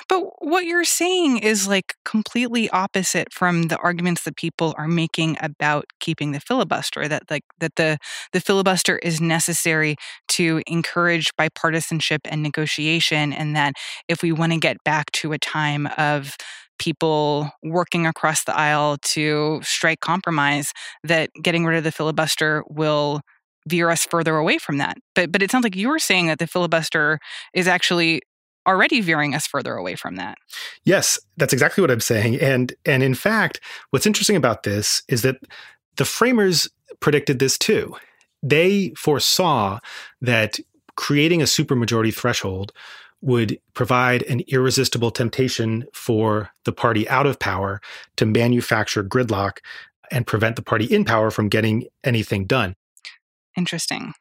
But 0.08 0.22
what 0.38 0.66
you're 0.66 0.84
saying 0.84 1.38
is 1.38 1.66
like 1.66 1.94
completely 2.04 2.70
opposite 2.70 3.32
from 3.32 3.64
the 3.64 3.76
arguments 3.78 4.22
that 4.22 4.36
people 4.36 4.74
are 4.78 4.88
making 4.88 5.36
about 5.40 5.86
keeping 6.00 6.32
the 6.32 6.40
filibuster 6.40 7.08
that 7.08 7.24
like 7.30 7.42
that 7.58 7.74
the 7.76 7.98
the 8.32 8.40
filibuster 8.40 8.98
is 8.98 9.20
necessary 9.20 9.96
to 10.28 10.62
encourage 10.66 11.34
bipartisanship 11.40 12.20
and 12.24 12.42
negotiation 12.42 13.32
and 13.32 13.56
that 13.56 13.74
if 14.08 14.22
we 14.22 14.32
want 14.32 14.52
to 14.52 14.58
get 14.58 14.76
back 14.84 15.10
to 15.12 15.32
a 15.32 15.38
time 15.38 15.88
of 15.98 16.36
people 16.78 17.50
working 17.62 18.06
across 18.06 18.44
the 18.44 18.56
aisle 18.56 18.96
to 19.02 19.60
strike 19.62 20.00
compromise, 20.00 20.72
that 21.04 21.30
getting 21.40 21.64
rid 21.64 21.78
of 21.78 21.84
the 21.84 21.92
filibuster 21.92 22.64
will 22.68 23.20
veer 23.66 23.90
us 23.90 24.04
further 24.04 24.36
away 24.36 24.58
from 24.58 24.78
that. 24.78 24.98
But 25.14 25.32
but 25.32 25.42
it 25.42 25.50
sounds 25.50 25.64
like 25.64 25.76
you 25.76 25.88
were 25.88 25.98
saying 25.98 26.26
that 26.26 26.38
the 26.38 26.46
filibuster 26.46 27.18
is 27.52 27.66
actually 27.66 28.22
already 28.66 29.00
veering 29.00 29.34
us 29.34 29.46
further 29.46 29.74
away 29.74 29.94
from 29.94 30.16
that. 30.16 30.38
Yes, 30.84 31.18
that's 31.36 31.52
exactly 31.52 31.82
what 31.82 31.90
I'm 31.90 32.00
saying. 32.00 32.40
And 32.40 32.74
and 32.84 33.02
in 33.02 33.14
fact, 33.14 33.60
what's 33.90 34.06
interesting 34.06 34.36
about 34.36 34.62
this 34.62 35.02
is 35.08 35.22
that 35.22 35.36
the 35.96 36.04
framers 36.04 36.68
predicted 37.00 37.38
this 37.38 37.58
too. 37.58 37.94
They 38.42 38.92
foresaw 38.96 39.80
that 40.20 40.58
creating 40.96 41.40
a 41.42 41.46
supermajority 41.46 42.14
threshold 42.14 42.72
would 43.20 43.58
provide 43.72 44.22
an 44.24 44.42
irresistible 44.48 45.10
temptation 45.10 45.86
for 45.94 46.50
the 46.64 46.72
party 46.72 47.08
out 47.08 47.26
of 47.26 47.38
power 47.38 47.80
to 48.16 48.26
manufacture 48.26 49.02
gridlock 49.02 49.58
and 50.10 50.26
prevent 50.26 50.56
the 50.56 50.62
party 50.62 50.84
in 50.84 51.04
power 51.04 51.30
from 51.30 51.48
getting 51.48 51.86
anything 52.04 52.44
done. 52.44 52.74
Interesting. 53.56 54.12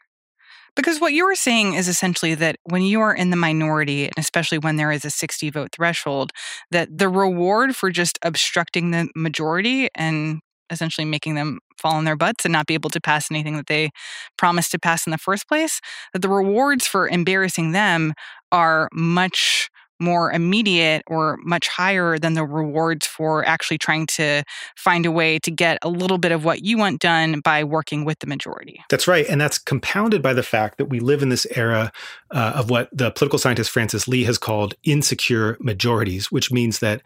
Because 0.75 1.01
what 1.01 1.13
you 1.13 1.25
were 1.25 1.35
saying 1.35 1.73
is 1.75 1.87
essentially 1.87 2.35
that 2.35 2.57
when 2.65 2.83
you 2.83 3.01
are 3.01 3.13
in 3.15 3.29
the 3.31 3.35
minority, 3.37 4.05
and 4.05 4.13
especially 4.17 4.57
when 4.59 4.77
there 4.77 4.91
is 4.91 5.05
a 5.05 5.09
60 5.11 5.49
vote 5.49 5.69
threshold, 5.73 6.31
that 6.71 6.97
the 6.97 7.09
reward 7.09 7.75
for 7.75 7.91
just 7.91 8.19
obstructing 8.23 8.91
the 8.91 9.09
majority 9.15 9.89
and 9.95 10.39
essentially 10.71 11.05
making 11.05 11.35
them 11.35 11.59
fall 11.77 11.93
on 11.95 12.05
their 12.05 12.15
butts 12.15 12.45
and 12.45 12.53
not 12.53 12.67
be 12.67 12.73
able 12.73 12.89
to 12.89 13.01
pass 13.01 13.29
anything 13.31 13.57
that 13.57 13.67
they 13.67 13.89
promised 14.37 14.71
to 14.71 14.79
pass 14.79 15.05
in 15.07 15.11
the 15.11 15.17
first 15.17 15.47
place, 15.47 15.79
that 16.13 16.21
the 16.21 16.29
rewards 16.29 16.87
for 16.87 17.07
embarrassing 17.09 17.71
them 17.73 18.13
are 18.51 18.89
much 18.93 19.69
more 19.99 20.31
immediate 20.31 21.03
or 21.07 21.37
much 21.43 21.67
higher 21.67 22.17
than 22.17 22.33
the 22.33 22.45
rewards 22.45 23.05
for 23.05 23.45
actually 23.45 23.77
trying 23.77 24.05
to 24.07 24.43
find 24.75 25.05
a 25.05 25.11
way 25.11 25.39
to 25.39 25.51
get 25.51 25.77
a 25.81 25.89
little 25.89 26.17
bit 26.17 26.31
of 26.31 26.43
what 26.45 26.63
you 26.63 26.77
want 26.77 26.99
done 26.99 27.39
by 27.41 27.63
working 27.63 28.05
with 28.05 28.19
the 28.19 28.27
majority. 28.27 28.83
That's 28.89 29.07
right. 29.07 29.25
And 29.27 29.39
that's 29.39 29.57
compounded 29.57 30.21
by 30.21 30.33
the 30.33 30.43
fact 30.43 30.77
that 30.77 30.85
we 30.85 30.99
live 30.99 31.21
in 31.21 31.29
this 31.29 31.47
era 31.55 31.91
uh, 32.31 32.53
of 32.55 32.69
what 32.69 32.89
the 32.91 33.11
political 33.11 33.39
scientist 33.39 33.69
Frances 33.69 34.07
Lee 34.07 34.23
has 34.23 34.37
called 34.37 34.75
insecure 34.83 35.57
majorities, 35.59 36.31
which 36.31 36.51
means 36.51 36.79
that 36.79 37.01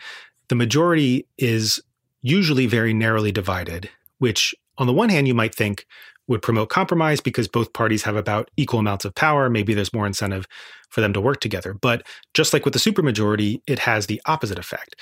the 0.47 0.55
majority 0.55 1.27
is 1.37 1.79
usually 2.21 2.65
very 2.65 2.93
narrowly 2.93 3.31
divided, 3.31 3.89
which 4.19 4.55
on 4.77 4.87
the 4.87 4.93
one 4.93 5.09
hand, 5.09 5.27
you 5.27 5.33
might 5.33 5.55
think 5.55 5.85
would 6.27 6.41
promote 6.41 6.69
compromise 6.69 7.21
because 7.21 7.47
both 7.47 7.73
parties 7.73 8.03
have 8.03 8.15
about 8.15 8.51
equal 8.57 8.79
amounts 8.79 9.05
of 9.05 9.15
power. 9.15 9.49
Maybe 9.49 9.73
there's 9.73 9.93
more 9.93 10.07
incentive 10.07 10.45
for 10.89 11.01
them 11.01 11.13
to 11.13 11.21
work 11.21 11.39
together. 11.39 11.73
But 11.73 12.05
just 12.33 12.53
like 12.53 12.65
with 12.65 12.73
the 12.73 12.79
supermajority, 12.79 13.61
it 13.67 13.79
has 13.79 14.07
the 14.07 14.21
opposite 14.25 14.59
effect. 14.59 14.95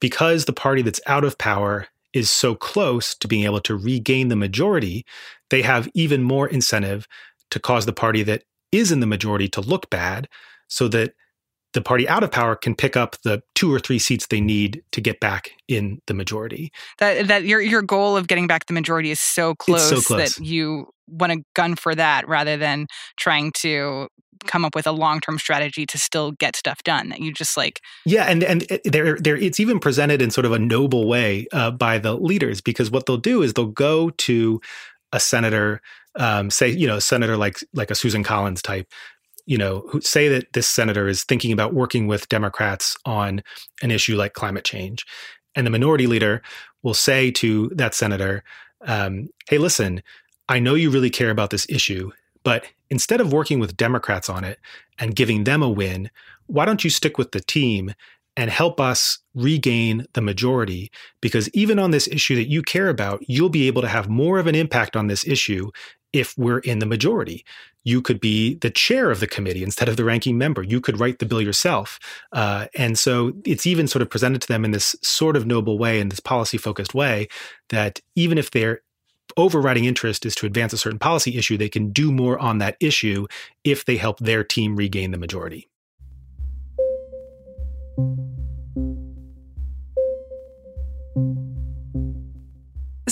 Because 0.00 0.44
the 0.44 0.52
party 0.52 0.82
that's 0.82 1.00
out 1.06 1.24
of 1.24 1.38
power 1.38 1.86
is 2.12 2.30
so 2.30 2.54
close 2.54 3.14
to 3.16 3.28
being 3.28 3.44
able 3.44 3.60
to 3.60 3.76
regain 3.76 4.28
the 4.28 4.36
majority, 4.36 5.04
they 5.50 5.62
have 5.62 5.88
even 5.94 6.22
more 6.22 6.48
incentive 6.48 7.06
to 7.50 7.60
cause 7.60 7.86
the 7.86 7.92
party 7.92 8.22
that 8.22 8.44
is 8.72 8.90
in 8.90 9.00
the 9.00 9.06
majority 9.06 9.48
to 9.48 9.60
look 9.60 9.88
bad 9.90 10.28
so 10.68 10.88
that 10.88 11.14
the 11.74 11.82
party 11.82 12.08
out 12.08 12.22
of 12.22 12.30
power 12.30 12.56
can 12.56 12.74
pick 12.74 12.96
up 12.96 13.16
the 13.22 13.42
two 13.54 13.72
or 13.72 13.78
three 13.78 13.98
seats 13.98 14.28
they 14.28 14.40
need 14.40 14.82
to 14.92 15.00
get 15.00 15.20
back 15.20 15.50
in 15.68 16.00
the 16.06 16.14
majority. 16.14 16.72
That 16.98 17.28
that 17.28 17.44
your 17.44 17.60
your 17.60 17.82
goal 17.82 18.16
of 18.16 18.26
getting 18.28 18.46
back 18.46 18.66
the 18.66 18.72
majority 18.72 19.10
is 19.10 19.20
so 19.20 19.54
close, 19.54 19.88
so 19.88 20.00
close. 20.00 20.36
that 20.36 20.44
you 20.44 20.86
want 21.06 21.32
to 21.32 21.42
gun 21.54 21.76
for 21.76 21.94
that 21.94 22.26
rather 22.26 22.56
than 22.56 22.86
trying 23.18 23.52
to 23.52 24.08
come 24.46 24.64
up 24.64 24.74
with 24.74 24.86
a 24.86 24.92
long-term 24.92 25.38
strategy 25.38 25.86
to 25.86 25.96
still 25.96 26.32
get 26.32 26.54
stuff 26.54 26.82
done 26.82 27.08
that 27.08 27.20
you 27.20 27.32
just 27.32 27.56
like 27.56 27.80
yeah 28.04 28.24
and 28.24 28.42
and 28.44 28.66
there 28.84 29.18
there 29.18 29.36
it's 29.36 29.58
even 29.58 29.78
presented 29.78 30.20
in 30.20 30.30
sort 30.30 30.44
of 30.44 30.52
a 30.52 30.58
noble 30.58 31.08
way 31.08 31.46
uh, 31.52 31.70
by 31.70 31.98
the 31.98 32.14
leaders 32.14 32.60
because 32.60 32.90
what 32.90 33.06
they'll 33.06 33.16
do 33.16 33.42
is 33.42 33.54
they'll 33.54 33.66
go 33.66 34.10
to 34.10 34.60
a 35.12 35.20
senator 35.20 35.80
um, 36.16 36.50
say 36.50 36.68
you 36.68 36.86
know 36.86 36.96
a 36.96 37.00
senator 37.00 37.36
like 37.36 37.58
like 37.72 37.90
a 37.90 37.94
Susan 37.94 38.22
Collins 38.22 38.62
type 38.62 38.86
you 39.46 39.58
know, 39.58 39.84
who 39.90 40.00
say 40.00 40.28
that 40.28 40.52
this 40.52 40.68
senator 40.68 41.06
is 41.08 41.24
thinking 41.24 41.52
about 41.52 41.74
working 41.74 42.06
with 42.06 42.28
Democrats 42.28 42.96
on 43.04 43.42
an 43.82 43.90
issue 43.90 44.16
like 44.16 44.32
climate 44.32 44.64
change. 44.64 45.06
And 45.54 45.66
the 45.66 45.70
minority 45.70 46.06
leader 46.06 46.42
will 46.82 46.94
say 46.94 47.30
to 47.32 47.70
that 47.74 47.94
senator, 47.94 48.42
um, 48.86 49.28
hey, 49.48 49.58
listen, 49.58 50.02
I 50.48 50.58
know 50.58 50.74
you 50.74 50.90
really 50.90 51.10
care 51.10 51.30
about 51.30 51.50
this 51.50 51.66
issue, 51.68 52.10
but 52.42 52.66
instead 52.90 53.20
of 53.20 53.32
working 53.32 53.58
with 53.58 53.76
Democrats 53.76 54.28
on 54.28 54.44
it 54.44 54.58
and 54.98 55.16
giving 55.16 55.44
them 55.44 55.62
a 55.62 55.70
win, 55.70 56.10
why 56.46 56.64
don't 56.64 56.84
you 56.84 56.90
stick 56.90 57.16
with 57.16 57.32
the 57.32 57.40
team 57.40 57.94
and 58.36 58.50
help 58.50 58.80
us 58.80 59.18
regain 59.34 60.06
the 60.12 60.20
majority? 60.20 60.90
Because 61.20 61.48
even 61.50 61.78
on 61.78 61.92
this 61.92 62.08
issue 62.08 62.34
that 62.36 62.50
you 62.50 62.62
care 62.62 62.88
about, 62.88 63.24
you'll 63.28 63.48
be 63.48 63.66
able 63.66 63.82
to 63.82 63.88
have 63.88 64.08
more 64.08 64.38
of 64.38 64.46
an 64.46 64.54
impact 64.54 64.96
on 64.96 65.06
this 65.06 65.26
issue 65.26 65.70
if 66.14 66.38
we're 66.38 66.60
in 66.60 66.78
the 66.78 66.86
majority. 66.86 67.44
You 67.82 68.00
could 68.00 68.20
be 68.20 68.54
the 68.54 68.70
chair 68.70 69.10
of 69.10 69.20
the 69.20 69.26
committee 69.26 69.62
instead 69.62 69.88
of 69.88 69.96
the 69.98 70.04
ranking 70.04 70.38
member. 70.38 70.62
You 70.62 70.80
could 70.80 70.98
write 70.98 71.18
the 71.18 71.26
bill 71.26 71.42
yourself. 71.42 71.98
Uh, 72.32 72.68
and 72.74 72.98
so 72.98 73.32
it's 73.44 73.66
even 73.66 73.88
sort 73.88 74.00
of 74.00 74.08
presented 74.08 74.40
to 74.42 74.48
them 74.48 74.64
in 74.64 74.70
this 74.70 74.96
sort 75.02 75.36
of 75.36 75.44
noble 75.44 75.76
way, 75.76 76.00
in 76.00 76.08
this 76.08 76.20
policy 76.20 76.56
focused 76.56 76.94
way, 76.94 77.28
that 77.68 78.00
even 78.14 78.38
if 78.38 78.52
their 78.52 78.80
overriding 79.36 79.84
interest 79.84 80.24
is 80.24 80.34
to 80.36 80.46
advance 80.46 80.72
a 80.72 80.78
certain 80.78 81.00
policy 81.00 81.36
issue, 81.36 81.58
they 81.58 81.68
can 81.68 81.90
do 81.90 82.12
more 82.12 82.38
on 82.38 82.58
that 82.58 82.76
issue 82.80 83.26
if 83.64 83.84
they 83.84 83.96
help 83.96 84.18
their 84.20 84.44
team 84.44 84.76
regain 84.76 85.10
the 85.10 85.18
majority. 85.18 85.68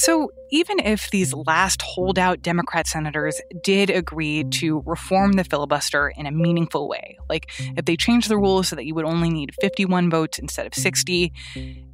So, 0.03 0.33
even 0.51 0.81
if 0.81 1.11
these 1.13 1.33
last 1.33 1.81
holdout 1.81 2.43
Democrat 2.43 2.89
senators 2.89 3.41
did 3.63 3.89
agree 3.89 4.43
to 4.51 4.83
reform 4.85 5.35
the 5.35 5.45
filibuster 5.45 6.13
in 6.17 6.27
a 6.27 6.33
meaningful 6.33 6.89
way, 6.89 7.17
like 7.31 7.49
if 7.77 7.85
they 7.85 7.97
changed 7.97 8.29
the 8.29 8.37
rules 8.37 8.67
so 8.67 8.75
that 8.75 8.85
you 8.85 8.97
would 8.97 9.05
only 9.05 9.31
need 9.31 9.55
51 9.61 10.11
votes 10.11 10.41
instead 10.41 10.67
of 10.67 10.75
60, 10.75 11.33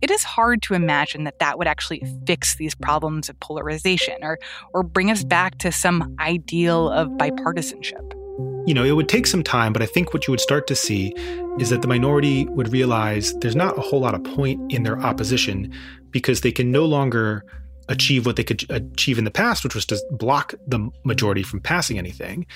it 0.01 0.11
is 0.11 0.23
hard 0.23 0.63
to 0.63 0.73
imagine 0.73 1.25
that 1.25 1.39
that 1.41 1.59
would 1.59 1.67
actually 1.67 2.03
fix 2.27 2.57
these 2.57 2.75
problems 2.75 3.29
of 3.29 3.39
polarization 3.41 4.17
or, 4.23 4.39
or 4.73 4.83
bring 4.83 5.11
us 5.11 5.23
back 5.23 5.59
to 5.59 5.71
some 5.71 6.17
ideal 6.19 6.89
of 6.89 7.09
bipartisanship. 7.11 8.15
You 8.67 8.73
know, 8.73 8.85
it 8.85 8.93
would 8.93 9.11
take 9.11 9.27
some 9.27 9.43
time, 9.43 9.75
but 9.75 9.83
I 9.83 9.87
think 9.87 10.15
what 10.15 10.27
you 10.27 10.31
would 10.31 10.41
start 10.41 10.67
to 10.69 10.75
see 10.75 11.13
is 11.59 11.69
that 11.69 11.83
the 11.83 11.89
minority 11.89 12.47
would 12.47 12.73
realize 12.73 13.35
there's 13.41 13.55
not 13.55 13.77
a 13.77 13.83
whole 13.83 14.01
lot 14.01 14.15
of 14.15 14.25
point 14.25 14.73
in 14.73 14.85
their 14.85 14.99
opposition 14.99 15.75
because 16.11 16.41
they 16.41 16.53
can 16.53 16.73
no 16.73 16.87
longer 16.87 17.45
achieve 17.89 18.27
what 18.27 18.37
they 18.37 18.45
could 18.45 18.65
achieve 18.71 19.19
in 19.19 19.25
the 19.25 19.31
past, 19.31 19.65
which 19.65 19.75
was 19.75 19.87
to 19.87 20.01
block 20.13 20.55
the 20.67 20.91
majority 21.05 21.43
from 21.43 21.61
passing 21.61 21.99
anything. 21.99 22.47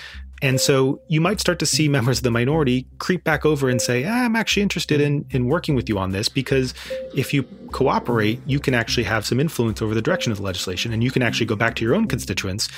And 0.42 0.60
so 0.60 1.00
you 1.06 1.20
might 1.20 1.38
start 1.38 1.60
to 1.60 1.66
see 1.66 1.88
members 1.88 2.18
of 2.18 2.24
the 2.24 2.30
minority 2.30 2.88
creep 2.98 3.22
back 3.22 3.46
over 3.46 3.68
and 3.68 3.80
say, 3.80 4.04
ah, 4.04 4.24
I'm 4.24 4.34
actually 4.34 4.64
interested 4.64 5.00
in, 5.00 5.24
in 5.30 5.46
working 5.46 5.76
with 5.76 5.88
you 5.88 5.98
on 5.98 6.10
this 6.10 6.28
because 6.28 6.74
if 7.14 7.32
you 7.32 7.44
cooperate, 7.70 8.40
you 8.44 8.58
can 8.58 8.74
actually 8.74 9.04
have 9.04 9.24
some 9.24 9.38
influence 9.38 9.80
over 9.80 9.94
the 9.94 10.02
direction 10.02 10.32
of 10.32 10.38
the 10.38 10.44
legislation 10.44 10.92
and 10.92 11.04
you 11.04 11.12
can 11.12 11.22
actually 11.22 11.46
go 11.46 11.54
back 11.54 11.76
to 11.76 11.84
your 11.84 11.94
own 11.94 12.08
constituents 12.08 12.68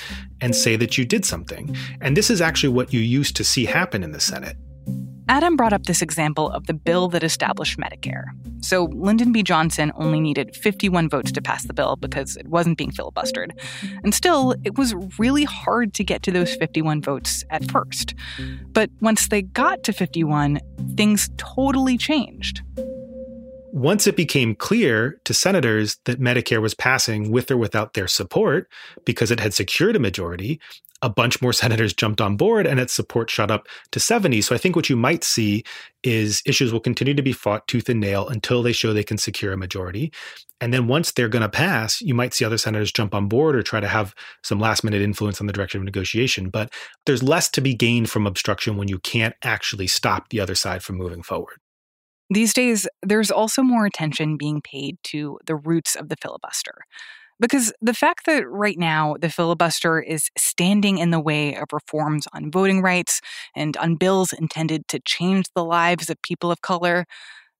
and 0.42 0.54
say 0.54 0.76
that 0.76 0.98
you 0.98 1.06
did 1.06 1.24
something. 1.24 1.74
And 2.02 2.16
this 2.16 2.28
is 2.28 2.42
actually 2.42 2.74
what 2.74 2.92
you 2.92 3.00
used 3.00 3.34
to 3.36 3.44
see 3.44 3.64
happen 3.64 4.02
in 4.02 4.12
the 4.12 4.20
Senate. 4.20 4.58
Adam 5.28 5.56
brought 5.56 5.72
up 5.72 5.84
this 5.84 6.02
example 6.02 6.50
of 6.50 6.66
the 6.66 6.74
bill 6.74 7.08
that 7.08 7.22
established 7.22 7.78
Medicare. 7.78 8.24
So 8.60 8.84
Lyndon 8.92 9.32
B. 9.32 9.42
Johnson 9.42 9.90
only 9.96 10.20
needed 10.20 10.54
51 10.54 11.08
votes 11.08 11.32
to 11.32 11.40
pass 11.40 11.64
the 11.64 11.72
bill 11.72 11.96
because 11.96 12.36
it 12.36 12.46
wasn't 12.48 12.76
being 12.76 12.90
filibustered. 12.90 13.52
And 14.02 14.14
still, 14.14 14.54
it 14.64 14.76
was 14.76 14.94
really 15.18 15.44
hard 15.44 15.94
to 15.94 16.04
get 16.04 16.22
to 16.24 16.30
those 16.30 16.54
51 16.56 17.00
votes 17.00 17.42
at 17.48 17.70
first. 17.70 18.14
But 18.72 18.90
once 19.00 19.28
they 19.28 19.42
got 19.42 19.82
to 19.84 19.92
51, 19.94 20.60
things 20.94 21.30
totally 21.38 21.96
changed. 21.96 22.62
Once 23.72 24.06
it 24.06 24.16
became 24.16 24.54
clear 24.54 25.18
to 25.24 25.34
senators 25.34 25.98
that 26.04 26.20
Medicare 26.20 26.62
was 26.62 26.74
passing 26.74 27.32
with 27.32 27.50
or 27.50 27.56
without 27.56 27.94
their 27.94 28.06
support 28.06 28.68
because 29.04 29.32
it 29.32 29.40
had 29.40 29.52
secured 29.52 29.96
a 29.96 29.98
majority, 29.98 30.60
a 31.04 31.10
bunch 31.10 31.42
more 31.42 31.52
senators 31.52 31.92
jumped 31.92 32.22
on 32.22 32.34
board 32.34 32.66
and 32.66 32.80
its 32.80 32.94
support 32.94 33.28
shot 33.28 33.50
up 33.50 33.68
to 33.92 34.00
70. 34.00 34.40
So 34.40 34.54
I 34.54 34.58
think 34.58 34.74
what 34.74 34.88
you 34.88 34.96
might 34.96 35.22
see 35.22 35.62
is 36.02 36.42
issues 36.46 36.72
will 36.72 36.80
continue 36.80 37.12
to 37.12 37.22
be 37.22 37.34
fought 37.34 37.68
tooth 37.68 37.90
and 37.90 38.00
nail 38.00 38.26
until 38.26 38.62
they 38.62 38.72
show 38.72 38.94
they 38.94 39.04
can 39.04 39.18
secure 39.18 39.52
a 39.52 39.56
majority. 39.58 40.10
And 40.62 40.72
then 40.72 40.86
once 40.86 41.12
they're 41.12 41.28
going 41.28 41.42
to 41.42 41.48
pass, 41.50 42.00
you 42.00 42.14
might 42.14 42.32
see 42.32 42.42
other 42.42 42.56
senators 42.56 42.90
jump 42.90 43.14
on 43.14 43.28
board 43.28 43.54
or 43.54 43.62
try 43.62 43.80
to 43.80 43.86
have 43.86 44.14
some 44.42 44.58
last 44.58 44.82
minute 44.82 45.02
influence 45.02 45.42
on 45.42 45.46
the 45.46 45.52
direction 45.52 45.78
of 45.78 45.84
negotiation. 45.84 46.48
But 46.48 46.72
there's 47.04 47.22
less 47.22 47.50
to 47.50 47.60
be 47.60 47.74
gained 47.74 48.08
from 48.08 48.26
obstruction 48.26 48.78
when 48.78 48.88
you 48.88 48.98
can't 48.98 49.34
actually 49.42 49.88
stop 49.88 50.30
the 50.30 50.40
other 50.40 50.54
side 50.54 50.82
from 50.82 50.96
moving 50.96 51.22
forward. 51.22 51.58
These 52.30 52.54
days, 52.54 52.88
there's 53.02 53.30
also 53.30 53.62
more 53.62 53.84
attention 53.84 54.38
being 54.38 54.62
paid 54.62 54.96
to 55.04 55.38
the 55.46 55.54
roots 55.54 55.96
of 55.96 56.08
the 56.08 56.16
filibuster. 56.16 56.86
Because 57.40 57.72
the 57.80 57.94
fact 57.94 58.26
that 58.26 58.48
right 58.48 58.78
now 58.78 59.16
the 59.20 59.28
filibuster 59.28 60.00
is 60.00 60.30
standing 60.38 60.98
in 60.98 61.10
the 61.10 61.20
way 61.20 61.54
of 61.56 61.66
reforms 61.72 62.26
on 62.32 62.50
voting 62.50 62.80
rights 62.80 63.20
and 63.56 63.76
on 63.76 63.96
bills 63.96 64.32
intended 64.32 64.86
to 64.88 65.00
change 65.00 65.46
the 65.54 65.64
lives 65.64 66.08
of 66.08 66.20
people 66.22 66.50
of 66.50 66.60
color, 66.62 67.06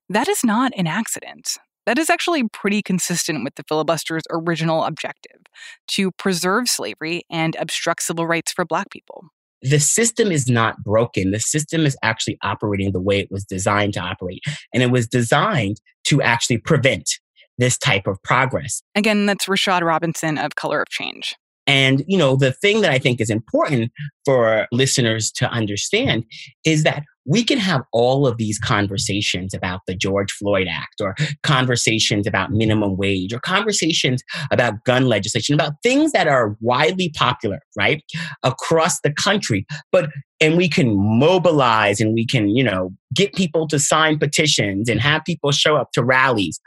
that 0.08 0.28
is 0.28 0.44
not 0.44 0.72
an 0.76 0.86
accident. 0.86 1.56
That 1.86 1.98
is 1.98 2.08
actually 2.08 2.44
pretty 2.48 2.82
consistent 2.82 3.44
with 3.44 3.56
the 3.56 3.64
filibuster's 3.64 4.22
original 4.30 4.84
objective 4.84 5.40
to 5.88 6.10
preserve 6.12 6.68
slavery 6.68 7.22
and 7.30 7.56
obstruct 7.56 8.02
civil 8.02 8.26
rights 8.26 8.52
for 8.52 8.64
Black 8.64 8.90
people. 8.90 9.24
The 9.60 9.80
system 9.80 10.30
is 10.30 10.46
not 10.46 10.82
broken. 10.84 11.30
The 11.30 11.40
system 11.40 11.86
is 11.86 11.96
actually 12.02 12.38
operating 12.42 12.92
the 12.92 13.00
way 13.00 13.18
it 13.18 13.30
was 13.30 13.44
designed 13.44 13.94
to 13.94 14.00
operate. 14.00 14.42
And 14.72 14.82
it 14.82 14.90
was 14.90 15.08
designed 15.08 15.80
to 16.04 16.20
actually 16.20 16.58
prevent 16.58 17.18
this 17.59 17.78
type 17.78 18.07
of 18.07 18.22
progress. 18.22 18.82
Again, 18.94 19.26
that's 19.26 19.46
Rashad 19.46 19.82
Robinson 19.82 20.38
of 20.38 20.55
Color 20.55 20.82
of 20.82 20.88
Change. 20.88 21.34
And, 21.66 22.05
you 22.07 22.18
know, 22.18 22.36
the 22.36 22.52
thing 22.52 22.82
that 22.82 22.90
I 22.90 22.98
think 22.98 23.20
is 23.20 23.30
important 23.30 23.90
for 24.24 24.66
listeners 24.70 25.30
to 25.32 25.48
understand 25.48 26.24
is 26.64 26.82
that 26.82 27.05
we 27.26 27.42
can 27.42 27.57
have 27.59 27.80
all 27.90 28.26
of 28.26 28.36
these 28.36 28.59
conversations 28.59 29.55
about 29.55 29.80
the 29.86 29.94
George 29.94 30.30
Floyd 30.30 30.66
Act 30.70 31.00
or 31.00 31.14
conversations 31.42 32.26
about 32.26 32.50
minimum 32.50 32.98
wage 32.98 33.32
or 33.32 33.40
conversations 33.40 34.22
about 34.50 34.84
gun 34.84 35.07
legislation, 35.07 35.55
about 35.55 35.72
things 35.82 36.12
that 36.12 36.28
are 36.28 36.55
widely 36.61 37.11
popular, 37.16 37.61
right, 37.78 38.02
across 38.42 39.00
the 39.00 39.11
country. 39.11 39.64
But, 39.90 40.11
and 40.38 40.59
we 40.59 40.68
can 40.68 40.94
mobilize 40.94 41.98
and 41.98 42.12
we 42.12 42.26
can, 42.26 42.50
you 42.50 42.62
know, 42.62 42.90
get 43.14 43.32
people 43.32 43.66
to 43.68 43.78
sign 43.78 44.18
petitions 44.18 44.90
and 44.90 45.00
have 45.00 45.24
people 45.24 45.50
show 45.50 45.76
up 45.76 45.92
to 45.92 46.05
rallies 46.05 46.61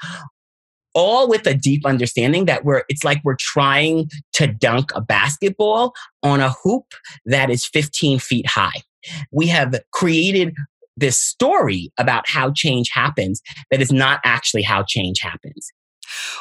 all 0.97 1.29
with 1.29 1.45
a 1.45 1.53
deep 1.53 1.85
understanding 1.85 2.45
that 2.45 2.65
we're 2.65 2.83
it's 2.89 3.03
like 3.03 3.21
we're 3.23 3.37
trying 3.39 4.09
to 4.33 4.47
dunk 4.47 4.91
a 4.95 5.01
basketball 5.01 5.93
on 6.23 6.39
a 6.41 6.49
hoop 6.49 6.85
that 7.25 7.51
is 7.51 7.65
15 7.67 8.17
feet 8.17 8.47
high 8.47 8.81
we 9.31 9.45
have 9.45 9.79
created 9.93 10.55
this 10.97 11.19
story 11.19 11.91
about 11.99 12.27
how 12.27 12.51
change 12.51 12.89
happens 12.91 13.41
that 13.69 13.79
is 13.79 13.91
not 13.91 14.19
actually 14.25 14.63
how 14.63 14.83
change 14.83 15.19
happens 15.21 15.71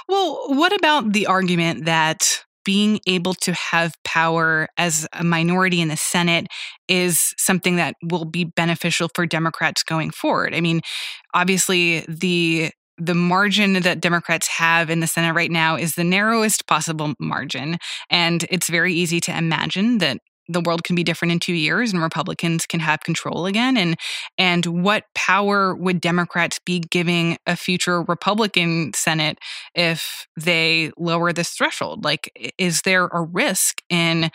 well 0.09 0.47
what 0.49 0.73
about 0.73 1.13
the 1.13 1.27
argument 1.27 1.85
that 1.85 2.43
being 2.65 2.99
able 3.07 3.33
to 3.33 3.53
have 3.53 3.95
power 4.03 4.67
as 4.77 5.07
a 5.13 5.23
minority 5.23 5.81
in 5.81 5.87
the 5.87 5.97
Senate 5.97 6.49
is 6.89 7.33
something 7.39 7.77
that 7.77 7.95
will 8.03 8.25
be 8.25 8.43
beneficial 8.43 9.09
for 9.15 9.25
Democrats 9.25 9.85
going 9.85 10.11
forward. 10.11 10.53
I 10.53 10.61
mean, 10.61 10.81
obviously, 11.33 12.05
the 12.09 12.73
the 12.99 13.15
margin 13.15 13.75
that 13.75 14.01
Democrats 14.01 14.49
have 14.49 14.91
in 14.91 15.01
the 15.01 15.07
Senate 15.07 15.35
right 15.35 15.51
now 15.51 15.77
is 15.77 15.95
the 15.95 16.05
narrowest 16.05 16.67
possible 16.67 17.15
margin. 17.19 17.79
And 18.11 18.45
it's 18.51 18.69
very 18.69 18.95
easy 18.95 19.21
to 19.21 19.37
imagine 19.37 19.99
that 19.99 20.19
the 20.49 20.61
world 20.61 20.85
can 20.85 20.95
be 20.95 21.03
different 21.03 21.33
in 21.33 21.41
two 21.41 21.55
years 21.55 21.93
and 21.93 22.03
Republicans 22.03 22.67
can 22.67 22.81
have 22.81 23.01
control 23.01 23.47
again. 23.47 23.77
And 23.77 23.97
and 24.39 24.65
what 24.67 25.05
power 25.15 25.75
would 25.75 26.01
Democrats 26.01 26.59
be 26.65 26.81
giving 26.81 27.37
a 27.47 27.57
future 27.57 28.03
Republican 28.03 28.93
Senate 28.95 29.39
if 29.75 30.27
they 30.37 30.93
lower 30.97 31.33
this 31.33 31.51
threshold? 31.51 32.05
Like, 32.05 32.55
is 32.59 32.83
there 32.83 33.07
a 33.07 33.23
risk 33.23 33.83
in 33.91 34.31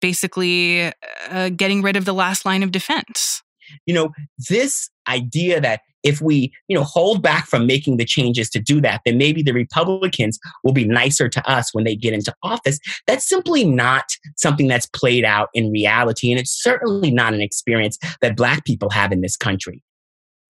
basically 0.00 0.92
uh, 1.30 1.48
getting 1.50 1.82
rid 1.82 1.96
of 1.96 2.04
the 2.04 2.14
last 2.14 2.44
line 2.44 2.62
of 2.62 2.72
defense? 2.72 3.42
You 3.86 3.94
know, 3.94 4.10
this 4.50 4.90
idea 5.08 5.60
that 5.60 5.80
if 6.04 6.20
we, 6.20 6.52
you 6.68 6.76
know, 6.76 6.84
hold 6.84 7.22
back 7.22 7.46
from 7.46 7.66
making 7.66 7.96
the 7.96 8.04
changes 8.04 8.50
to 8.50 8.60
do 8.60 8.80
that, 8.82 9.00
then 9.04 9.18
maybe 9.18 9.42
the 9.42 9.52
Republicans 9.52 10.38
will 10.62 10.72
be 10.72 10.84
nicer 10.84 11.28
to 11.28 11.50
us 11.50 11.74
when 11.74 11.84
they 11.84 11.96
get 11.96 12.14
into 12.14 12.34
office. 12.42 12.78
That's 13.06 13.26
simply 13.26 13.64
not 13.64 14.04
something 14.36 14.68
that's 14.68 14.86
played 14.86 15.24
out 15.24 15.48
in 15.54 15.70
reality. 15.72 16.30
And 16.30 16.38
it's 16.38 16.52
certainly 16.52 17.10
not 17.10 17.34
an 17.34 17.40
experience 17.40 17.98
that 18.20 18.36
Black 18.36 18.64
people 18.64 18.90
have 18.90 19.10
in 19.10 19.22
this 19.22 19.36
country. 19.36 19.82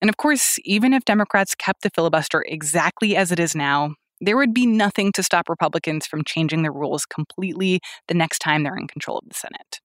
And 0.01 0.11
of 0.11 0.17
course, 0.19 0.59
even 0.65 0.93
if 0.93 1.05
Democrats 1.05 1.55
kept 1.55 1.83
the 1.83 1.91
filibuster 1.95 2.45
exactly 2.47 3.17
as 3.17 3.33
it 3.33 3.41
is 3.41 3.55
now, 3.55 3.95
there 4.21 4.37
would 4.37 4.55
be 4.55 4.67
nothing 4.67 5.13
to 5.13 5.23
stop 5.23 5.49
Republicans 5.49 6.07
from 6.07 6.25
changing 6.25 6.63
the 6.63 6.71
rules 6.71 7.07
completely 7.07 7.81
the 8.09 8.15
next 8.15 8.41
time 8.41 8.63
they're 8.63 8.77
in 8.77 8.87
control 8.87 9.19
of 9.19 9.29
the 9.29 9.35
Senate. 9.35 9.81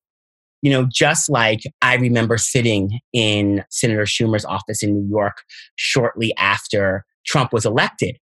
You 0.61 0.71
know, 0.71 0.87
just 0.91 1.29
like 1.29 1.61
I 1.81 1.95
remember 1.95 2.37
sitting 2.37 2.99
in 3.13 3.63
Senator 3.69 4.03
Schumer's 4.03 4.45
office 4.45 4.83
in 4.83 4.93
New 4.93 5.09
York 5.09 5.43
shortly 5.75 6.35
after 6.37 7.05
Trump 7.25 7.53
was 7.53 7.65
elected, 7.65 8.17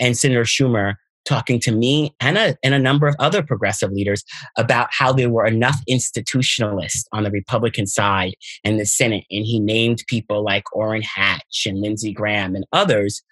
and 0.00 0.16
Senator 0.16 0.44
Schumer 0.44 0.94
talking 1.24 1.58
to 1.60 1.72
me 1.72 2.14
and 2.20 2.36
a, 2.36 2.56
and 2.62 2.74
a 2.74 2.78
number 2.78 3.06
of 3.06 3.14
other 3.18 3.42
progressive 3.42 3.90
leaders 3.90 4.24
about 4.58 4.88
how 4.90 5.12
there 5.12 5.30
were 5.30 5.46
enough 5.46 5.80
institutionalists 5.90 7.04
on 7.12 7.24
the 7.24 7.30
Republican 7.30 7.86
side 7.86 8.34
in 8.62 8.76
the 8.76 8.86
Senate. 8.86 9.24
And 9.30 9.44
he 9.44 9.60
named 9.60 10.04
people 10.06 10.44
like 10.44 10.64
Orrin 10.74 11.02
Hatch 11.02 11.64
and 11.66 11.80
Lindsey 11.80 12.12
Graham 12.12 12.54
and 12.54 12.66
others, 12.72 13.22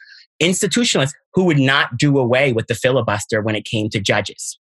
institutionalists 0.42 1.12
who 1.34 1.44
would 1.44 1.58
not 1.58 1.96
do 1.98 2.18
away 2.18 2.52
with 2.52 2.66
the 2.66 2.74
filibuster 2.74 3.42
when 3.42 3.54
it 3.54 3.64
came 3.64 3.88
to 3.90 4.00
judges. 4.00 4.58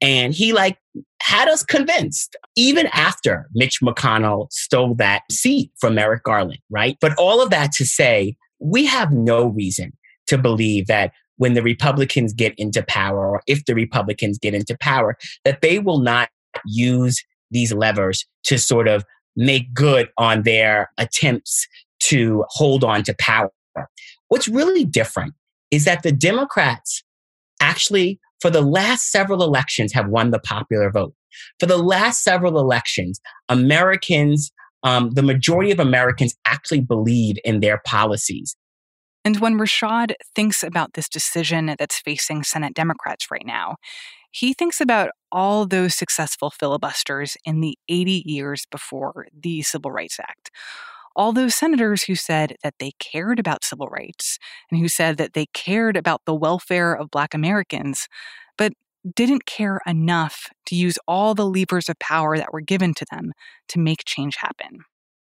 And 0.00 0.34
he 0.34 0.52
like 0.52 0.78
had 1.22 1.48
us 1.48 1.62
convinced, 1.62 2.36
even 2.56 2.86
after 2.88 3.48
Mitch 3.54 3.80
McConnell 3.80 4.50
stole 4.52 4.94
that 4.96 5.22
seat 5.30 5.70
from 5.78 5.94
Merrick 5.94 6.22
Garland, 6.24 6.60
right? 6.70 6.96
But 7.00 7.14
all 7.18 7.42
of 7.42 7.50
that 7.50 7.72
to 7.72 7.84
say, 7.84 8.36
we 8.58 8.86
have 8.86 9.12
no 9.12 9.46
reason 9.46 9.92
to 10.26 10.38
believe 10.38 10.86
that 10.86 11.12
when 11.36 11.54
the 11.54 11.62
Republicans 11.62 12.32
get 12.32 12.54
into 12.58 12.82
power, 12.82 13.26
or 13.26 13.42
if 13.46 13.64
the 13.64 13.74
Republicans 13.74 14.38
get 14.38 14.54
into 14.54 14.76
power, 14.78 15.16
that 15.44 15.62
they 15.62 15.78
will 15.78 16.00
not 16.00 16.28
use 16.66 17.24
these 17.50 17.72
levers 17.72 18.26
to 18.44 18.58
sort 18.58 18.88
of 18.88 19.04
make 19.36 19.72
good 19.72 20.08
on 20.18 20.42
their 20.42 20.90
attempts 20.98 21.66
to 22.00 22.44
hold 22.48 22.84
on 22.84 23.02
to 23.04 23.14
power. 23.18 23.50
What's 24.28 24.48
really 24.48 24.84
different 24.84 25.34
is 25.70 25.84
that 25.84 26.02
the 26.02 26.12
Democrats 26.12 27.02
actually 27.60 28.20
for 28.40 28.50
the 28.50 28.62
last 28.62 29.10
several 29.10 29.42
elections 29.42 29.92
have 29.92 30.08
won 30.08 30.30
the 30.30 30.40
popular 30.40 30.90
vote. 30.90 31.14
For 31.58 31.66
the 31.66 31.78
last 31.78 32.22
several 32.22 32.58
elections, 32.58 33.20
Americans, 33.48 34.50
um, 34.82 35.10
the 35.10 35.22
majority 35.22 35.70
of 35.70 35.78
Americans 35.78 36.34
actually 36.44 36.80
believe 36.80 37.36
in 37.44 37.60
their 37.60 37.80
policies. 37.84 38.56
And 39.24 39.38
when 39.38 39.58
Rashad 39.58 40.14
thinks 40.34 40.62
about 40.62 40.94
this 40.94 41.08
decision 41.08 41.74
that's 41.78 41.98
facing 41.98 42.42
Senate 42.42 42.74
Democrats 42.74 43.30
right 43.30 43.44
now, 43.44 43.76
he 44.30 44.54
thinks 44.54 44.80
about 44.80 45.10
all 45.30 45.66
those 45.66 45.94
successful 45.94 46.50
filibusters 46.50 47.36
in 47.44 47.60
the 47.60 47.76
80 47.88 48.22
years 48.24 48.64
before 48.70 49.26
the 49.38 49.62
Civil 49.62 49.90
Rights 49.90 50.18
Act 50.20 50.50
all 51.16 51.32
those 51.32 51.54
senators 51.54 52.04
who 52.04 52.14
said 52.14 52.56
that 52.62 52.74
they 52.78 52.92
cared 52.98 53.38
about 53.38 53.64
civil 53.64 53.86
rights 53.86 54.38
and 54.70 54.80
who 54.80 54.88
said 54.88 55.16
that 55.18 55.32
they 55.32 55.46
cared 55.52 55.96
about 55.96 56.22
the 56.24 56.34
welfare 56.34 56.94
of 56.94 57.10
Black 57.10 57.34
Americans, 57.34 58.08
but 58.56 58.72
didn't 59.14 59.46
care 59.46 59.80
enough 59.86 60.48
to 60.66 60.74
use 60.74 60.98
all 61.08 61.34
the 61.34 61.46
levers 61.46 61.88
of 61.88 61.98
power 61.98 62.36
that 62.36 62.52
were 62.52 62.60
given 62.60 62.94
to 62.94 63.06
them 63.10 63.32
to 63.68 63.78
make 63.78 64.04
change 64.04 64.36
happen. 64.36 64.80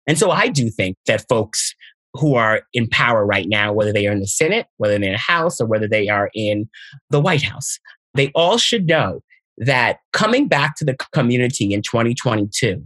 And 0.06 0.18
so 0.18 0.30
I 0.30 0.48
do 0.48 0.68
think 0.68 0.96
that 1.06 1.26
folks 1.28 1.74
who 2.14 2.34
are 2.34 2.62
in 2.74 2.88
power 2.88 3.24
right 3.24 3.46
now, 3.48 3.72
whether 3.72 3.92
they 3.92 4.06
are 4.06 4.12
in 4.12 4.20
the 4.20 4.26
Senate, 4.26 4.66
whether 4.76 4.98
they're 4.98 5.08
in 5.08 5.12
the 5.12 5.18
House, 5.18 5.60
or 5.60 5.66
whether 5.66 5.88
they 5.88 6.08
are 6.08 6.28
in 6.34 6.68
the 7.10 7.20
White 7.20 7.42
House, 7.42 7.78
they 8.14 8.30
all 8.34 8.58
should 8.58 8.86
know 8.86 9.20
that 9.58 9.98
coming 10.12 10.48
back 10.48 10.76
to 10.76 10.84
the 10.84 10.96
community 11.12 11.72
in 11.72 11.82
2022 11.82 12.84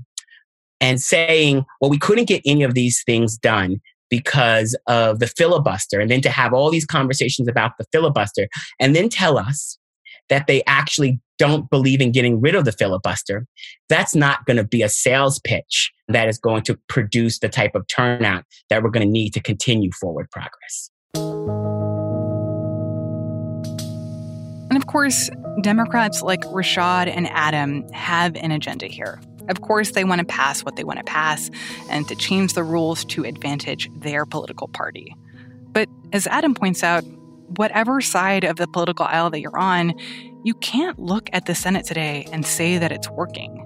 and 0.81 1.01
saying, 1.01 1.65
well, 1.81 1.91
we 1.91 1.99
couldn't 1.99 2.29
get 2.29 2.43
any 2.45 2.63
of 2.63 2.75
these 2.75 3.03
things 3.05 3.37
done 3.37 3.81
because 4.09 4.79
of 4.87 5.19
the 5.19 5.27
filibuster, 5.27 6.01
and 6.01 6.11
then 6.11 6.21
to 6.21 6.31
have 6.31 6.53
all 6.53 6.71
these 6.71 6.87
conversations 6.87 7.49
about 7.49 7.73
the 7.79 7.85
filibuster, 7.91 8.47
and 8.79 8.95
then 8.95 9.09
tell 9.09 9.37
us 9.37 9.79
that 10.29 10.47
they 10.47 10.63
actually 10.67 11.21
don't 11.39 11.69
believe 11.71 12.01
in 12.01 12.13
getting 12.13 12.41
rid 12.41 12.55
of 12.55 12.65
the 12.65 12.73
filibuster, 12.73 13.47
that's 13.89 14.15
not 14.15 14.47
going 14.47 14.57
to 14.57 14.65
be 14.65 14.83
a 14.83 14.89
sales 14.89 15.41
pitch 15.41 15.93
that 16.09 16.29
is 16.29 16.39
going 16.39 16.63
to 16.63 16.79
produce 16.89 17.41
the 17.41 17.49
type 17.49 17.75
of 17.75 17.87
turnout 17.89 18.45
that 18.71 18.83
we're 18.83 18.91
going 18.91 19.07
to 19.07 19.11
need 19.11 19.31
to 19.31 19.41
continue 19.41 19.91
forward 19.93 20.31
progress. 20.31 20.91
And 24.69 24.77
of 24.77 24.87
course, 24.87 25.31
Democrats 25.63 26.23
like 26.23 26.41
Rashad 26.43 27.09
and 27.09 27.29
Adam 27.29 27.89
have 27.93 28.35
an 28.37 28.51
agenda 28.51 28.87
here. 28.87 29.21
Of 29.49 29.61
course, 29.61 29.93
they 29.93 30.05
want 30.05 30.21
to 30.21 30.25
pass 30.27 30.65
what 30.65 30.77
they 30.77 30.85
want 30.85 30.99
to 30.99 31.05
pass 31.05 31.51
and 31.91 32.07
to 32.09 32.17
change 32.17 32.55
the 32.55 32.65
rules 32.65 33.05
to 33.07 33.25
advantage 33.25 33.91
their 33.95 34.27
political 34.27 34.69
party. 34.69 35.15
But 35.73 35.89
as 36.13 36.27
Adam 36.27 36.55
points 36.55 36.83
out, 36.83 37.05
whatever 37.57 38.01
side 38.01 38.45
of 38.45 38.57
the 38.57 38.67
political 38.67 39.07
aisle 39.07 39.31
that 39.31 39.41
you're 39.41 39.59
on, 39.59 39.95
you 40.43 40.55
can't 40.55 40.99
look 40.99 41.29
at 41.33 41.47
the 41.47 41.55
Senate 41.55 41.85
today 41.85 42.27
and 42.33 42.47
say 42.47 42.79
that 42.79 42.93
it's 42.93 43.11
working. 43.11 43.63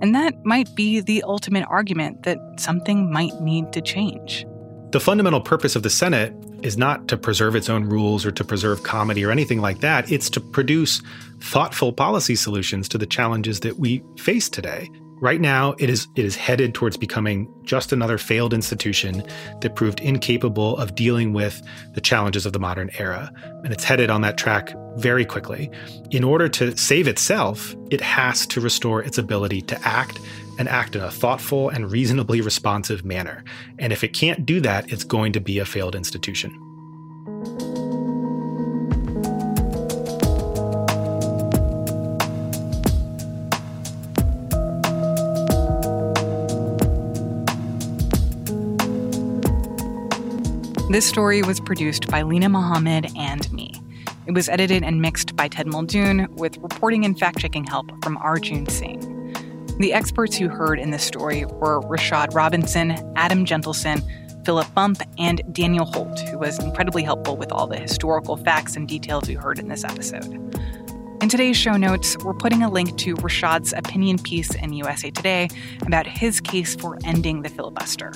And 0.00 0.14
that 0.14 0.44
might 0.44 0.74
be 0.74 1.00
the 1.00 1.22
ultimate 1.22 1.64
argument 1.68 2.24
that 2.24 2.38
something 2.58 3.12
might 3.12 3.40
need 3.40 3.72
to 3.72 3.80
change. 3.80 4.44
The 4.90 5.00
fundamental 5.00 5.40
purpose 5.40 5.76
of 5.76 5.82
the 5.82 5.90
Senate 5.90 6.34
is 6.62 6.76
not 6.76 7.08
to 7.08 7.16
preserve 7.16 7.56
its 7.56 7.68
own 7.68 7.84
rules 7.84 8.26
or 8.26 8.30
to 8.32 8.44
preserve 8.44 8.82
comity 8.82 9.24
or 9.24 9.30
anything 9.30 9.60
like 9.60 9.80
that. 9.80 10.10
It's 10.10 10.28
to 10.30 10.40
produce 10.40 11.02
thoughtful 11.40 11.92
policy 11.92 12.36
solutions 12.36 12.88
to 12.90 12.98
the 12.98 13.06
challenges 13.06 13.60
that 13.60 13.78
we 13.78 14.02
face 14.18 14.48
today. 14.48 14.90
Right 15.22 15.40
now, 15.40 15.76
it 15.78 15.88
is 15.88 16.08
it 16.16 16.24
is 16.24 16.34
headed 16.34 16.74
towards 16.74 16.96
becoming 16.96 17.48
just 17.62 17.92
another 17.92 18.18
failed 18.18 18.52
institution 18.52 19.22
that 19.60 19.76
proved 19.76 20.00
incapable 20.00 20.76
of 20.78 20.96
dealing 20.96 21.32
with 21.32 21.62
the 21.94 22.00
challenges 22.00 22.44
of 22.44 22.52
the 22.52 22.58
modern 22.58 22.90
era. 22.98 23.32
And 23.62 23.72
it's 23.72 23.84
headed 23.84 24.10
on 24.10 24.22
that 24.22 24.36
track 24.36 24.74
very 24.96 25.24
quickly. 25.24 25.70
In 26.10 26.24
order 26.24 26.48
to 26.48 26.76
save 26.76 27.06
itself, 27.06 27.72
it 27.88 28.00
has 28.00 28.48
to 28.48 28.60
restore 28.60 29.00
its 29.00 29.16
ability 29.16 29.62
to 29.62 29.80
act 29.86 30.18
and 30.58 30.68
act 30.68 30.96
in 30.96 31.02
a 31.02 31.10
thoughtful 31.12 31.68
and 31.68 31.92
reasonably 31.92 32.40
responsive 32.40 33.04
manner. 33.04 33.44
And 33.78 33.92
if 33.92 34.02
it 34.02 34.14
can't 34.14 34.44
do 34.44 34.60
that, 34.62 34.90
it's 34.90 35.04
going 35.04 35.34
to 35.34 35.40
be 35.40 35.60
a 35.60 35.64
failed 35.64 35.94
institution. 35.94 36.71
This 50.90 51.06
story 51.06 51.42
was 51.42 51.58
produced 51.58 52.08
by 52.08 52.22
Linah 52.22 52.50
Mohammad 52.50 53.10
and 53.16 53.50
me. 53.52 53.72
It 54.26 54.34
was 54.34 54.48
edited 54.48 54.82
and 54.82 55.00
mixed 55.00 55.34
by 55.36 55.48
Ted 55.48 55.66
Muldoon 55.66 56.28
with 56.36 56.58
reporting 56.58 57.04
and 57.04 57.18
fact 57.18 57.38
checking 57.38 57.64
help 57.64 57.90
from 58.04 58.18
Arjun 58.18 58.68
Singh. 58.68 59.00
The 59.78 59.94
experts 59.94 60.38
you 60.38 60.48
heard 60.50 60.78
in 60.78 60.90
this 60.90 61.02
story 61.02 61.46
were 61.46 61.80
Rashad 61.82 62.34
Robinson, 62.34 62.90
Adam 63.16 63.46
Jentleson, 63.46 64.02
Philip 64.44 64.72
Bump, 64.74 65.00
and 65.18 65.40
Daniel 65.54 65.86
Holt, 65.86 66.18
who 66.28 66.38
was 66.38 66.58
incredibly 66.58 67.04
helpful 67.04 67.36
with 67.36 67.52
all 67.52 67.66
the 67.66 67.78
historical 67.78 68.36
facts 68.36 68.76
and 68.76 68.86
details 68.86 69.28
you 69.30 69.38
heard 69.38 69.58
in 69.58 69.68
this 69.68 69.84
episode. 69.84 70.34
In 71.22 71.28
today's 71.28 71.56
show 71.56 71.76
notes, 71.76 72.18
we're 72.18 72.34
putting 72.34 72.62
a 72.62 72.70
link 72.70 72.98
to 72.98 73.14
Rashad's 73.14 73.72
opinion 73.72 74.18
piece 74.18 74.54
in 74.56 74.72
USA 74.74 75.10
Today 75.10 75.48
about 75.86 76.06
his 76.06 76.40
case 76.40 76.74
for 76.74 76.98
ending 77.04 77.42
the 77.42 77.48
filibuster. 77.48 78.12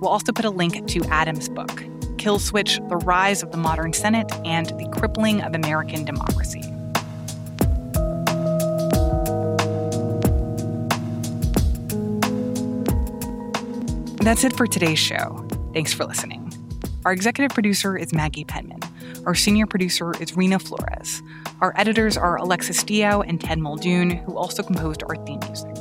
We'll 0.00 0.10
also 0.10 0.32
put 0.32 0.44
a 0.44 0.50
link 0.50 0.86
to 0.86 1.04
Adam's 1.06 1.48
book, 1.48 1.82
Kill 2.26 2.40
Switch 2.40 2.80
The 2.88 2.96
Rise 2.96 3.44
of 3.44 3.52
the 3.52 3.56
Modern 3.56 3.92
Senate 3.92 4.32
and 4.44 4.66
the 4.80 4.88
Crippling 4.88 5.42
of 5.42 5.54
American 5.54 6.04
Democracy. 6.04 6.60
That's 14.24 14.42
it 14.42 14.56
for 14.56 14.66
today's 14.66 14.98
show. 14.98 15.46
Thanks 15.72 15.92
for 15.92 16.04
listening. 16.04 16.52
Our 17.04 17.12
executive 17.12 17.54
producer 17.54 17.96
is 17.96 18.12
Maggie 18.12 18.44
Penman. 18.44 18.80
Our 19.24 19.36
senior 19.36 19.66
producer 19.66 20.10
is 20.20 20.32
Reena 20.32 20.60
Flores. 20.60 21.22
Our 21.60 21.74
editors 21.76 22.16
are 22.16 22.34
Alexis 22.38 22.82
Diao 22.82 23.24
and 23.24 23.40
Ted 23.40 23.60
Muldoon, 23.60 24.10
who 24.10 24.36
also 24.36 24.64
composed 24.64 25.04
our 25.04 25.14
theme 25.24 25.38
music. 25.46 25.76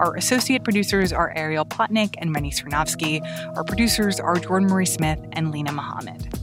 Our 0.00 0.16
associate 0.16 0.64
producers 0.64 1.12
are 1.12 1.30
Ariel 1.36 1.66
Plotnick 1.66 2.14
and 2.16 2.34
Rennie 2.34 2.50
Svirnovskiy. 2.50 3.20
Our 3.54 3.64
producers 3.64 4.18
are 4.18 4.36
Jordan 4.36 4.70
Marie 4.70 4.86
Smith 4.86 5.20
and 5.32 5.52
Linah 5.52 5.74
Mohammad. 5.74 6.40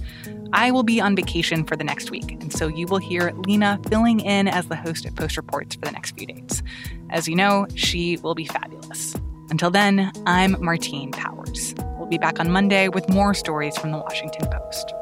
I 0.53 0.69
will 0.69 0.83
be 0.83 1.01
on 1.01 1.15
vacation 1.15 1.63
for 1.63 1.75
the 1.75 1.83
next 1.83 2.11
week, 2.11 2.33
and 2.33 2.53
so 2.53 2.67
you 2.67 2.85
will 2.85 2.99
hear 2.99 3.33
Lena 3.47 3.79
filling 3.89 4.19
in 4.19 4.47
as 4.47 4.67
the 4.67 4.75
host 4.75 5.05
of 5.05 5.15
Post 5.15 5.37
Reports 5.37 5.73
for 5.73 5.81
the 5.81 5.91
next 5.91 6.15
few 6.15 6.27
days. 6.27 6.61
As 7.09 7.27
you 7.27 7.35
know, 7.35 7.65
she 7.73 8.17
will 8.17 8.35
be 8.35 8.45
fabulous. 8.45 9.15
Until 9.49 9.71
then, 9.71 10.11
I'm 10.27 10.63
Martine 10.63 11.11
Powers. 11.11 11.73
We'll 11.97 12.07
be 12.07 12.19
back 12.19 12.39
on 12.39 12.51
Monday 12.51 12.89
with 12.89 13.09
more 13.09 13.33
stories 13.33 13.75
from 13.75 13.91
the 13.91 13.97
Washington 13.97 14.47
Post. 14.51 14.93